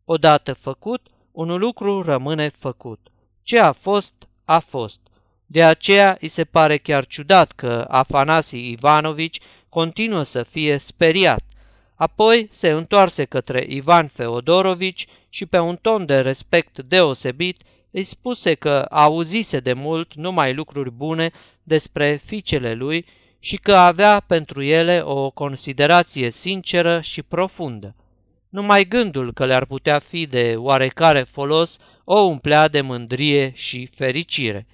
Odată 0.05 0.53
făcut, 0.53 1.07
un 1.33 1.59
lucru 1.59 2.03
rămâne 2.03 2.49
făcut. 2.49 3.09
Ce 3.43 3.59
a 3.59 3.73
fost, 3.73 4.15
a 4.45 4.59
fost. 4.59 5.01
De 5.47 5.65
aceea 5.65 6.17
îi 6.21 6.29
se 6.29 6.45
pare 6.45 6.77
chiar 6.77 7.07
ciudat 7.07 7.53
că 7.53 7.85
Afanasi 7.89 8.71
Ivanovici 8.71 9.41
continuă 9.69 10.23
să 10.23 10.43
fie 10.43 10.79
speriat. 10.79 11.43
Apoi 11.95 12.49
se 12.51 12.69
întoarse 12.69 13.25
către 13.25 13.65
Ivan 13.69 14.07
Feodorovici 14.07 15.07
și 15.29 15.47
pe 15.47 15.59
un 15.59 15.77
ton 15.77 16.07
de 16.07 16.21
respect 16.21 16.79
deosebit 16.79 17.63
îi 17.93 18.05
spuse 18.05 18.55
că 18.55 18.87
auzise 18.91 19.61
de 19.61 19.73
mult 19.73 20.15
numai 20.15 20.55
lucruri 20.55 20.91
bune 20.91 21.31
despre 21.63 22.21
fiicele 22.25 22.73
lui 22.73 23.07
și 23.39 23.57
că 23.57 23.73
avea 23.73 24.21
pentru 24.27 24.63
ele 24.63 25.01
o 25.05 25.31
considerație 25.31 26.31
sinceră 26.31 27.01
și 27.01 27.23
profundă. 27.23 27.95
Numai 28.49 28.85
gândul 28.85 29.33
că 29.33 29.45
le-ar 29.45 29.65
putea 29.65 29.99
fi 29.99 30.27
de 30.27 30.55
oarecare 30.57 31.23
folos 31.23 31.79
o 32.05 32.21
umplea 32.21 32.69
de 32.69 32.81
mândrie 32.81 33.53
și 33.55 33.87
fericire. 33.87 34.67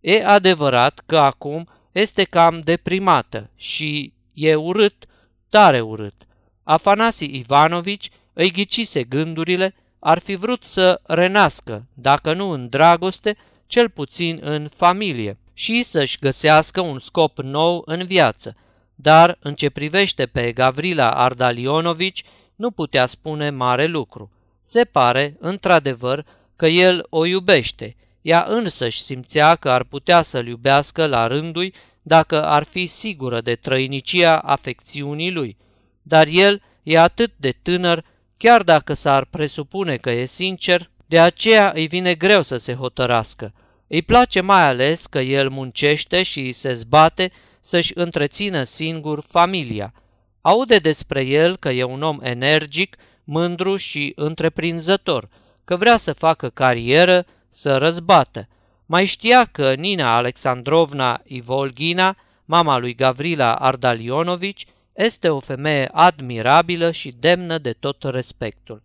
E 0.00 0.24
adevărat 0.26 1.02
că 1.06 1.18
acum 1.18 1.68
este 1.92 2.24
cam 2.24 2.60
deprimată 2.60 3.50
și 3.56 4.12
e 4.32 4.54
urât, 4.54 5.06
tare 5.48 5.80
urât. 5.80 6.14
Afanasi 6.62 7.24
Ivanovici 7.24 8.10
îi 8.32 8.50
ghicise 8.50 9.04
gândurile, 9.04 9.74
ar 10.06 10.18
fi 10.18 10.34
vrut 10.34 10.64
să 10.64 11.00
renască, 11.02 11.86
dacă 11.94 12.32
nu 12.32 12.50
în 12.50 12.68
dragoste, 12.68 13.36
cel 13.66 13.90
puțin 13.90 14.38
în 14.42 14.68
familie 14.76 15.38
și 15.54 15.82
să-și 15.82 16.18
găsească 16.20 16.80
un 16.80 16.98
scop 16.98 17.38
nou 17.38 17.82
în 17.86 18.06
viață. 18.06 18.56
Dar, 18.94 19.38
în 19.40 19.54
ce 19.54 19.70
privește 19.70 20.26
pe 20.26 20.52
Gavrila 20.52 21.10
Ardalionovici, 21.10 22.22
nu 22.56 22.70
putea 22.70 23.06
spune 23.06 23.50
mare 23.50 23.86
lucru. 23.86 24.30
Se 24.62 24.84
pare, 24.84 25.36
într-adevăr, 25.40 26.26
că 26.56 26.66
el 26.66 27.06
o 27.10 27.24
iubește. 27.24 27.96
Ea 28.22 28.46
însăși 28.48 29.02
simțea 29.02 29.54
că 29.54 29.70
ar 29.70 29.84
putea 29.84 30.22
să-l 30.22 30.46
iubească 30.46 31.06
la 31.06 31.26
rândui 31.26 31.74
dacă 32.02 32.44
ar 32.44 32.62
fi 32.62 32.86
sigură 32.86 33.40
de 33.40 33.54
trăinicia 33.54 34.38
afecțiunii 34.38 35.32
lui. 35.32 35.56
Dar 36.02 36.26
el 36.30 36.62
e 36.82 36.98
atât 36.98 37.32
de 37.36 37.54
tânăr, 37.62 38.04
chiar 38.36 38.62
dacă 38.62 38.94
s-ar 38.94 39.24
presupune 39.24 39.96
că 39.96 40.10
e 40.10 40.24
sincer, 40.24 40.90
de 41.06 41.20
aceea 41.20 41.72
îi 41.74 41.86
vine 41.86 42.14
greu 42.14 42.42
să 42.42 42.56
se 42.56 42.74
hotărască. 42.74 43.52
Îi 43.86 44.02
place 44.02 44.40
mai 44.40 44.62
ales 44.62 45.06
că 45.06 45.18
el 45.18 45.48
muncește 45.48 46.22
și 46.22 46.52
se 46.52 46.72
zbate 46.72 47.32
să-și 47.60 47.92
întrețină 47.94 48.62
singur 48.62 49.22
familia. 49.28 49.92
Aude 50.40 50.76
despre 50.76 51.24
el 51.24 51.56
că 51.56 51.68
e 51.68 51.84
un 51.84 52.02
om 52.02 52.18
energic, 52.22 52.96
mândru 53.24 53.76
și 53.76 54.12
întreprinzător, 54.16 55.28
că 55.64 55.76
vrea 55.76 55.96
să 55.96 56.12
facă 56.12 56.48
carieră, 56.48 57.26
să 57.50 57.76
răzbată. 57.76 58.48
Mai 58.86 59.04
știa 59.04 59.44
că 59.44 59.74
Nina 59.74 60.16
Alexandrovna 60.16 61.20
Ivolgina, 61.24 62.16
mama 62.44 62.78
lui 62.78 62.94
Gavrila 62.94 63.54
Ardalionovici, 63.54 64.66
este 64.96 65.28
o 65.28 65.40
femeie 65.40 65.88
admirabilă 65.92 66.90
și 66.90 67.14
demnă 67.18 67.58
de 67.58 67.72
tot 67.72 68.02
respectul. 68.02 68.82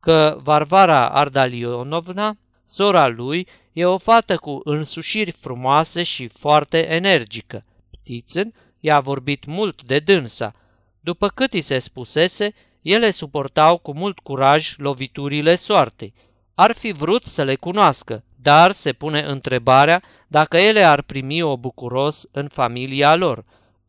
Că 0.00 0.38
Varvara 0.42 1.08
Ardalionovna, 1.08 2.36
sora 2.64 3.06
lui, 3.06 3.48
e 3.72 3.84
o 3.84 3.98
fată 3.98 4.36
cu 4.36 4.60
însușiri 4.64 5.30
frumoase 5.30 6.02
și 6.02 6.28
foarte 6.28 6.92
energică. 6.92 7.64
Ptițân 7.90 8.54
i-a 8.80 9.00
vorbit 9.00 9.44
mult 9.44 9.82
de 9.82 9.98
dânsa. 9.98 10.52
După 11.00 11.28
cât 11.28 11.52
i 11.52 11.60
se 11.60 11.78
spusese, 11.78 12.54
ele 12.82 13.10
suportau 13.10 13.78
cu 13.78 13.94
mult 13.94 14.18
curaj 14.18 14.74
loviturile 14.76 15.56
soartei. 15.56 16.14
Ar 16.54 16.72
fi 16.72 16.92
vrut 16.92 17.24
să 17.24 17.42
le 17.42 17.54
cunoască, 17.54 18.24
dar 18.36 18.72
se 18.72 18.92
pune 18.92 19.20
întrebarea 19.20 20.02
dacă 20.28 20.56
ele 20.56 20.84
ar 20.84 21.02
primi-o 21.02 21.56
bucuros 21.56 22.24
în 22.30 22.48
familia 22.48 23.14
lor. 23.14 23.44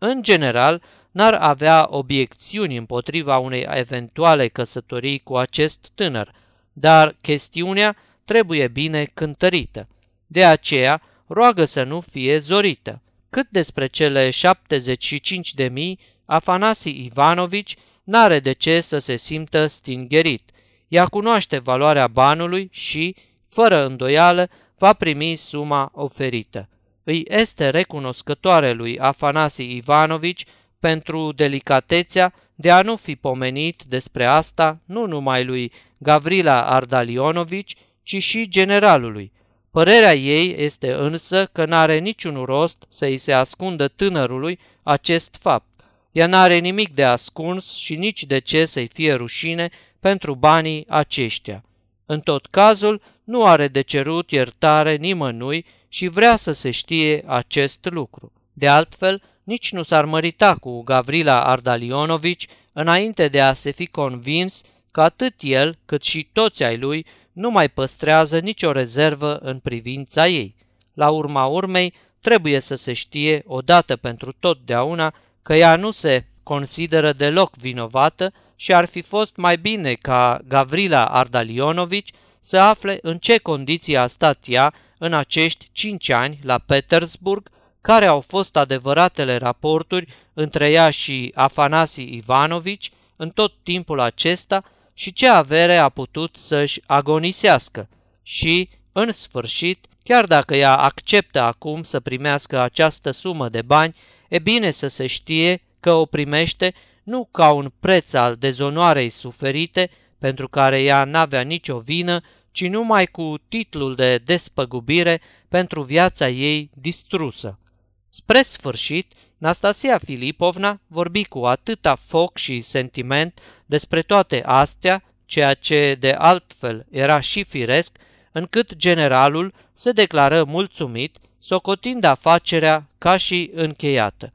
În 0.06 0.24
general, 0.24 0.82
n-ar 1.12 1.34
avea 1.34 1.88
obiecțiuni 1.89 2.78
împotriva 2.78 3.38
unei 3.38 3.68
eventuale 3.70 4.47
căsătorii 4.47 5.20
cu 5.20 5.38
acest 5.38 5.91
tânăr, 5.95 6.32
dar 6.74 7.16
chestiunea 7.22 7.95
trebuie 8.26 8.68
bine 8.68 9.12
cântărită. 9.14 9.88
De 10.28 10.45
aceea, 10.45 11.01
roagă 11.28 11.66
să 11.66 11.84
nu 11.84 11.99
fie 11.99 12.39
zorită. 12.39 13.01
Cât 13.30 13.47
despre 13.49 13.88
cele 13.88 14.30
75 14.30 15.54
de 15.54 15.68
mii, 15.68 15.99
Afanasi 16.26 17.06
Ivanovici 17.06 17.76
n-are 18.04 18.39
de 18.39 18.51
ce 18.51 18.82
să 18.82 18.97
se 18.97 19.16
simtă 19.16 19.68
stingerit. 19.68 20.51
Ea 20.88 21.06
cunoaște 21.06 21.60
valoarea 21.60 22.08
banului 22.08 22.70
și, 22.72 23.16
fără 23.47 23.86
îndoială, 23.86 24.49
va 24.78 24.93
primi 24.93 25.36
suma 25.36 25.91
oferită. 25.93 26.68
Îi 27.04 27.24
este 27.28 27.70
recunoscătoare 27.70 28.72
lui 28.72 28.99
Afanasi 28.99 29.76
Ivanovici 29.76 30.45
pentru 30.80 31.32
delicatețea 31.32 32.34
de 32.56 32.72
a 32.72 32.82
nu 32.82 32.95
fi 32.95 33.16
pomenit 33.16 33.84
despre 33.84 34.26
asta 34.26 34.80
nu 34.86 35.06
numai 35.06 35.45
lui 35.45 35.72
Gavrila 35.97 36.66
Ardalionovici, 36.66 37.76
ci 38.04 38.24
și 38.24 38.49
generalului. 38.49 39.32
Părerea 39.72 40.14
ei 40.14 40.56
este 40.58 40.93
însă 40.93 41.45
că 41.45 41.66
n-are 41.66 41.97
niciun 41.97 42.43
rost 42.43 42.86
să 42.89 43.06
îi 43.06 43.18
se 43.18 43.34
ascundă 43.34 43.88
tânărului 43.88 44.60
acest 44.84 45.36
fapt. 45.39 45.68
Ea 46.12 46.28
n-are 46.28 46.58
nimic 46.58 46.93
de 46.93 47.04
ascuns 47.04 47.76
și 47.76 47.95
nici 47.95 48.24
de 48.24 48.39
ce 48.39 48.66
să-i 48.66 48.88
fie 48.88 49.14
rușine 49.14 49.70
pentru 49.99 50.36
banii 50.36 50.86
aceștia. 50.88 51.64
În 52.06 52.20
tot 52.20 52.45
cazul, 52.45 53.01
nu 53.24 53.45
are 53.45 53.68
de 53.68 53.82
cerut 53.82 54.32
iertare 54.32 54.95
nimănui 54.95 55.66
și 55.93 56.07
vrea 56.07 56.37
să 56.37 56.51
se 56.51 56.71
știe 56.71 57.23
acest 57.27 57.87
lucru. 57.91 58.31
De 58.53 58.67
altfel, 58.67 59.21
nici 59.43 59.71
nu 59.71 59.83
s-ar 59.83 60.05
mărita 60.05 60.55
cu 60.55 60.81
Gavrila 60.81 61.43
Ardalionovici 61.43 62.47
înainte 62.71 63.27
de 63.27 63.41
a 63.41 63.53
se 63.53 63.71
fi 63.71 63.85
convins 63.85 64.61
că 64.91 65.01
atât 65.01 65.33
el 65.39 65.77
cât 65.85 66.03
și 66.03 66.29
toți 66.31 66.63
ai 66.63 66.77
lui 66.77 67.05
nu 67.31 67.51
mai 67.51 67.69
păstrează 67.69 68.39
nicio 68.39 68.71
rezervă 68.71 69.37
în 69.37 69.59
privința 69.59 70.27
ei. 70.27 70.55
La 70.93 71.09
urma 71.09 71.45
urmei, 71.45 71.93
trebuie 72.21 72.59
să 72.59 72.75
se 72.75 72.93
știe 72.93 73.43
odată 73.45 73.95
pentru 73.95 74.31
totdeauna 74.39 75.13
că 75.41 75.53
ea 75.53 75.75
nu 75.75 75.91
se 75.91 76.25
consideră 76.43 77.11
deloc 77.11 77.55
vinovată 77.55 78.33
și 78.55 78.73
ar 78.73 78.85
fi 78.85 79.01
fost 79.01 79.35
mai 79.35 79.57
bine 79.57 79.93
ca 79.93 80.39
Gavrila 80.47 81.05
Ardalionovici 81.05 82.11
să 82.39 82.57
afle 82.57 82.99
în 83.01 83.17
ce 83.17 83.37
condiții 83.37 83.97
a 83.97 84.07
stat 84.07 84.43
ea 84.47 84.73
în 85.04 85.14
acești 85.14 85.70
cinci 85.72 86.10
ani 86.10 86.39
la 86.43 86.58
Petersburg, 86.58 87.49
care 87.82 88.06
au 88.06 88.22
fost 88.22 88.56
adevăratele 88.56 89.36
raporturi 89.36 90.14
între 90.34 90.70
ea 90.70 90.89
și 90.89 91.32
Afanasi 91.36 92.16
Ivanovici 92.16 92.91
în 93.16 93.30
tot 93.30 93.54
timpul 93.64 93.99
acesta 93.99 94.64
și 94.93 95.14
ce 95.14 95.28
avere 95.28 95.76
a 95.76 95.89
putut 95.89 96.36
să-și 96.39 96.82
agonisească. 96.86 97.89
Și, 98.22 98.70
în 98.91 99.12
sfârșit, 99.12 99.86
chiar 100.04 100.26
dacă 100.26 100.56
ea 100.56 100.76
acceptă 100.76 101.41
acum 101.41 101.84
să 101.84 101.99
primească 101.99 102.60
această 102.60 103.12
sumă 103.12 103.49
de 103.49 103.62
bani, 103.62 103.95
e 104.30 104.39
bine 104.39 104.72
să 104.72 104.88
se 104.88 105.08
știe 105.08 105.62
că 105.80 105.93
o 105.93 106.06
primește 106.06 106.74
nu 107.04 107.28
ca 107.32 107.51
un 107.51 107.72
preț 107.80 108.14
al 108.14 108.36
dezonoarei 108.36 109.10
suferite, 109.10 109.89
pentru 110.20 110.47
care 110.47 110.82
ea 110.82 111.04
n-avea 111.04 111.41
nicio 111.41 111.80
vină, 111.80 112.22
ci 112.54 112.68
numai 112.68 113.06
cu 113.06 113.36
titlul 113.47 113.95
de 113.95 114.18
despăgubire 114.18 115.22
pentru 115.47 115.82
viața 115.82 116.30
ei 116.30 116.70
distrusă. 116.74 117.60
Spre 118.08 118.41
sfârșit, 118.41 119.12
Nastasia 119.38 119.97
Filipovna 119.97 120.80
vorbi 120.88 121.24
cu 121.24 121.39
atâta 121.45 121.95
foc 121.95 122.38
și 122.38 122.62
sentiment 122.62 123.39
despre 123.66 124.01
toate 124.01 124.43
astea, 124.45 125.04
ceea 125.26 125.54
ce 125.54 125.95
de 125.99 126.12
altfel 126.12 126.86
era 126.91 127.20
și 127.20 127.43
firesc, 127.43 127.97
încât 128.32 128.76
generalul 128.76 129.54
se 129.74 129.91
declară 129.91 130.43
mulțumit, 130.43 131.18
socotind 131.39 132.04
afacerea 132.04 132.88
ca 132.97 133.18
și 133.18 133.51
încheiată. 133.54 134.34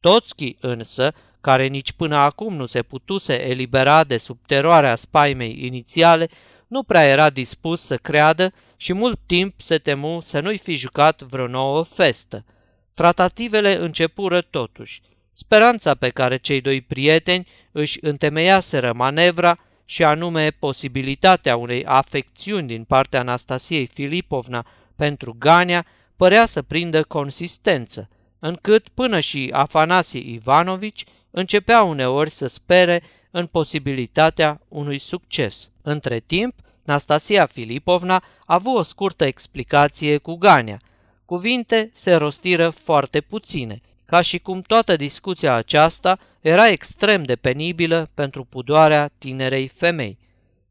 Toțchi 0.00 0.56
însă, 0.60 1.14
care 1.40 1.66
nici 1.66 1.92
până 1.92 2.16
acum 2.16 2.54
nu 2.54 2.66
se 2.66 2.82
putuse 2.82 3.48
elibera 3.48 4.04
de 4.04 4.16
sub 4.16 4.38
teroarea 4.46 4.96
spaimei 4.96 5.58
inițiale, 5.64 6.28
nu 6.66 6.82
prea 6.82 7.04
era 7.04 7.30
dispus 7.30 7.82
să 7.82 7.96
creadă 7.96 8.52
și 8.76 8.92
mult 8.92 9.20
timp 9.26 9.60
se 9.60 9.78
temu 9.78 10.20
să 10.20 10.40
nu-i 10.40 10.58
fi 10.58 10.74
jucat 10.74 11.22
vreo 11.22 11.46
nouă 11.46 11.82
festă. 11.82 12.44
Tratativele 12.94 13.76
începură 13.78 14.40
totuși. 14.40 15.00
Speranța 15.32 15.94
pe 15.94 16.08
care 16.08 16.36
cei 16.36 16.60
doi 16.60 16.80
prieteni 16.80 17.48
își 17.72 17.98
întemeiaseră 18.00 18.92
manevra 18.92 19.58
și 19.84 20.04
anume 20.04 20.50
posibilitatea 20.50 21.56
unei 21.56 21.84
afecțiuni 21.84 22.66
din 22.66 22.84
partea 22.84 23.20
Anastasiei 23.20 23.86
Filipovna 23.86 24.66
pentru 24.96 25.36
Gania 25.38 25.86
părea 26.16 26.46
să 26.46 26.62
prindă 26.62 27.02
consistență, 27.02 28.08
încât 28.38 28.88
până 28.88 29.20
și 29.20 29.50
Afanasie 29.52 30.32
Ivanovici 30.32 31.04
începea 31.30 31.82
uneori 31.82 32.30
să 32.30 32.46
spere 32.46 33.02
în 33.30 33.46
posibilitatea 33.46 34.60
unui 34.68 34.98
succes. 34.98 35.70
Între 35.88 36.18
timp, 36.18 36.54
Nastasia 36.82 37.46
Filipovna 37.46 38.14
a 38.14 38.22
avut 38.44 38.76
o 38.76 38.82
scurtă 38.82 39.24
explicație 39.24 40.18
cu 40.18 40.34
Gania. 40.34 40.80
Cuvinte 41.24 41.90
se 41.92 42.14
rostiră 42.14 42.70
foarte 42.70 43.20
puține. 43.20 43.80
ca 44.06 44.20
și 44.20 44.38
cum 44.38 44.60
toată 44.60 44.96
discuția 44.96 45.54
aceasta 45.54 46.18
era 46.40 46.68
extrem 46.68 47.22
de 47.22 47.36
penibilă 47.36 48.08
pentru 48.14 48.44
pudoarea 48.44 49.10
tinerei 49.18 49.68
femei. 49.68 50.18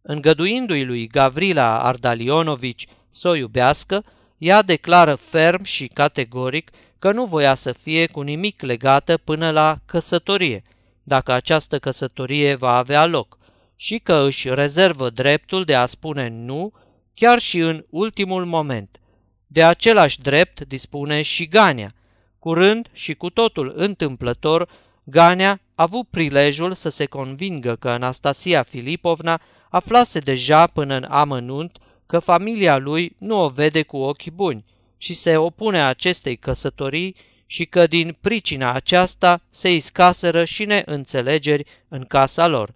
Îngăduindu-i 0.02 0.84
lui 0.84 1.08
Gavrila 1.08 1.80
Ardalionovici 1.80 2.88
să 3.10 3.28
o 3.28 3.36
iubească, 3.36 4.04
ea 4.38 4.62
declară 4.62 5.16
ferm 5.16 5.64
și 5.64 5.88
categoric 5.88 6.72
că 7.00 7.12
nu 7.12 7.26
voia 7.26 7.56
să 7.56 7.72
fie 7.72 8.08
cu 8.08 8.22
nimic 8.22 8.62
legată 8.62 9.18
până 9.18 9.52
la 9.52 9.78
căsătorie, 9.86 10.64
dacă 11.04 11.32
această 11.32 11.80
căsătorie 11.80 12.56
va 12.56 12.78
avea 12.78 13.06
loc, 13.06 13.38
și 13.76 13.98
că 13.98 14.24
își 14.26 14.54
rezervă 14.54 15.10
dreptul 15.10 15.64
de 15.64 15.76
a 15.76 15.86
spune 15.86 16.28
nu 16.28 16.74
chiar 17.14 17.40
și 17.40 17.60
în 17.60 17.86
ultimul 17.90 18.46
moment. 18.46 19.00
De 19.48 19.64
același 19.64 20.22
drept 20.22 20.66
dispune 20.68 21.22
și 21.22 21.48
Gania. 21.48 21.94
Curând 22.40 22.88
și 22.94 23.14
cu 23.14 23.30
totul 23.30 23.74
întâmplător, 23.76 24.70
Gania 25.04 25.52
a 25.52 25.60
avut 25.84 26.08
prilejul 26.10 26.74
să 26.74 26.90
se 26.90 27.06
convingă 27.06 27.76
că 27.76 27.90
Anastasia 27.90 28.64
Filipovna 28.64 29.42
aflase 29.70 30.20
deja 30.20 30.68
până 30.68 30.96
în 30.96 31.04
amănunt 31.04 31.78
că 32.06 32.20
familia 32.20 32.78
lui 32.78 33.16
nu 33.20 33.44
o 33.44 33.48
vede 33.48 33.84
cu 33.84 33.98
ochi 33.98 34.30
buni 34.30 34.66
și 34.98 35.14
se 35.14 35.38
opune 35.38 35.84
acestei 35.84 36.36
căsătorii 36.36 37.16
și 37.46 37.66
că 37.66 37.88
din 37.88 38.18
pricina 38.22 38.74
aceasta 38.74 39.42
se 39.50 39.72
iscaseră 39.72 40.46
și 40.46 40.66
neînțelegeri 40.66 41.66
în 41.88 42.04
casa 42.04 42.48
lor. 42.48 42.74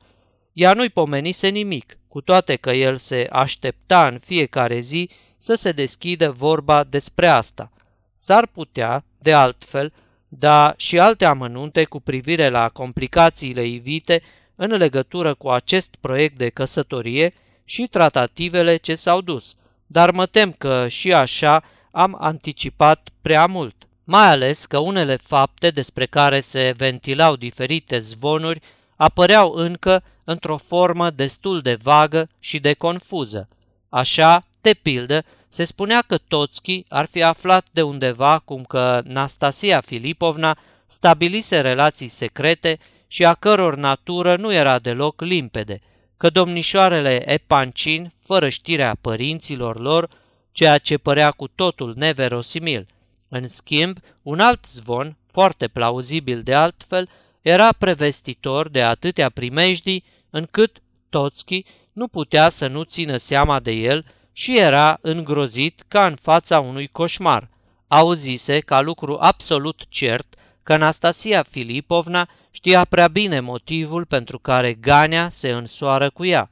Ea 0.60 0.74
nu-i 0.74 0.89
pomenise 0.89 1.47
nimic, 1.47 1.97
cu 2.07 2.22
toate 2.22 2.55
că 2.55 2.72
el 2.72 2.97
se 2.97 3.28
aștepta 3.32 4.07
în 4.07 4.20
fiecare 4.20 4.80
zi 4.80 5.10
să 5.38 5.55
se 5.55 5.72
deschidă 5.72 6.32
vorba 6.32 6.84
despre 6.84 7.28
asta. 7.28 7.72
S-ar 8.16 8.45
putea, 8.45 9.05
de 9.18 9.34
altfel, 9.34 9.93
da 10.28 10.74
și 10.78 10.99
alte 10.99 11.26
amănunte 11.26 11.84
cu 11.84 11.99
privire 11.99 12.49
la 12.49 12.70
complicațiile 12.70 13.66
ivite 13.66 14.22
în 14.55 14.72
legătură 14.72 15.34
cu 15.34 15.49
acest 15.49 15.95
proiect 15.99 16.38
de 16.38 16.49
căsătorie 16.49 17.34
și 17.66 17.88
tratativele 17.88 18.76
ce 18.76 18.95
s-au 18.95 19.22
dus, 19.22 19.55
dar 19.88 20.12
mă 20.12 20.26
tem 20.26 20.51
că 20.51 20.88
și 20.88 21.14
așa 21.14 21.64
am 21.91 22.18
anticipat 22.20 23.10
prea 23.22 23.45
mult, 23.45 23.76
mai 24.03 24.28
ales 24.28 24.66
că 24.66 24.80
unele 24.80 25.16
fapte 25.16 25.70
despre 25.70 26.05
care 26.05 26.39
se 26.39 26.74
ventilau 26.78 27.36
diferite 27.36 27.99
zvonuri 27.99 28.62
apăreau 29.00 29.52
încă 29.52 30.04
într-o 30.24 30.58
formă 30.58 31.10
destul 31.10 31.62
de 31.62 31.78
vagă 31.82 32.30
și 32.39 32.60
de 32.60 32.74
confuză. 32.74 33.47
Așa, 33.89 34.45
de 34.62 34.74
pildă, 34.82 35.24
se 35.50 35.64
spunea 35.64 36.04
că 36.08 36.18
Toțchi 36.18 36.86
ar 36.88 37.06
fi 37.06 37.24
aflat 37.24 37.68
de 37.72 37.82
undeva 37.82 38.39
cum 38.39 38.64
că 38.64 39.02
Nastasia 39.04 39.82
Filipovna 39.82 40.58
stabilise 40.88 41.60
relații 41.60 42.08
secrete 42.08 42.78
și 43.08 43.26
a 43.26 43.34
căror 43.34 43.76
natură 43.76 44.36
nu 44.36 44.54
era 44.54 44.80
deloc 44.80 45.22
limpede, 45.22 45.80
că 46.18 46.30
domnișoarele 46.30 47.32
Epancin, 47.32 48.14
fără 48.24 48.50
știrea 48.50 48.97
părinților 49.02 49.80
lor, 49.80 50.10
ceea 50.52 50.78
ce 50.78 50.97
părea 50.97 51.32
cu 51.32 51.47
totul 51.47 51.93
neverosimil. 51.97 52.88
În 53.28 53.47
schimb, 53.47 53.97
un 54.22 54.39
alt 54.39 54.66
zvon, 54.66 55.18
foarte 55.32 55.68
plauzibil 55.68 56.41
de 56.41 56.54
altfel, 56.54 57.10
era 57.42 57.72
prevestitor 57.72 58.70
de 58.70 58.82
atâtea 58.82 59.30
primejdii 59.30 60.04
încât 60.30 60.82
Toțchi 61.10 61.64
nu 61.94 62.08
putea 62.08 62.50
să 62.50 62.68
nu 62.68 62.84
țină 62.84 63.18
seama 63.18 63.60
de 63.60 63.72
el 63.72 64.06
și 64.32 64.60
era 64.60 64.98
îngrozit 65.02 65.84
ca 65.88 66.06
în 66.06 66.16
fața 66.16 66.60
unui 66.60 66.88
coșmar. 66.88 67.50
Auzise 67.88 68.60
ca 68.60 68.82
lucru 68.82 69.18
absolut 69.20 69.82
cert 69.90 70.36
că 70.64 70.74
Anastasia 70.74 71.44
Filipovna 71.44 72.30
știa 72.52 72.86
prea 72.86 73.08
bine 73.08 73.40
motivul 73.40 74.06
pentru 74.06 74.40
care 74.40 74.74
Gania 74.74 75.30
se 75.32 75.50
însoară 75.50 76.10
cu 76.10 76.26
ea, 76.26 76.50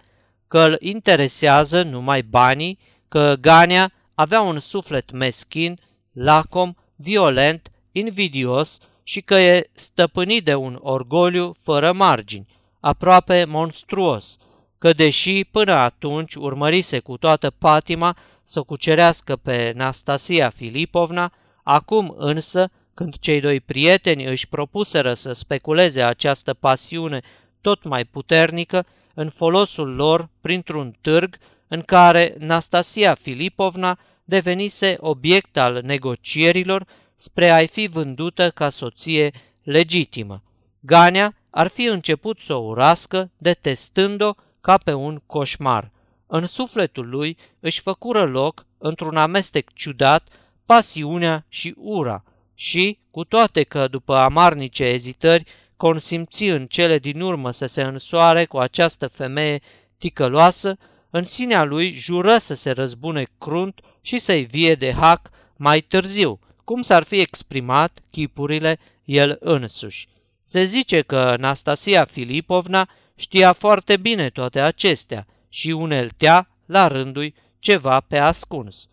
că 0.47 0.59
îl 0.59 0.77
interesează 0.79 1.83
numai 1.83 2.21
banii, 2.21 2.79
că 3.07 3.35
Gania 3.41 3.91
avea 4.13 4.41
un 4.41 4.59
suflet 4.59 5.11
meschin, 5.11 5.79
lacom, 6.11 6.73
violent, 6.95 7.71
invidios 7.91 8.79
și 9.07 9.21
că 9.21 9.35
e 9.35 9.69
stăpânit 9.71 10.43
de 10.43 10.55
un 10.55 10.79
orgoliu 10.81 11.55
fără 11.61 11.91
margini, 11.91 12.47
aproape 12.79 13.45
monstruos, 13.45 14.37
că 14.77 14.93
deși 14.93 15.45
până 15.45 15.73
atunci 15.73 16.35
urmărise 16.35 16.99
cu 16.99 17.17
toată 17.17 17.49
patima 17.49 18.17
să 18.43 18.61
cucerească 18.61 19.35
pe 19.35 19.73
Nastasia 19.75 20.49
Filipovna, 20.49 21.33
acum 21.63 22.15
însă, 22.17 22.69
când 22.93 23.17
cei 23.19 23.39
doi 23.39 23.59
prieteni 23.59 24.25
își 24.25 24.47
propuseră 24.47 25.13
să 25.13 25.33
speculeze 25.33 26.01
această 26.01 26.53
pasiune 26.53 27.21
tot 27.61 27.83
mai 27.83 28.05
puternică 28.05 28.85
în 29.13 29.29
folosul 29.29 29.95
lor 29.95 30.29
printr-un 30.41 30.95
târg 31.01 31.37
în 31.67 31.81
care 31.81 32.35
Nastasia 32.39 33.13
Filipovna 33.13 33.99
devenise 34.23 34.97
obiect 34.99 35.57
al 35.57 35.81
negocierilor 35.83 36.85
spre 37.19 37.49
a-i 37.49 37.67
fi 37.67 37.87
vândută 37.87 38.49
ca 38.49 38.69
soție 38.69 39.31
legitimă. 39.63 40.43
Gania 40.79 41.35
ar 41.49 41.67
fi 41.67 41.83
început 41.83 42.39
să 42.39 42.53
o 42.53 42.65
urască, 42.65 43.31
detestând-o 43.37 44.31
ca 44.61 44.77
pe 44.77 44.93
un 44.93 45.19
coșmar. 45.25 45.91
În 46.27 46.45
sufletul 46.45 47.09
lui 47.09 47.37
își 47.59 47.81
făcură 47.81 48.23
loc, 48.23 48.65
într-un 48.77 49.17
amestec 49.17 49.73
ciudat, 49.73 50.27
pasiunea 50.65 51.45
și 51.49 51.73
ura 51.77 52.23
și, 52.53 52.99
cu 53.11 53.23
toate 53.23 53.63
că 53.63 53.87
după 53.87 54.15
amarnice 54.15 54.83
ezitări, 54.83 55.43
consimți 55.77 56.43
în 56.43 56.65
cele 56.65 56.99
din 56.99 57.21
urmă 57.21 57.51
să 57.51 57.65
se 57.65 57.81
însoare 57.81 58.45
cu 58.45 58.57
această 58.57 59.07
femeie 59.07 59.61
ticăloasă, 59.97 60.77
în 61.09 61.23
sinea 61.23 61.63
lui 61.63 61.91
jură 61.91 62.37
să 62.37 62.53
se 62.53 62.71
răzbune 62.71 63.27
crunt 63.37 63.79
și 64.01 64.19
să-i 64.19 64.43
vie 64.43 64.75
de 64.75 64.93
hac 64.93 65.29
mai 65.55 65.81
târziu, 65.81 66.39
cum 66.67 66.81
s-ar 66.81 67.03
fi 67.03 67.19
exprimat 67.19 67.99
chipurile 68.09 68.79
el 69.03 69.37
însuși. 69.39 70.07
Se 70.43 70.63
zice 70.63 71.01
că 71.01 71.17
Anastasia 71.17 72.05
Filipovna 72.05 72.89
știa 73.15 73.53
foarte 73.53 73.97
bine 73.97 74.29
toate 74.29 74.59
acestea 74.59 75.27
și 75.49 75.69
uneltea, 75.69 76.49
la 76.65 76.87
rândul, 76.87 77.33
ceva 77.59 77.99
pe 77.99 78.17
ascuns. 78.17 78.87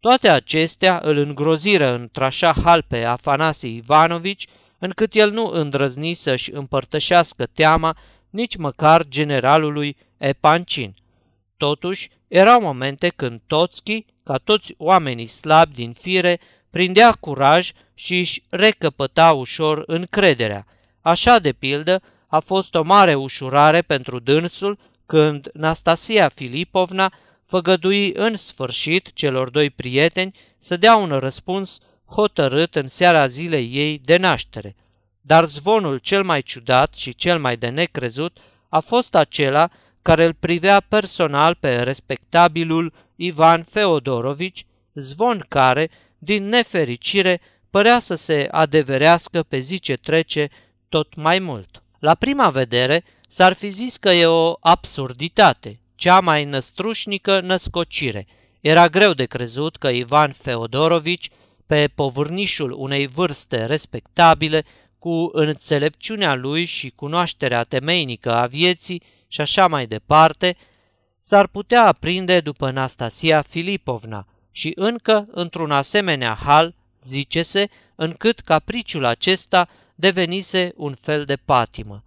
Toate 0.00 0.28
acestea 0.30 1.00
îl 1.04 1.16
îngroziră 1.16 1.94
într-așa 1.94 2.54
hal 2.64 2.84
pe 2.88 3.04
Afanasie 3.04 3.68
Ivanovici, 3.68 4.46
încât 4.78 5.14
el 5.14 5.30
nu 5.30 5.46
îndrăzni 5.46 6.14
să-și 6.14 6.52
împărtășească 6.52 7.46
teama 7.46 7.96
nici 8.30 8.56
măcar 8.56 9.08
generalului 9.08 9.96
Epancin. 10.16 10.94
Totuși, 11.56 12.08
erau 12.28 12.60
momente 12.60 13.08
când 13.08 13.40
Toțchi, 13.46 14.04
ca 14.24 14.36
toți 14.36 14.74
oamenii 14.78 15.26
slabi 15.26 15.74
din 15.74 15.92
fire, 15.92 16.40
prindea 16.70 17.12
curaj 17.12 17.70
și 17.94 18.18
își 18.18 18.42
recăpăta 18.48 19.32
ușor 19.32 19.82
încrederea. 19.86 20.66
Așa, 21.00 21.38
de 21.38 21.52
pildă, 21.52 22.02
a 22.26 22.38
fost 22.38 22.74
o 22.74 22.82
mare 22.82 23.14
ușurare 23.14 23.82
pentru 23.82 24.18
dânsul 24.18 24.78
când 25.06 25.50
Nastasia 25.52 26.28
Filipovna 26.28 27.12
făgădui 27.46 28.12
în 28.14 28.36
sfârșit 28.36 29.12
celor 29.12 29.50
doi 29.50 29.70
prieteni 29.70 30.34
să 30.58 30.76
dea 30.76 30.96
un 30.96 31.18
răspuns 31.18 31.78
hotărât 32.06 32.74
în 32.74 32.88
seara 32.88 33.26
zilei 33.26 33.70
ei 33.72 34.00
de 34.04 34.16
naștere. 34.16 34.76
Dar 35.20 35.44
zvonul 35.44 35.98
cel 35.98 36.24
mai 36.24 36.42
ciudat 36.42 36.94
și 36.94 37.14
cel 37.14 37.38
mai 37.38 37.56
de 37.56 37.68
necrezut 37.68 38.38
a 38.68 38.80
fost 38.80 39.14
acela 39.14 39.70
care 40.02 40.24
îl 40.24 40.34
privea 40.34 40.80
personal 40.88 41.54
pe 41.54 41.82
respectabilul 41.82 42.92
Ivan 43.16 43.62
Feodorovici, 43.62 44.66
zvon 44.94 45.44
care, 45.48 45.90
din 46.18 46.48
nefericire, 46.48 47.40
părea 47.70 48.00
să 48.00 48.14
se 48.14 48.48
adeverească 48.50 49.42
pe 49.42 49.58
zi 49.58 49.78
ce 49.78 49.96
trece 49.96 50.48
tot 50.88 51.14
mai 51.14 51.38
mult. 51.38 51.82
La 51.98 52.14
prima 52.14 52.50
vedere, 52.50 53.04
s-ar 53.28 53.52
fi 53.52 53.70
zis 53.70 53.96
că 53.96 54.10
e 54.10 54.26
o 54.26 54.54
absurditate, 54.60 55.80
cea 55.94 56.20
mai 56.20 56.44
năstrușnică 56.44 57.40
născocire. 57.40 58.26
Era 58.60 58.86
greu 58.86 59.12
de 59.12 59.24
crezut 59.24 59.76
că 59.76 59.88
Ivan 59.88 60.32
Feodorovici, 60.32 61.30
pe 61.66 61.88
povârnișul 61.94 62.72
unei 62.72 63.06
vârste 63.06 63.64
respectabile, 63.64 64.64
cu 64.98 65.30
înțelepciunea 65.32 66.34
lui 66.34 66.64
și 66.64 66.92
cunoașterea 66.94 67.64
temeinică 67.64 68.34
a 68.34 68.46
vieții 68.46 69.02
și 69.28 69.40
așa 69.40 69.66
mai 69.66 69.86
departe, 69.86 70.56
s-ar 71.20 71.46
putea 71.46 71.86
aprinde 71.86 72.40
după 72.40 72.66
Anastasia 72.66 73.42
Filipovna 73.42 74.26
și 74.58 74.72
încă 74.74 75.26
într-un 75.30 75.70
asemenea 75.70 76.38
hal, 76.44 76.74
zice-se, 77.02 77.68
încât 77.94 78.40
capriciul 78.40 79.04
acesta 79.04 79.68
devenise 79.94 80.72
un 80.76 80.94
fel 80.94 81.24
de 81.24 81.36
patimă. 81.36 82.04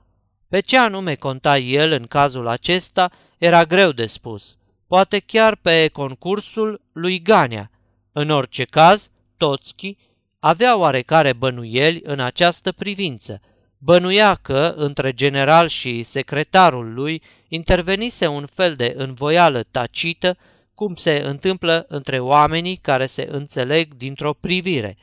Pe 0.47 0.59
ce 0.59 0.77
anume 0.77 1.15
conta 1.15 1.57
el 1.57 1.91
în 1.91 2.05
cazul 2.05 2.47
acesta 2.47 3.11
era 3.37 3.63
greu 3.63 3.91
de 3.91 4.05
spus, 4.05 4.57
poate 4.87 5.19
chiar 5.19 5.55
pe 5.55 5.87
concursul 5.87 6.81
lui 6.91 7.21
Gania. 7.21 7.71
În 8.11 8.29
orice 8.29 8.63
caz, 8.63 9.09
Toțchi 9.37 9.97
avea 10.39 10.77
oarecare 10.77 11.33
bănuieli 11.33 12.01
în 12.03 12.19
această 12.19 12.71
privință. 12.71 13.41
Bănuia 13.77 14.35
că, 14.35 14.73
între 14.77 15.13
general 15.13 15.67
și 15.67 16.03
secretarul 16.03 16.93
lui, 16.93 17.21
intervenise 17.47 18.27
un 18.27 18.45
fel 18.45 18.75
de 18.75 18.93
învoială 18.97 19.63
tacită, 19.71 20.37
cum 20.81 20.95
se 20.95 21.21
întâmplă 21.25 21.85
între 21.87 22.19
oamenii 22.19 22.75
care 22.75 23.05
se 23.05 23.27
înțeleg 23.31 23.93
dintr-o 23.93 24.33
privire. 24.33 24.97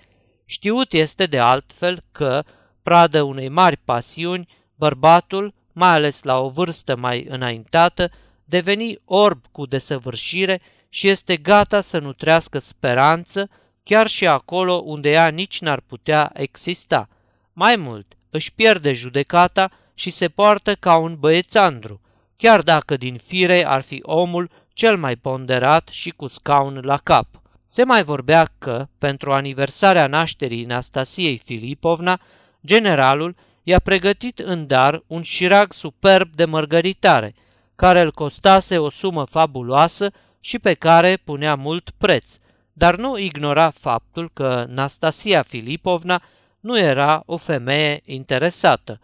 Știut 0.44 0.92
este 0.92 1.26
de 1.26 1.38
altfel 1.38 2.02
că, 2.12 2.44
pradă 2.82 3.22
unei 3.22 3.48
mari 3.48 3.76
pasiuni, 3.76 4.48
bărbatul, 4.74 5.54
mai 5.72 5.88
ales 5.88 6.22
la 6.22 6.38
o 6.38 6.48
vârstă 6.48 6.96
mai 6.96 7.26
înaintată, 7.28 8.10
deveni 8.44 8.98
orb 9.04 9.44
cu 9.52 9.66
desăvârșire 9.66 10.60
și 10.88 11.08
este 11.08 11.36
gata 11.36 11.80
să 11.80 11.98
nutrească 11.98 12.58
speranță, 12.58 13.48
chiar 13.82 14.06
și 14.06 14.26
acolo 14.26 14.82
unde 14.84 15.10
ea 15.10 15.28
nici 15.28 15.60
n-ar 15.60 15.80
putea 15.80 16.30
exista. 16.34 17.08
Mai 17.52 17.76
mult, 17.76 18.16
își 18.30 18.52
pierde 18.52 18.92
judecata 18.92 19.70
și 19.94 20.10
se 20.10 20.28
poartă 20.28 20.74
ca 20.74 20.96
un 20.96 21.16
băiețandru, 21.18 22.00
chiar 22.36 22.62
dacă 22.62 22.96
din 22.96 23.16
fire 23.16 23.66
ar 23.66 23.82
fi 23.82 24.00
omul 24.02 24.50
cel 24.78 24.96
mai 24.96 25.16
ponderat 25.16 25.88
și 25.88 26.10
cu 26.10 26.26
scaun 26.26 26.80
la 26.82 26.96
cap. 26.96 27.26
Se 27.66 27.84
mai 27.84 28.02
vorbea 28.02 28.48
că, 28.58 28.86
pentru 28.98 29.32
aniversarea 29.32 30.06
nașterii 30.06 30.64
Nastasiei 30.64 31.38
Filipovna, 31.44 32.20
generalul 32.66 33.36
i-a 33.62 33.78
pregătit 33.78 34.38
în 34.38 34.66
dar 34.66 35.02
un 35.06 35.22
șirag 35.22 35.72
superb 35.72 36.34
de 36.34 36.44
mărgăritare, 36.44 37.34
care 37.76 38.00
îl 38.00 38.12
costase 38.12 38.78
o 38.78 38.90
sumă 38.90 39.24
fabuloasă 39.24 40.10
și 40.40 40.58
pe 40.58 40.74
care 40.74 41.16
punea 41.24 41.54
mult 41.54 41.90
preț, 41.98 42.36
dar 42.72 42.96
nu 42.96 43.18
ignora 43.18 43.70
faptul 43.70 44.30
că 44.32 44.66
Nastasia 44.68 45.42
Filipovna 45.42 46.22
nu 46.60 46.78
era 46.78 47.22
o 47.26 47.36
femeie 47.36 48.00
interesată. 48.04 49.00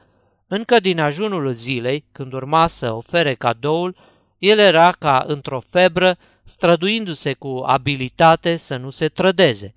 Încă 0.47 0.81
din 0.81 1.01
ajunul 1.01 1.53
zilei, 1.53 2.05
când 2.13 2.33
urma 2.33 2.67
să 2.67 2.93
ofere 2.93 3.35
cadoul, 3.35 3.97
el 4.45 4.59
era 4.59 4.93
ca 4.93 5.25
într-o 5.27 5.61
febră, 5.61 6.19
străduindu-se 6.45 7.33
cu 7.33 7.63
abilitate 7.67 8.57
să 8.57 8.77
nu 8.77 8.91
se 8.91 9.09
trădeze. 9.09 9.75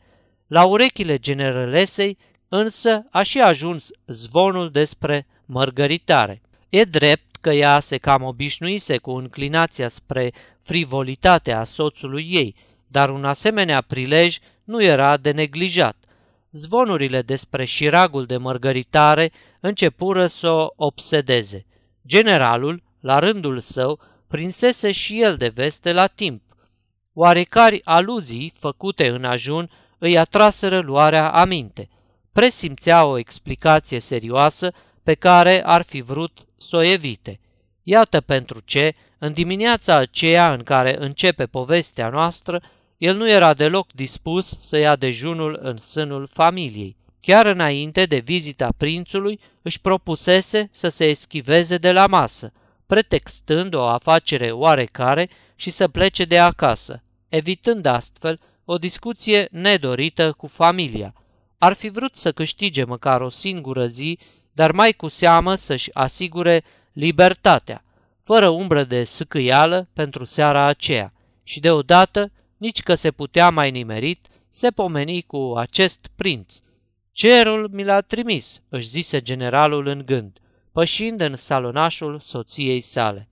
La 0.48 0.66
urechile 0.66 1.18
generalesei 1.18 2.18
însă 2.50 3.06
a 3.12 3.22
și 3.22 3.42
ajuns 3.42 3.88
zvonul 4.06 4.72
despre 4.72 5.28
mărgăritare. 5.46 6.42
E 6.70 6.84
drept 6.84 7.36
că 7.36 7.50
ea 7.50 7.80
se 7.80 7.98
cam 7.98 8.24
obișnuise 8.24 8.98
cu 8.98 9.12
înclinația 9.12 9.90
spre 9.90 10.34
frivolitatea 10.62 11.64
soțului 11.64 12.28
ei, 12.32 12.56
dar 12.88 13.10
un 13.10 13.26
asemenea 13.26 13.82
prilej 13.82 14.38
nu 14.66 14.84
era 14.84 15.18
de 15.18 15.32
neglijat. 15.32 15.98
Zvonurile 16.52 17.22
despre 17.22 17.66
șiragul 17.66 18.26
de 18.26 18.38
mărgăritare 18.38 19.32
începură 19.60 20.28
să 20.28 20.50
o 20.50 20.68
obsedeze. 20.76 21.66
Generalul, 22.08 22.84
la 23.00 23.20
rândul 23.20 23.60
său, 23.60 24.00
prinsese 24.28 24.92
și 24.92 25.22
el 25.22 25.38
de 25.38 25.48
veste 25.48 25.94
la 25.94 26.08
timp. 26.08 26.42
Oarecari 27.14 27.82
aluzii 27.84 28.54
făcute 28.60 29.10
în 29.10 29.24
ajun 29.24 29.70
îi 29.98 30.18
atraseră 30.18 30.80
luarea 30.80 31.32
aminte. 31.32 31.90
Presimțea 32.32 33.06
o 33.06 33.18
explicație 33.18 34.00
serioasă 34.00 34.74
pe 35.04 35.14
care 35.14 35.66
ar 35.66 35.82
fi 35.82 36.02
vrut 36.02 36.46
să 36.58 36.76
o 36.76 36.82
evite. 36.82 37.40
Iată 37.84 38.22
pentru 38.22 38.60
ce, 38.66 38.94
în 39.18 39.34
dimineața 39.34 39.96
aceea 39.96 40.54
în 40.54 40.64
care 40.64 40.96
începe 41.00 41.46
povestea 41.46 42.10
noastră, 42.10 42.62
el 42.98 43.16
nu 43.16 43.30
era 43.30 43.54
deloc 43.54 43.94
dispus 43.94 44.58
să 44.60 44.78
ia 44.78 44.96
dejunul 44.96 45.60
în 45.62 45.78
sânul 45.78 46.28
familiei. 46.34 46.96
Chiar 47.20 47.46
înainte 47.46 48.06
de 48.06 48.18
vizita 48.18 48.70
prințului, 48.78 49.40
își 49.62 49.82
propusese 49.82 50.70
să 50.72 50.90
se 50.90 51.06
eschiveze 51.06 51.78
de 51.78 51.92
la 51.92 52.08
masă, 52.08 52.52
pretextând 52.88 53.74
o 53.74 53.84
afacere 53.84 54.52
oarecare 54.52 55.30
și 55.56 55.70
să 55.70 55.88
plece 55.88 56.26
de 56.26 56.40
acasă, 56.40 57.04
evitând 57.30 57.86
astfel 57.86 58.40
o 58.66 58.78
discuție 58.78 59.48
nedorită 59.52 60.32
cu 60.32 60.48
familia. 60.48 61.14
Ar 61.58 61.74
fi 61.74 61.90
vrut 61.90 62.16
să 62.16 62.32
câștige 62.32 62.84
măcar 62.84 63.22
o 63.22 63.30
singură 63.30 63.88
zi, 63.88 64.20
dar 64.52 64.72
mai 64.72 64.92
cu 64.92 65.08
seamă 65.08 65.56
să-și 65.56 65.90
asigure 65.94 66.64
libertatea, 66.94 67.84
fără 68.24 68.48
umbră 68.48 68.84
de 68.84 69.04
sâcâială 69.04 69.90
pentru 69.94 70.24
seara 70.24 70.66
aceea. 70.66 71.14
Și 71.44 71.60
deodată, 71.60 72.32
nici 72.58 72.82
că 72.82 72.96
se 72.96 73.12
putea 73.12 73.50
mai 73.50 73.72
nimerit, 73.72 74.28
se 74.50 74.72
pomeni 74.72 75.22
cu 75.22 75.54
acest 75.58 76.08
prinț. 76.16 76.60
Cerul 77.12 77.70
mi 77.72 77.84
l-a 77.84 78.02
trimis, 78.02 78.62
își 78.70 78.88
zise 78.88 79.20
generalul 79.20 79.88
în 79.88 80.02
gând 80.06 80.40
pășind 80.78 81.20
în 81.20 81.36
salonașul 81.36 82.20
soției 82.20 82.82
sale. 82.82 83.30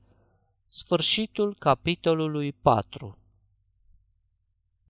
Sfârșitul 0.65 1.55
capitolului 1.59 2.51
4 2.51 3.17